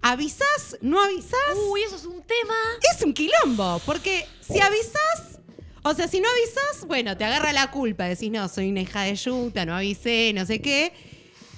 ¿avisás? 0.00 0.78
¿No 0.80 1.02
avisás? 1.02 1.56
Uy, 1.70 1.82
eso 1.82 1.96
es 1.96 2.04
un 2.04 2.22
tema. 2.22 2.54
es 2.94 3.02
un 3.02 3.12
quilombo, 3.12 3.80
porque 3.84 4.26
si 4.40 4.60
avisas, 4.60 5.40
o 5.82 5.92
sea, 5.92 6.06
si 6.06 6.20
no 6.20 6.28
avisas, 6.28 6.86
bueno, 6.86 7.16
te 7.16 7.24
agarra 7.24 7.52
la 7.52 7.72
culpa, 7.72 8.04
decís, 8.04 8.30
no, 8.30 8.48
soy 8.48 8.70
una 8.70 8.82
hija 8.82 9.02
de 9.02 9.16
yuta, 9.16 9.66
no 9.66 9.74
avisé, 9.74 10.32
no 10.34 10.46
sé 10.46 10.60
qué. 10.60 10.92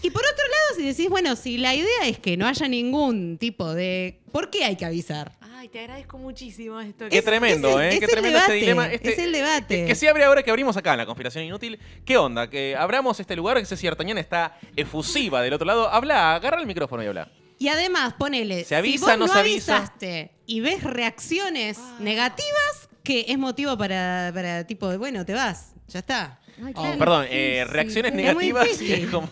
Y 0.01 0.11
por 0.11 0.23
otro 0.23 0.45
lado, 0.45 0.79
si 0.79 0.87
decís, 0.87 1.09
bueno, 1.09 1.37
si 1.37 1.59
la 1.59 1.75
idea 1.75 2.07
es 2.07 2.19
que 2.19 2.37
no 2.37 2.47
haya 2.47 2.69
ningún 2.69 3.39
tipo 3.39 3.73
de... 3.73 4.21
¿Por 4.33 4.51
qué 4.51 4.65
hay 4.65 4.77
que 4.77 4.85
avisar? 4.85 5.33
Ay, 5.65 5.71
te 5.71 5.81
agradezco 5.81 6.19
muchísimo 6.19 6.79
esto. 6.79 7.09
Qué 7.09 7.17
Es- 7.17 7.25
tremendo, 7.25 7.71
es 7.71 7.75
el- 7.77 7.83
¿eh? 7.85 7.95
es 7.95 8.01
Qué 8.01 8.07
tremendo 8.07 8.37
debate, 8.39 8.53
este 8.53 8.61
dilema. 8.61 8.93
Este- 8.93 9.13
es 9.15 9.19
el 9.19 9.33
debate. 9.33 9.77
Que, 9.81 9.87
que 9.87 9.95
se 9.95 10.07
abre 10.11 10.25
ahora 10.25 10.43
que 10.43 10.51
abrimos 10.51 10.77
acá 10.77 10.93
en 10.93 10.99
la 10.99 11.07
Conspiración 11.07 11.43
Inútil. 11.43 11.79
¿Qué 12.05 12.19
onda? 12.19 12.51
Que 12.51 12.77
abramos 12.77 13.19
este 13.19 13.35
lugar, 13.35 13.59
que 13.59 13.65
Ceci 13.65 13.87
Artañán 13.87 14.19
está 14.19 14.59
efusiva 14.77 15.41
del 15.41 15.55
otro 15.55 15.67
lado. 15.67 15.89
Habla, 15.89 16.35
agarra 16.35 16.61
el 16.61 16.67
micrófono 16.67 17.03
y 17.03 17.07
habla. 17.07 17.31
Y 17.59 17.69
además, 17.69 18.13
ponele, 18.19 18.63
¿Se 18.65 18.77
avisa, 18.77 19.07
si 19.07 19.11
vos 19.13 19.19
no 19.21 19.33
se 19.33 19.39
avisa? 19.39 19.77
avisaste 19.79 20.33
y 20.45 20.61
ves 20.61 20.83
reacciones 20.85 21.79
Ah. 21.81 21.97
negativas, 21.99 22.91
que 23.03 23.25
es 23.29 23.39
motivo 23.39 23.79
para, 23.79 24.33
para 24.35 24.67
tipo, 24.67 24.91
de, 24.91 24.99
bueno, 24.99 25.25
te 25.25 25.33
vas, 25.33 25.73
ya 25.89 26.01
está. 26.01 26.41
Ay, 26.63 26.75
Oh, 26.77 26.95
perdón, 26.99 27.25
eh, 27.31 27.65
reacciones 27.67 28.13
negativas. 28.13 28.69
es 28.83 29.07
como, 29.09 29.31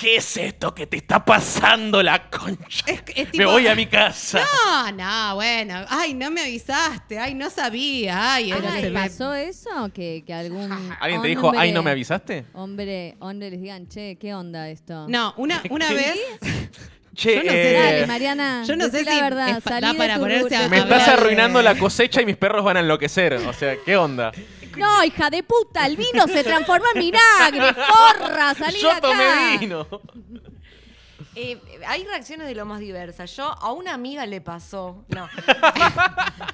¿Qué 0.00 0.16
es 0.16 0.36
esto 0.38 0.74
que 0.74 0.86
te 0.86 0.96
está 0.96 1.22
pasando 1.24 2.02
la 2.02 2.30
concha? 2.30 2.84
Es, 2.86 3.02
es 3.14 3.34
Me 3.34 3.44
voy 3.44 3.66
a 3.66 3.74
mi 3.74 3.84
casa. 3.86 4.40
No, 4.40 4.92
no, 4.92 5.34
bueno. 5.34 5.84
Ay, 5.88 6.14
no 6.14 6.30
me 6.30 6.40
avisaste. 6.40 7.18
Ay, 7.18 7.34
no 7.34 7.50
sabía. 7.50 8.34
Ay, 8.34 8.50
era- 8.50 8.60
¿les 8.76 8.80
se 8.84 8.90
me- 8.90 9.00
pasó 9.00 9.34
eso? 9.34 9.90
Que, 9.92 10.22
que 10.26 10.32
algún 10.32 10.70
¿Alguien 11.00 11.20
te 11.20 11.28
dijo, 11.28 11.48
hombre- 11.48 11.60
ay, 11.60 11.72
no 11.72 11.82
me 11.82 11.90
avisaste? 11.90 12.46
Hombre, 12.54 13.16
hombre, 13.20 13.50
les 13.50 13.60
digan, 13.60 13.88
che, 13.88 14.16
¿qué 14.18 14.32
onda 14.32 14.70
esto? 14.70 15.06
No, 15.08 15.34
una, 15.36 15.62
una 15.68 15.88
¿Qué? 15.88 15.94
vez. 15.94 16.18
Che, 17.14 17.34
Yo 17.34 17.42
no 17.42 17.50
sé, 17.50 17.70
eh, 17.70 17.74
Dale, 17.74 18.06
Mariana. 18.06 18.64
yo 18.66 18.76
no 18.76 18.88
sé 18.88 19.04
la 19.04 19.12
si 19.12 19.20
verdad. 19.20 19.48
es 19.50 19.62
pa- 19.64 19.70
salí 19.70 19.82
da 19.86 19.92
de 19.92 19.98
para 19.98 20.14
tu- 20.14 20.20
ponerse 20.20 20.56
a 20.56 20.68
me 20.68 20.78
estás 20.78 21.08
arruinando 21.08 21.60
la 21.60 21.74
cosecha 21.76 22.22
y 22.22 22.24
mis 22.26 22.36
perros 22.36 22.64
van 22.64 22.78
a 22.78 22.80
enloquecer. 22.80 23.34
O 23.34 23.52
sea, 23.52 23.74
¿qué 23.84 23.96
onda? 23.96 24.32
No, 24.76 25.04
hija 25.04 25.30
de 25.30 25.42
puta, 25.42 25.86
el 25.86 25.96
vino 25.96 26.26
se 26.26 26.44
transformó 26.44 26.86
en 26.94 27.00
vinagre, 27.00 27.74
forra, 27.74 28.54
salí 28.54 28.76
de 28.76 28.80
Yo 28.82 28.90
acá. 28.90 29.00
tomé 29.00 29.58
vino. 29.58 29.86
Eh, 31.36 31.60
hay 31.86 32.04
reacciones 32.04 32.48
de 32.48 32.54
lo 32.56 32.66
más 32.66 32.80
diversas. 32.80 33.34
Yo 33.36 33.44
a 33.44 33.72
una 33.72 33.94
amiga 33.94 34.26
le 34.26 34.40
pasó. 34.40 35.04
No. 35.08 35.28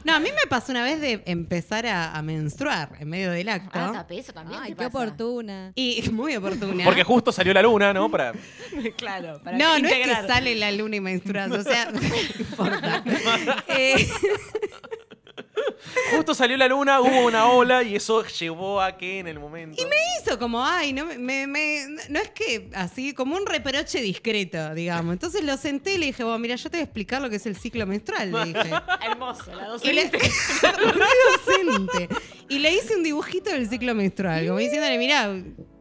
No, 0.05 0.15
a 0.15 0.21
mí 0.21 0.29
me 0.31 0.49
pasó 0.49 0.71
una 0.71 0.85
vez 0.85 1.01
de 1.01 1.21
empezar 1.27 1.85
a, 1.87 2.15
a 2.15 2.23
menstruar 2.23 2.91
en 3.01 3.09
medio 3.09 3.33
del 3.33 3.49
acto. 3.49 3.71
Ah, 3.75 3.91
tapé, 3.93 4.19
eso 4.21 4.33
también. 4.33 4.61
Ay, 4.63 4.71
te 4.73 4.77
qué 4.85 4.91
pasa. 4.91 4.99
oportuna. 5.05 5.73
y 5.75 6.09
muy 6.13 6.37
oportuna. 6.37 6.85
Porque 6.85 7.03
justo 7.03 7.33
salió 7.33 7.53
la 7.53 7.63
luna, 7.63 7.93
¿no? 7.93 8.09
Para... 8.09 8.33
claro, 8.97 9.41
para 9.43 9.57
no, 9.59 9.71
no 9.71 9.75
es 9.75 9.83
integrar. 9.83 10.23
que 10.23 10.29
sale 10.33 10.55
la 10.55 10.71
luna 10.71 10.95
y 10.97 11.01
menstruas. 11.01 11.51
O 11.51 11.63
sea, 11.65 11.87
no 11.91 12.01
importa. 12.39 13.03
Eh, 13.67 14.09
Justo 16.15 16.35
salió 16.35 16.57
la 16.57 16.69
luna, 16.69 17.01
hubo 17.01 17.27
una 17.27 17.47
ola 17.49 17.83
y 17.83 17.97
eso 17.97 18.25
llevó 18.27 18.81
a 18.81 18.97
que 18.97 19.19
en 19.21 19.27
el 19.29 19.39
momento. 19.39 19.83
Hizo 20.23 20.39
como, 20.39 20.65
ay, 20.65 20.93
no, 20.93 21.05
me, 21.07 21.17
me- 21.19 21.47
me- 21.47 21.87
no 22.09 22.19
es 22.19 22.31
que 22.31 22.69
así, 22.75 23.13
como 23.15 23.37
un 23.37 23.47
reproche 23.47 24.01
discreto, 24.01 24.75
digamos. 24.75 25.13
Entonces 25.13 25.43
lo 25.45 25.57
senté 25.57 25.95
y 25.95 25.99
le 25.99 26.07
dije, 26.07 26.25
bueno, 26.25 26.39
mira, 26.39 26.57
yo 26.57 26.69
te 26.71 26.77
voy 26.79 26.81
a 26.81 26.85
explicar 26.85 27.23
lo 27.23 27.31
que 27.31 27.37
es 27.37 27.47
el 27.47 27.57
ciclo 27.57 27.87
menstrual, 27.87 28.33
le 28.33 28.45
dije. 28.47 28.71
Hermoso, 29.05 29.53
la 29.55 29.77
Y 29.83 29.93
le, 29.93 30.05
docente. 30.05 30.19
Docente. 31.47 32.09
Y 32.49 32.59
le 32.59 32.73
hice 32.75 32.97
un 32.97 33.03
dibujito 33.03 33.51
del 33.51 33.69
ciclo 33.69 33.95
menstrual, 33.95 34.47
como 34.47 34.59
diciéndole, 34.59 34.99
mira, 34.99 35.35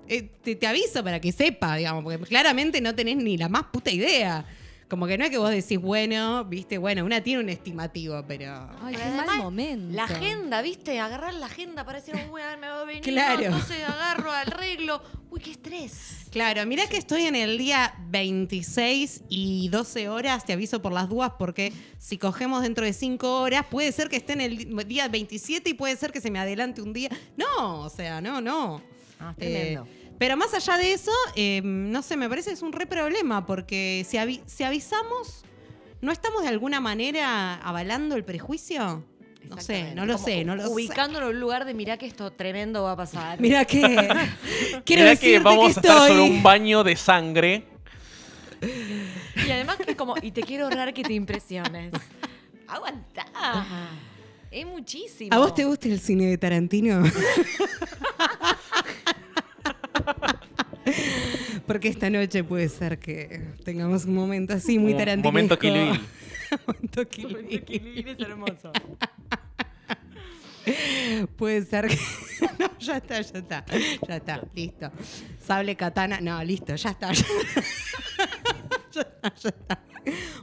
te, 0.07 0.55
te 0.55 0.67
aviso 0.67 1.03
para 1.03 1.19
que 1.19 1.31
sepa, 1.31 1.75
digamos, 1.75 2.03
porque 2.03 2.17
claramente 2.25 2.81
no 2.81 2.93
tenés 2.95 3.17
ni 3.17 3.37
la 3.37 3.49
más 3.49 3.63
puta 3.65 3.91
idea. 3.91 4.45
Como 4.87 5.07
que 5.07 5.17
no 5.17 5.23
es 5.25 5.31
que 5.31 5.39
vos 5.39 5.49
decís, 5.49 5.79
bueno, 5.79 6.45
viste, 6.45 6.77
bueno, 6.77 7.03
una 7.03 7.19
tiene 7.21 7.41
un 7.41 7.49
estimativo, 7.49 8.23
pero. 8.27 8.69
Ay, 8.81 8.95
qué 8.95 9.05
mal 9.25 9.37
momento. 9.39 9.95
La 9.95 10.03
agenda, 10.03 10.61
¿viste? 10.61 10.99
Agarrar 10.99 11.33
la 11.33 11.47
agenda 11.47 11.83
para 11.85 11.99
decir, 11.99 12.13
uy, 12.31 12.39
a 12.41 12.47
ver, 12.49 12.59
me 12.59 12.67
va 12.67 12.81
a 12.81 12.85
venir. 12.85 13.01
Claro. 13.01 13.43
entonces 13.45 13.83
agarro, 13.83 14.29
arreglo. 14.31 15.01
Uy, 15.31 15.39
qué 15.39 15.51
estrés. 15.51 16.27
Claro, 16.29 16.63
mirá 16.67 16.85
que 16.87 16.97
estoy 16.97 17.23
en 17.23 17.35
el 17.35 17.57
día 17.57 17.95
26 18.09 19.23
y 19.27 19.69
12 19.69 20.07
horas, 20.09 20.45
te 20.45 20.53
aviso 20.53 20.81
por 20.81 20.93
las 20.93 21.09
dudas, 21.09 21.31
porque 21.39 21.73
si 21.97 22.17
cogemos 22.17 22.61
dentro 22.61 22.85
de 22.85 22.93
5 22.93 23.39
horas, 23.41 23.65
puede 23.69 23.91
ser 23.91 24.07
que 24.09 24.17
esté 24.17 24.33
en 24.33 24.41
el 24.41 24.87
día 24.87 25.07
27 25.07 25.69
y 25.69 25.73
puede 25.73 25.95
ser 25.95 26.11
que 26.11 26.21
se 26.21 26.29
me 26.29 26.37
adelante 26.39 26.81
un 26.81 26.93
día. 26.93 27.09
No, 27.37 27.81
o 27.81 27.89
sea, 27.89 28.21
no, 28.21 28.39
no. 28.39 28.81
Ah, 29.19 29.33
es 29.37 29.47
Eh, 29.47 29.51
tremendo. 29.79 29.87
Pero 30.17 30.37
más 30.37 30.53
allá 30.53 30.77
de 30.77 30.93
eso, 30.93 31.11
eh, 31.35 31.61
no 31.63 32.01
sé, 32.01 32.17
me 32.17 32.29
parece 32.29 32.49
que 32.49 32.53
es 32.55 32.61
un 32.61 32.71
re 32.73 32.85
problema, 32.85 33.45
porque 33.45 34.05
si, 34.07 34.17
avi- 34.17 34.41
si 34.45 34.63
avisamos, 34.63 35.43
¿no 36.01 36.11
estamos 36.11 36.41
de 36.43 36.47
alguna 36.49 36.79
manera 36.79 37.55
avalando 37.55 38.15
el 38.15 38.23
prejuicio? 38.23 39.03
No 39.49 39.61
sé, 39.61 39.93
no 39.93 40.05
lo 40.07 40.13
Como 40.13 40.25
sé, 40.25 40.43
no 40.43 40.55
lo 40.55 40.63
sé. 40.63 40.69
Ubicándolo 40.69 41.29
en 41.29 41.35
un 41.35 41.39
lugar 41.39 41.65
de, 41.65 41.75
mirá 41.75 41.97
que 41.97 42.07
esto 42.07 42.31
tremendo 42.31 42.81
va 42.83 42.93
a 42.93 42.95
pasar. 42.95 43.39
Mira 43.39 43.63
que 43.65 43.79
quiero 44.85 45.03
Mirá 45.03 45.09
decirte 45.11 45.19
que 45.19 45.39
vamos 45.39 45.65
que 45.65 45.67
a 45.67 45.81
estar 45.81 45.97
sobre 45.99 46.13
estoy. 46.13 46.29
un 46.31 46.41
baño 46.41 46.83
de 46.83 46.95
sangre. 46.95 47.63
Y 49.45 49.51
además 49.51 49.77
que 49.85 49.95
como, 49.95 50.15
y 50.19 50.31
te 50.31 50.41
quiero 50.41 50.63
ahorrar 50.65 50.93
que 50.95 51.03
te 51.03 51.13
impresiones. 51.13 51.93
Aguantá. 52.67 53.25
Es 54.49 54.65
muchísimo. 54.65 55.35
¿A 55.35 55.37
vos 55.37 55.53
te 55.53 55.63
gusta 55.65 55.89
el 55.89 55.99
cine 55.99 56.25
de 56.25 56.37
Tarantino? 56.39 57.03
Porque 61.67 61.87
esta 61.87 62.09
noche 62.09 62.43
puede 62.43 62.69
ser 62.69 62.99
que 62.99 63.41
tengamos 63.63 64.05
un 64.05 64.15
momento 64.15 64.53
así 64.53 64.77
muy 64.79 64.93
Un 64.93 64.97
tarantinesco. 64.99 65.31
momento 65.31 65.59
Kill 65.59 65.73
Bill. 65.73 66.01
momento 66.67 67.09
Kill 67.09 67.37
Bill. 67.37 68.07
es 68.07 68.19
hermoso. 68.19 68.71
Puede 71.37 71.63
ser 71.63 71.87
que... 71.87 71.97
No, 72.57 72.77
ya 72.79 72.97
está, 72.97 73.21
ya 73.21 73.39
está. 73.39 73.65
Ya 74.07 74.15
está, 74.15 74.41
listo. 74.55 74.91
Sable 75.39 75.75
katana. 75.75 76.19
No, 76.21 76.43
listo, 76.43 76.75
ya 76.75 76.89
está. 76.89 77.11
Ya, 77.13 77.23
ya 78.91 79.01
está, 79.01 79.35
ya 79.35 79.49
está. 79.49 79.79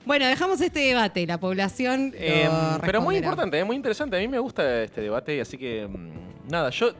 Bueno, 0.04 0.26
dejamos 0.26 0.60
este 0.60 0.80
debate. 0.80 1.26
La 1.26 1.38
población. 1.38 2.12
lo 2.12 2.18
Eh, 2.18 2.48
pero 2.82 3.00
muy 3.00 3.16
importante, 3.16 3.58
es 3.58 3.66
muy 3.66 3.76
interesante. 3.76 4.16
A 4.16 4.20
mí 4.20 4.28
me 4.28 4.38
gusta 4.38 4.82
este 4.82 5.00
debate, 5.00 5.40
así 5.40 5.56
que 5.58 5.86
mm, 5.88 6.48
nada, 6.50 6.70
yo 6.70 6.92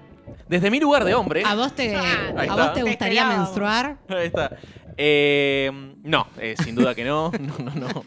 desde 0.53 0.70
mi 0.70 0.78
lugar 0.78 1.05
de 1.05 1.14
hombre. 1.14 1.42
¿A 1.46 1.55
vos 1.55 1.74
te, 1.74 1.96
Ahí 1.96 2.05
a 2.36 2.42
está. 2.42 2.55
vos 2.55 2.74
te 2.74 2.82
gustaría 2.82 3.26
menstruar? 3.26 3.96
Ahí 4.09 4.26
está. 4.26 4.57
Eh, 4.98 5.70
no, 6.03 6.26
eh, 6.38 6.55
sin 6.62 6.74
duda 6.74 6.94
que 6.94 7.05
no. 7.05 7.32
No, 7.40 7.59
no, 7.59 7.74
no. 7.74 8.05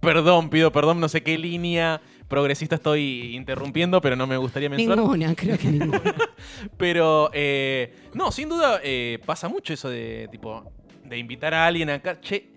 Perdón, 0.00 0.50
pido 0.50 0.70
perdón, 0.70 1.00
no 1.00 1.08
sé 1.08 1.22
qué 1.22 1.36
línea 1.36 2.00
progresista 2.28 2.76
estoy 2.76 3.34
interrumpiendo, 3.34 4.00
pero 4.00 4.14
no 4.16 4.26
me 4.26 4.36
gustaría 4.36 4.68
mencionar. 4.70 4.98
Ninguna, 4.98 5.34
creo 5.34 5.58
que 5.58 5.68
ninguna. 5.68 6.00
Pero, 6.76 7.30
eh, 7.32 7.94
no, 8.14 8.32
sin 8.32 8.48
duda 8.48 8.80
eh, 8.82 9.18
pasa 9.26 9.48
mucho 9.48 9.72
eso 9.74 9.88
de, 9.90 10.28
tipo, 10.30 10.72
de 11.04 11.18
invitar 11.18 11.54
a 11.54 11.66
alguien 11.66 11.90
acá. 11.90 12.20
Che, 12.20 12.50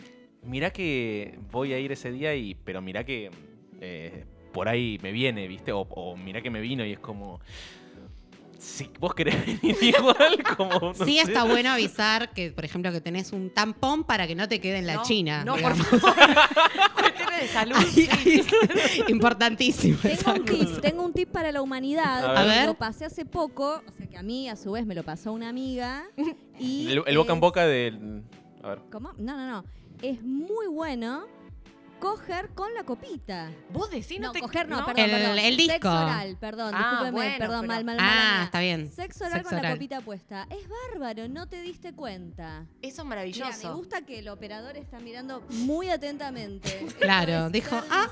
mirá 0.43 0.72
que 0.72 1.38
voy 1.51 1.74
a 1.74 1.80
ir 1.80 1.91
ese 1.91 2.11
día, 2.11 2.34
y 2.36 2.55
pero 2.55 2.82
mirá 2.82 3.03
que 3.03 3.30
eh, 3.82 4.26
por 4.53 4.70
ahí 4.70 4.99
me 5.03 5.11
viene, 5.11 5.47
¿viste? 5.47 5.72
O, 5.74 5.82
o 5.82 6.15
mirá 6.15 6.41
que 6.41 6.49
me 6.49 6.61
vino 6.61 6.86
y 6.86 6.93
es 6.93 6.99
como... 6.99 7.39
Si 8.68 8.89
vos 8.99 9.13
querés 9.15 9.45
venir 9.61 9.78
igual, 9.82 10.43
como... 10.57 10.91
no 10.91 10.93
Sí 11.05 11.15
sé. 11.15 11.22
está 11.22 11.45
bueno 11.45 11.70
avisar 11.70 12.34
que, 12.34 12.51
por 12.51 12.65
ejemplo, 12.65 12.91
que 12.91 12.99
tenés 12.99 13.32
un 13.32 13.49
tampón 13.49 14.03
para 14.03 14.28
que 14.28 14.36
no 14.36 14.47
te 14.49 14.59
quede 14.59 14.80
en 14.80 14.88
la 14.88 14.95
No, 14.95 15.03
China. 15.03 15.45
No, 15.45 15.53
por 15.55 15.74
digamos. 15.74 16.01
favor. 16.01 16.15
Cuestiones 16.99 17.41
de 17.41 17.47
salud. 17.47 17.76
Ay, 17.78 18.09
ay, 18.11 19.03
Importantísimo. 19.07 19.97
Tengo 20.01 20.34
un 20.34 20.45
tip, 20.45 20.82
tengo 20.82 21.03
un 21.05 21.13
tip 21.13 21.30
para 21.30 21.51
la 21.51 21.61
humanidad. 21.61 22.36
A 22.36 22.43
ver. 22.43 22.65
Lo 22.65 22.74
pasé 22.74 23.05
hace 23.05 23.24
poco, 23.26 23.82
o 23.88 23.91
sea 23.93 24.07
que 24.07 24.18
a 24.18 24.22
mí 24.24 24.49
a 24.49 24.55
su 24.57 24.72
vez 24.74 24.86
me 24.86 24.95
lo 24.95 25.03
pasó 25.03 25.32
una 25.32 25.47
amiga. 25.49 26.03
Y 26.59 26.91
El, 26.91 27.03
el 27.05 27.18
boca 27.20 27.34
en 27.34 27.39
boca 27.39 27.65
del... 27.68 28.24
A 28.63 28.70
ver. 28.70 28.80
¿Cómo? 28.91 29.13
No, 29.20 29.38
no, 29.38 29.47
no. 29.47 29.63
Es 30.01 30.22
muy 30.24 30.65
bueno 30.68 31.26
coger 31.99 32.49
con 32.49 32.73
la 32.73 32.83
copita. 32.83 33.51
Vos 33.71 33.89
decís, 33.89 34.19
no, 34.19 34.27
no, 34.27 34.31
te 34.33 34.39
coger 34.41 34.67
no, 34.67 34.79
¿no? 34.79 34.85
perdón, 34.85 35.03
El- 35.05 35.11
perdón. 35.11 35.39
el 35.39 35.57
disco. 35.57 35.73
Sexo 35.73 35.89
oral, 35.89 36.37
perdón, 36.39 36.73
Ah, 36.75 36.77
discúlpeme, 36.79 37.11
bueno, 37.11 37.35
perdón, 37.37 37.59
pero- 37.61 37.67
mal, 37.73 37.85
mal, 37.85 37.97
mal. 37.97 38.05
Ah, 38.09 38.33
mía. 38.35 38.43
está 38.45 38.59
bien. 38.59 38.91
Sexo 38.91 39.25
oral 39.25 39.37
Sexo 39.39 39.49
con 39.55 39.61
la 39.63 39.71
copita 39.71 40.01
puesta. 40.01 40.47
Es 40.49 40.67
bárbaro, 40.69 41.27
no 41.27 41.47
te 41.47 41.61
diste 41.61 41.93
cuenta. 41.93 42.65
Eso 42.81 42.87
es 42.87 42.93
Mira, 42.95 43.03
maravilloso. 43.05 43.67
me 43.69 43.73
gusta 43.75 44.01
que 44.01 44.19
el 44.19 44.29
operador 44.29 44.77
está 44.77 44.99
mirando 44.99 45.41
muy 45.49 45.89
atentamente. 45.89 46.85
Claro, 46.99 47.49
dijo, 47.49 47.75
ah. 47.89 48.09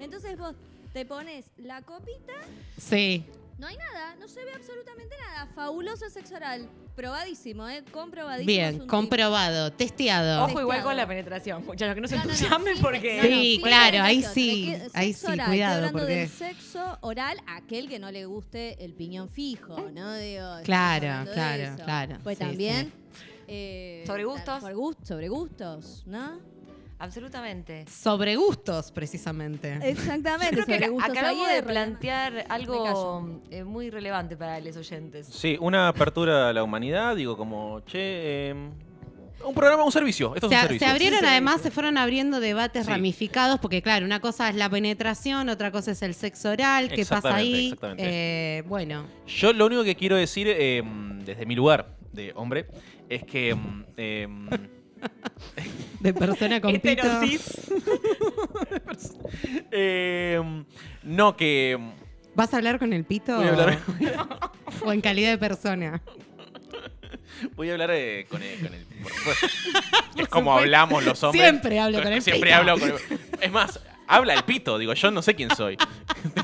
Entonces 0.00 0.38
vos 0.38 0.54
te 0.92 1.04
pones 1.04 1.46
la 1.56 1.82
copita, 1.82 2.32
Sí. 2.76 3.24
No 3.58 3.66
hay 3.66 3.76
nada, 3.76 4.14
no 4.20 4.28
se 4.28 4.44
ve 4.44 4.52
absolutamente 4.54 5.14
nada. 5.20 5.46
Fabuloso 5.54 6.08
sexo 6.10 6.36
oral. 6.36 6.68
Probadísimo, 6.94 7.68
¿eh? 7.68 7.84
Comprobadísimo. 7.92 8.46
Bien, 8.48 8.86
comprobado, 8.88 9.70
testeado. 9.72 10.44
Ojo 10.46 10.60
igual 10.60 10.82
con 10.82 10.96
la 10.96 11.06
penetración, 11.06 11.64
muchachos, 11.64 11.94
que 11.94 12.00
no 12.00 12.08
se 12.08 12.16
No, 12.16 12.22
no, 12.22 12.26
no, 12.26 12.32
entusiasmen 12.34 12.74
sin- 12.74 12.82
porque... 12.82 13.16
no, 13.18 13.22
no, 13.22 13.28
Sí, 13.28 13.60
claro, 13.62 14.02
ahí 14.02 14.16
penetración. 14.16 14.34
sí, 14.34 14.64
que- 14.66 14.98
ahí 14.98 15.12
sexo 15.12 15.26
sí, 15.28 15.32
oral. 15.32 15.46
cuidado, 15.48 15.74
Estoy 15.74 15.86
hablando 15.88 15.98
porque- 15.98 16.14
del 16.16 16.28
sexo 16.28 16.98
oral 17.02 17.38
a 17.46 17.56
aquel 17.56 17.88
que 17.88 17.98
no 18.00 18.10
le 18.10 18.26
guste 18.26 18.84
el 18.84 18.94
piñón 18.94 19.28
fijo, 19.28 19.76
¿no? 19.92 20.14
Digo, 20.16 20.40
estamos 20.40 20.62
Claro, 20.64 21.06
hablando 21.08 21.30
de 21.30 21.34
claro, 21.36 21.62
eso. 21.62 21.84
claro, 21.84 22.18
Pues 22.24 22.38
sí, 22.38 22.44
también... 22.44 22.92
eh, 23.46 24.02
Sobre 24.06 24.24
gustos. 24.24 24.60
Sobre, 24.60 24.74
gust- 24.74 25.04
sobre 25.04 25.28
gustos, 25.28 26.02
¿no? 26.06 26.40
Absolutamente. 27.00 27.84
Sobre 27.88 28.34
gustos, 28.36 28.90
precisamente. 28.90 29.78
Exactamente, 29.82 30.56
Yo 30.56 30.64
creo 30.64 30.64
sobre 30.64 30.78
que 30.80 30.88
gustos. 30.88 31.10
acabamos 31.16 31.46
Ahí 31.48 31.54
de 31.54 31.62
plantear 31.62 32.44
algo 32.48 33.40
eh, 33.50 33.62
muy 33.64 33.90
relevante 33.90 34.36
para 34.36 34.58
los 34.60 34.76
oyentes. 34.76 35.26
Sí, 35.28 35.56
una 35.60 35.88
apertura 35.88 36.48
a 36.48 36.52
la 36.52 36.62
humanidad, 36.64 37.14
digo, 37.14 37.36
como, 37.36 37.80
che, 37.86 38.50
eh, 38.50 38.54
un 39.44 39.54
programa, 39.54 39.84
un 39.84 39.92
servicio. 39.92 40.34
Esto 40.34 40.48
es 40.48 40.50
Se, 40.50 40.56
un 40.56 40.60
se 40.62 40.66
servicio. 40.66 40.88
abrieron 40.88 41.20
Sí, 41.20 41.26
además, 41.26 41.52
servicio. 41.54 41.70
se 41.70 41.74
fueron 41.74 41.98
abriendo 41.98 42.40
debates 42.40 42.84
Sí. 42.86 42.90
ramificados, 42.90 43.60
porque 43.60 43.80
claro, 43.80 44.04
una 44.04 44.18
cosa 44.18 44.48
es 44.48 44.56
la 44.56 44.68
penetración, 44.68 45.48
otra 45.48 45.70
cosa 45.70 45.92
es 45.92 46.02
el 46.02 46.14
sexo 46.14 46.50
oral, 46.50 46.88
qué 46.88 47.06
pasa 47.06 47.36
ahí. 47.36 47.66
exactamente. 47.66 48.02
Eh, 48.58 48.62
bueno, 48.62 49.04
Yo 49.28 49.52
lo 49.52 49.66
único 49.66 49.84
que 49.84 49.94
quiero 49.94 50.16
decir, 50.16 50.48
eh, 50.50 50.82
desde 51.24 51.46
mi 51.46 51.54
lugar 51.54 51.94
de 52.12 52.32
hombre, 52.34 52.66
es 53.08 53.22
que... 53.22 53.56
de 56.00 56.14
persona 56.14 56.60
con 56.60 56.78
pito. 56.80 57.02
Eh, 59.70 60.40
no, 61.02 61.36
que... 61.36 61.78
¿Vas 62.34 62.52
a 62.54 62.58
hablar 62.58 62.78
con 62.78 62.92
el 62.92 63.04
pito? 63.04 63.36
Voy 63.36 63.46
a 63.46 63.50
hablar, 63.50 63.78
O 64.84 64.92
en 64.92 65.00
calidad 65.00 65.30
de 65.30 65.38
persona. 65.38 66.02
voy 67.56 67.68
a 67.70 67.72
hablar 67.72 67.90
eh, 67.92 68.26
con 68.28 68.42
el... 68.42 68.58
Con 68.60 68.74
el 68.74 68.84
por 69.02 69.12
supuesto. 69.12 69.46
es 70.16 70.28
como 70.28 70.52
hablamos 70.56 71.04
los 71.04 71.22
hombres. 71.22 71.42
Siempre 71.42 71.78
hablo 71.80 72.02
con 72.02 72.12
el 72.12 72.22
Siempre 72.22 72.50
pito. 72.50 72.56
hablo 72.58 72.78
con 72.78 72.88
el... 72.90 72.96
Es 73.40 73.52
más, 73.52 73.80
habla 74.08 74.34
el 74.34 74.44
pito, 74.44 74.78
digo, 74.78 74.94
yo 74.94 75.10
no 75.10 75.22
sé 75.22 75.34
quién 75.34 75.50
soy. 75.54 75.76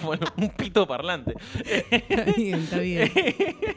Bueno, 0.04 0.26
un 0.36 0.50
pito 0.50 0.86
parlante. 0.86 1.34
Está 1.64 2.24
bien, 2.36 2.60
está 2.60 2.78
bien. 2.78 3.10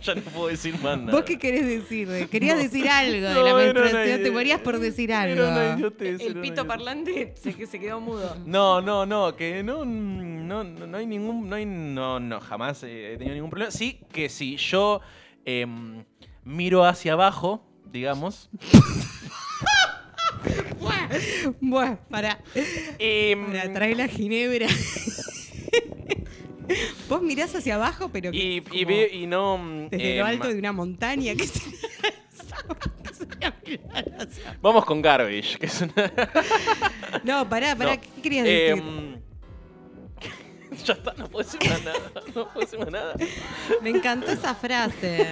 ya 0.00 0.14
no 0.14 0.20
puedo 0.22 0.48
decir 0.48 0.74
más 0.80 0.98
nada. 0.98 1.12
¿Vos 1.12 1.22
qué 1.22 1.38
querés 1.38 1.66
decir? 1.66 2.28
Querías 2.30 2.58
decir 2.58 2.88
algo 2.88 3.28
de 3.28 3.42
la 3.42 3.54
menstruación, 3.54 4.22
te 4.22 4.30
morías 4.30 4.60
por 4.60 4.78
decir 4.78 5.12
algo. 5.12 5.44
idiotez, 5.76 6.20
El 6.20 6.40
pito 6.40 6.66
parlante 6.66 7.34
se, 7.36 7.54
que 7.54 7.66
se 7.66 7.78
quedó 7.78 8.00
mudo. 8.00 8.36
No, 8.46 8.80
no, 8.80 9.04
no, 9.04 9.36
que 9.36 9.62
no, 9.62 9.84
no, 9.84 10.64
no 10.64 10.96
hay 10.96 11.06
ningún, 11.06 11.48
no 11.48 11.56
hay, 11.56 11.66
no, 11.66 12.20
no, 12.20 12.40
jamás 12.40 12.82
he 12.84 13.16
tenido 13.18 13.34
ningún 13.34 13.50
problema. 13.50 13.70
Sí 13.70 14.00
que 14.12 14.28
si 14.28 14.56
yo 14.56 15.00
em, 15.44 16.04
miro 16.44 16.84
hacia 16.84 17.12
abajo, 17.12 17.66
digamos, 17.84 18.48
Bueno, 21.60 21.98
para, 22.10 22.38
em, 22.98 23.46
para 23.46 23.72
traer 23.72 23.96
la 23.96 24.08
ginebra. 24.08 24.66
Vos 27.08 27.22
mirás 27.22 27.54
hacia 27.54 27.76
abajo, 27.76 28.10
pero 28.12 28.30
que 28.30 28.36
y, 28.36 28.62
y, 28.72 28.84
ve- 28.84 29.10
y 29.12 29.26
no... 29.26 29.56
mm, 29.58 29.88
desde 29.88 30.16
lo 30.18 30.20
em, 30.20 30.26
alto 30.26 30.48
de 30.48 30.58
una 30.58 30.72
montaña. 30.72 31.34
¿Qué 31.34 31.46
sería 31.46 31.78
eso? 32.34 32.76
¿Qué 33.02 33.14
sería 33.14 33.54
mirar 33.66 34.04
hacia- 34.20 34.58
Vamos 34.60 34.84
con 34.84 35.00
Garbage, 35.00 35.56
que 35.58 35.66
es 35.66 35.80
una... 35.80 36.12
No, 37.24 37.48
pará, 37.48 37.74
pará, 37.74 37.94
No, 37.94 38.00
¿qué 38.00 38.08
querías 38.22 38.44
decir? 38.44 38.70
em, 38.84 39.17
ya 40.84 40.92
está, 40.94 41.12
no 41.14 41.28
puedo 41.28 41.44
decir 41.44 41.68
más 41.70 41.82
nada. 41.84 41.98
No 42.34 42.48
puedo 42.48 42.60
decir 42.60 42.78
más 42.78 42.90
nada. 42.90 43.14
Me 43.82 43.90
encantó 43.90 44.30
esa 44.30 44.54
frase. 44.54 45.30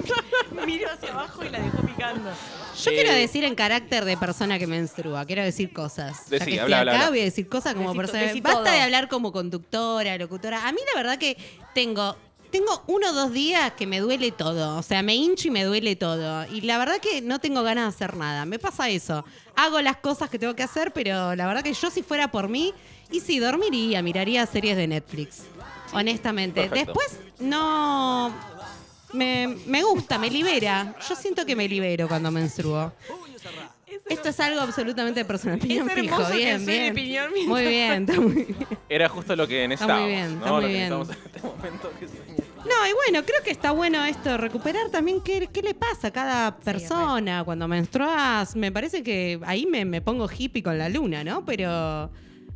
Miró 0.66 0.90
hacia 0.90 1.10
abajo 1.10 1.44
y 1.44 1.48
la 1.50 1.58
dejó 1.60 1.78
picando. 1.82 2.30
Yo 2.30 2.90
Eh, 2.90 2.94
quiero 2.94 3.12
decir 3.12 3.44
en 3.44 3.54
carácter 3.54 4.04
de 4.04 4.16
persona 4.16 4.58
que 4.58 4.66
menstrua, 4.66 5.24
quiero 5.24 5.42
decir 5.42 5.72
cosas. 5.72 6.26
Ya 6.30 6.38
Decí, 6.38 6.52
que 6.52 6.60
habla, 6.60 6.80
acá, 6.80 6.92
habla. 6.92 7.08
voy 7.10 7.20
a 7.20 7.24
decir 7.24 7.48
cosas 7.48 7.74
como 7.74 7.88
Decí 7.88 7.94
to- 7.96 8.02
persona. 8.02 8.22
decí 8.24 8.40
Basta 8.40 8.62
todo. 8.64 8.72
de 8.72 8.80
hablar 8.80 9.08
como 9.08 9.32
conductora, 9.32 10.16
locutora. 10.18 10.66
A 10.66 10.72
mí 10.72 10.78
la 10.94 11.00
verdad 11.00 11.18
que 11.18 11.36
tengo 11.74 12.16
tengo 12.50 12.82
uno 12.86 13.10
o 13.10 13.12
dos 13.12 13.32
días 13.32 13.72
que 13.72 13.86
me 13.86 14.00
duele 14.00 14.32
todo. 14.32 14.78
O 14.78 14.82
sea, 14.82 15.02
me 15.02 15.14
hincho 15.14 15.48
y 15.48 15.50
me 15.50 15.64
duele 15.64 15.96
todo. 15.96 16.46
Y 16.52 16.62
la 16.62 16.78
verdad 16.78 16.98
que 16.98 17.20
no 17.20 17.38
tengo 17.38 17.62
ganas 17.62 17.84
de 17.84 17.88
hacer 17.88 18.16
nada. 18.16 18.44
Me 18.44 18.58
pasa 18.58 18.88
eso. 18.88 19.24
Hago 19.54 19.80
las 19.80 19.96
cosas 19.96 20.30
que 20.30 20.38
tengo 20.38 20.54
que 20.54 20.62
hacer, 20.62 20.92
pero 20.92 21.34
la 21.34 21.46
verdad 21.46 21.62
que 21.62 21.72
yo 21.72 21.90
si 21.90 22.02
fuera 22.02 22.30
por 22.30 22.48
mí, 22.48 22.74
y 23.10 23.20
sí, 23.20 23.38
dormiría, 23.38 24.02
miraría 24.02 24.44
series 24.46 24.76
de 24.76 24.86
Netflix. 24.86 25.42
Honestamente. 25.92 26.68
Perfecto. 26.68 26.92
Después, 26.92 27.20
no... 27.40 28.34
Me, 29.12 29.46
me 29.66 29.82
gusta, 29.84 30.18
me 30.18 30.28
libera. 30.28 30.96
Yo 31.08 31.14
siento 31.14 31.46
que 31.46 31.54
me 31.54 31.68
libero 31.68 32.08
cuando 32.08 32.30
menstruo. 32.30 32.92
Esto 34.08 34.28
es 34.28 34.40
algo 34.40 34.60
absolutamente 34.60 35.24
personal. 35.24 35.58
Opinión 35.58 35.90
hermoso 35.90 36.16
fijo, 36.24 36.30
que 36.30 36.36
bien, 36.36 36.66
bien. 36.66 36.92
opinión 36.92 37.30
mientras- 37.32 37.48
Muy 37.48 37.66
bien, 37.66 38.02
está 38.08 38.20
muy 38.20 38.32
bien. 38.44 38.56
Era 38.88 39.08
justo 39.08 39.34
lo 39.36 39.48
que 39.48 39.66
necesitábamos. 39.68 40.08
bien, 40.08 40.32
está 40.34 40.46
¿no? 40.46 40.52
muy 40.54 40.62
Lo 40.62 40.68
que 40.68 40.74
bien. 40.74 40.90
necesitábamos 40.90 41.18
en 41.18 41.26
este 41.34 41.40
momento. 41.46 41.90
que 41.98 42.06
No, 42.06 42.86
y 42.88 42.92
bueno, 42.92 43.26
creo 43.26 43.42
que 43.44 43.50
está 43.50 43.70
bueno 43.72 44.04
esto, 44.04 44.36
recuperar 44.36 44.90
también 44.90 45.20
qué, 45.22 45.48
qué 45.52 45.62
le 45.62 45.74
pasa 45.74 46.08
a 46.08 46.10
cada 46.12 46.56
persona 46.56 47.42
cuando 47.44 47.66
menstruas. 47.68 48.54
Me 48.56 48.70
parece 48.72 49.02
que 49.02 49.40
ahí 49.44 49.66
me, 49.66 49.84
me 49.84 50.00
pongo 50.00 50.28
hippie 50.30 50.62
con 50.62 50.78
la 50.78 50.88
luna, 50.88 51.24
¿no? 51.24 51.44
Pero, 51.44 52.10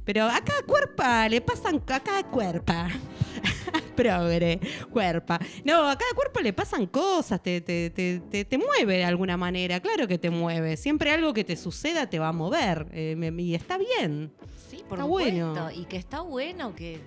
pero 0.04 0.24
a 0.26 0.40
cada 0.44 0.62
cuerpo 0.62 1.02
le 1.28 1.40
pasan, 1.40 1.82
a 1.88 2.00
cada 2.00 2.22
cuerpo. 2.24 2.72
Progre, 4.02 4.60
cuerpa. 4.92 5.38
No, 5.64 5.88
a 5.88 5.96
cada 5.96 6.12
cuerpo 6.14 6.40
le 6.40 6.52
pasan 6.52 6.86
cosas, 6.86 7.42
te, 7.42 7.60
te, 7.60 7.90
te, 7.90 8.20
te, 8.20 8.44
te 8.44 8.58
mueve 8.58 8.96
de 8.98 9.04
alguna 9.04 9.36
manera, 9.36 9.80
claro 9.80 10.06
que 10.08 10.18
te 10.18 10.30
mueve. 10.30 10.76
Siempre 10.76 11.10
algo 11.10 11.32
que 11.34 11.44
te 11.44 11.56
suceda 11.56 12.08
te 12.08 12.18
va 12.18 12.28
a 12.28 12.32
mover. 12.32 12.86
eh, 12.92 13.16
y 13.38 13.54
está 13.54 13.78
bien. 13.78 14.32
Sí, 14.68 14.78
por 14.88 14.98
Está 14.98 15.04
supuesto. 15.04 15.46
bueno. 15.52 15.70
Y 15.72 15.84
que 15.84 15.96
está 15.96 16.20
bueno 16.20 16.74
que 16.74 17.00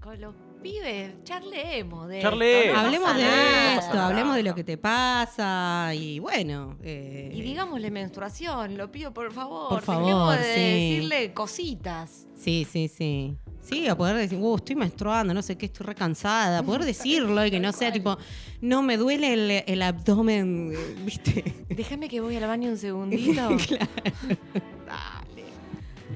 con 0.00 0.20
los 0.20 0.34
pibes 0.62 1.12
charlemos 1.24 2.08
de 2.08 2.20
Charlemos. 2.22 2.64
esto, 2.64 2.72
no 2.74 2.80
hablemos 2.80 3.16
de 3.16 3.22
nada. 3.22 3.74
esto, 3.76 4.00
hablemos 4.00 4.36
de 4.36 4.42
lo 4.42 4.54
que 4.54 4.64
te 4.64 4.76
pasa 4.78 5.92
y 5.94 6.18
bueno. 6.18 6.76
eh, 6.82 7.30
Y 7.32 7.40
digámosle 7.42 7.90
menstruación, 7.90 8.76
lo 8.76 8.90
pido 8.90 9.12
por 9.12 9.32
favor. 9.32 9.68
Por 9.68 9.82
favor, 9.82 10.04
Dejemos 10.06 10.38
de 10.38 10.54
sí. 10.54 10.60
decirle 10.60 11.32
cositas. 11.34 12.26
Sí, 12.34 12.66
sí, 12.70 12.88
sí. 12.88 13.36
Sí, 13.68 13.88
a 13.88 13.96
poder 13.96 14.16
decir, 14.16 14.38
uh, 14.38 14.54
estoy 14.54 14.76
menstruando, 14.76 15.34
no 15.34 15.42
sé 15.42 15.56
qué, 15.56 15.66
estoy 15.66 15.86
recansada. 15.86 16.62
Poder 16.62 16.84
decirlo 16.84 17.44
y 17.44 17.50
que 17.50 17.58
no 17.58 17.72
sea 17.72 17.92
tipo, 17.92 18.16
no 18.60 18.80
me 18.82 18.96
duele 18.96 19.32
el, 19.32 19.64
el 19.66 19.82
abdomen, 19.82 20.72
¿viste? 21.04 21.42
Déjame 21.68 22.08
que 22.08 22.20
voy 22.20 22.36
al 22.36 22.46
baño 22.46 22.70
un 22.70 22.78
segundito. 22.78 23.48
Dale. 24.86 25.46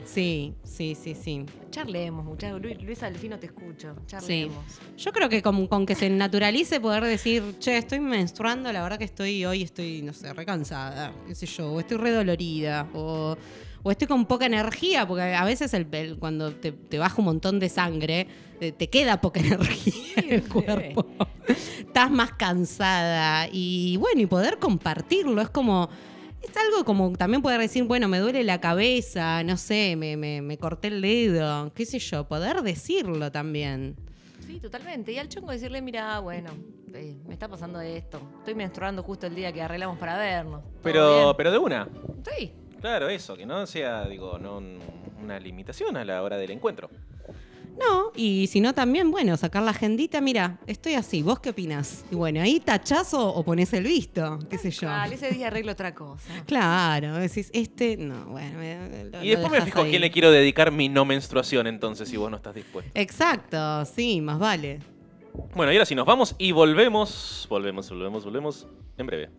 Sí, 0.05 0.55
sí, 0.63 0.97
sí, 1.01 1.17
sí. 1.21 1.45
Charlemos, 1.71 2.25
muchachos. 2.25 2.63
Luis, 2.63 2.81
Luisa 2.83 3.11
Delfino, 3.11 3.37
te 3.39 3.47
escucho. 3.47 3.97
Charlemos. 4.07 4.65
Yo 4.97 5.13
creo 5.13 5.29
que 5.29 5.43
con, 5.43 5.67
con 5.67 5.87
que 5.87 5.97
se 5.97 6.09
naturalice 6.09 6.79
poder 6.79 7.03
decir, 7.03 7.43
che, 7.59 7.79
estoy 7.79 7.99
menstruando, 7.99 8.73
la 8.73 8.81
verdad 8.83 8.99
que 8.99 9.05
estoy 9.05 9.45
hoy, 9.45 9.63
estoy, 9.63 10.03
no 10.03 10.13
sé, 10.13 10.33
recansada, 10.33 11.13
qué 11.27 11.35
sé 11.35 11.47
yo, 11.47 11.73
o 11.73 11.81
estoy 11.81 11.97
redolorida, 11.97 12.89
o, 12.95 13.37
o 13.83 13.91
estoy 13.91 14.07
con 14.09 14.27
poca 14.27 14.47
energía, 14.47 15.07
porque 15.07 15.23
a 15.35 15.45
veces 15.45 15.73
el, 15.75 15.87
el- 15.93 16.19
cuando 16.19 16.53
te, 16.53 16.73
te 16.73 16.99
baja 16.99 17.17
un 17.19 17.25
montón 17.27 17.59
de 17.61 17.69
sangre, 17.69 18.27
te, 18.59 18.73
te 18.73 18.89
queda 18.89 19.21
poca 19.21 19.41
energía 19.45 20.15
en 20.17 20.33
el 20.35 20.49
cuerpo. 20.49 21.07
Estás 21.49 22.11
más 22.11 22.33
cansada. 22.33 23.49
Y 23.53 23.97
bueno, 23.99 24.21
y 24.21 24.27
poder 24.27 24.59
compartirlo, 24.59 25.41
es 25.43 25.51
como. 25.51 25.89
Es 26.43 26.57
algo 26.57 26.87
como 26.87 27.13
también 27.19 27.43
poder 27.43 27.61
decir, 27.61 27.85
bueno, 27.85 28.09
me 28.09 28.19
duele 28.19 28.43
la 28.45 28.63
cabeza, 28.63 29.43
no 29.45 29.59
sé, 29.59 29.95
me, 29.97 30.17
me, 30.17 30.41
me 30.41 30.57
corté 30.57 30.89
el 30.89 31.03
dedo, 31.03 31.71
qué 31.75 31.85
sé 31.85 31.99
yo, 31.99 32.25
poder 32.27 32.63
decirlo 32.63 33.31
también. 33.31 33.95
Sí, 34.47 34.59
totalmente. 34.59 35.13
Y 35.13 35.19
al 35.19 35.29
chongo 35.29 35.51
decirle, 35.53 35.83
mira, 35.83 36.19
bueno, 36.21 36.51
eh, 36.95 37.15
me 37.27 37.35
está 37.35 37.47
pasando 37.47 37.79
esto. 37.83 38.23
Estoy 38.39 38.55
menstruando 38.55 39.03
justo 39.03 39.27
el 39.27 39.35
día 39.35 39.53
que 39.53 39.61
arreglamos 39.61 39.99
para 39.99 40.17
vernos. 40.17 40.63
¿Todo 40.63 40.73
Pero, 40.83 41.15
bien? 41.25 41.35
pero 41.37 41.53
de 41.53 41.59
una. 41.59 41.89
Sí. 42.35 42.53
Claro, 42.81 43.09
eso, 43.09 43.37
que 43.37 43.45
no 43.47 43.67
sea, 43.67 44.07
digo, 44.07 44.39
no 44.39 44.59
un- 44.59 44.79
una 45.23 45.39
limitación 45.39 45.97
a 45.97 46.05
la 46.05 46.23
hora 46.23 46.37
del 46.39 46.51
encuentro. 46.51 46.89
No, 47.79 48.11
y 48.15 48.47
si 48.49 48.61
no 48.61 48.75
también, 48.75 49.11
bueno, 49.11 49.37
sacar 49.37 49.63
la 49.63 49.71
agendita, 49.71 50.21
mira, 50.21 50.59
estoy 50.67 50.95
así, 50.95 51.23
¿vos 51.23 51.41
qué 51.41 51.51
opinás? 51.51 52.05
Y 52.11 52.15
bueno, 52.15 52.41
ahí 52.43 52.61
tachazo 52.61 53.33
o 53.33 53.43
pones 53.45 53.73
el 53.73 53.85
visto, 53.85 54.39
qué 54.51 54.59
sé 54.59 54.71
yo. 54.71 54.89
Vale, 54.89 55.15
ese 55.15 55.31
día 55.31 55.47
arreglo 55.47 55.73
otra 55.73 55.95
cosa. 55.95 56.31
Claro, 56.47 57.15
decís, 57.15 57.49
este, 57.55 57.97
no, 57.97 58.27
bueno. 58.27 58.59
me- 58.59 59.05
lo- 59.05 59.23
Y 59.23 59.31
lo 59.31 59.31
después 59.31 59.51
me 59.51 59.57
dejás 59.57 59.65
fijo 59.67 59.81
a 59.81 59.85
ahí. 59.85 59.91
quién 59.91 60.03
le 60.03 60.11
quiero 60.11 60.31
dedicar 60.31 60.73
mi 60.73 60.89
no 60.89 61.05
menstruación 61.05 61.67
entonces, 61.69 62.09
si 62.09 62.17
vos 62.17 62.31
no 62.31 62.37
estás 62.37 62.55
dispuesto. 62.55 62.91
Exacto, 62.95 63.85
sí, 63.87 64.21
más 64.21 64.39
vale. 64.39 64.81
Bueno, 65.55 65.73
y 65.73 65.77
ahora 65.77 65.87
sí, 65.87 65.95
nos 65.95 66.07
vamos 66.07 66.35
y 66.39 66.53
volvemos, 66.53 67.47
volvemos, 67.49 67.89
volvemos, 67.89 68.25
volvemos 68.25 68.67
en 68.99 69.07
breve. 69.07 69.31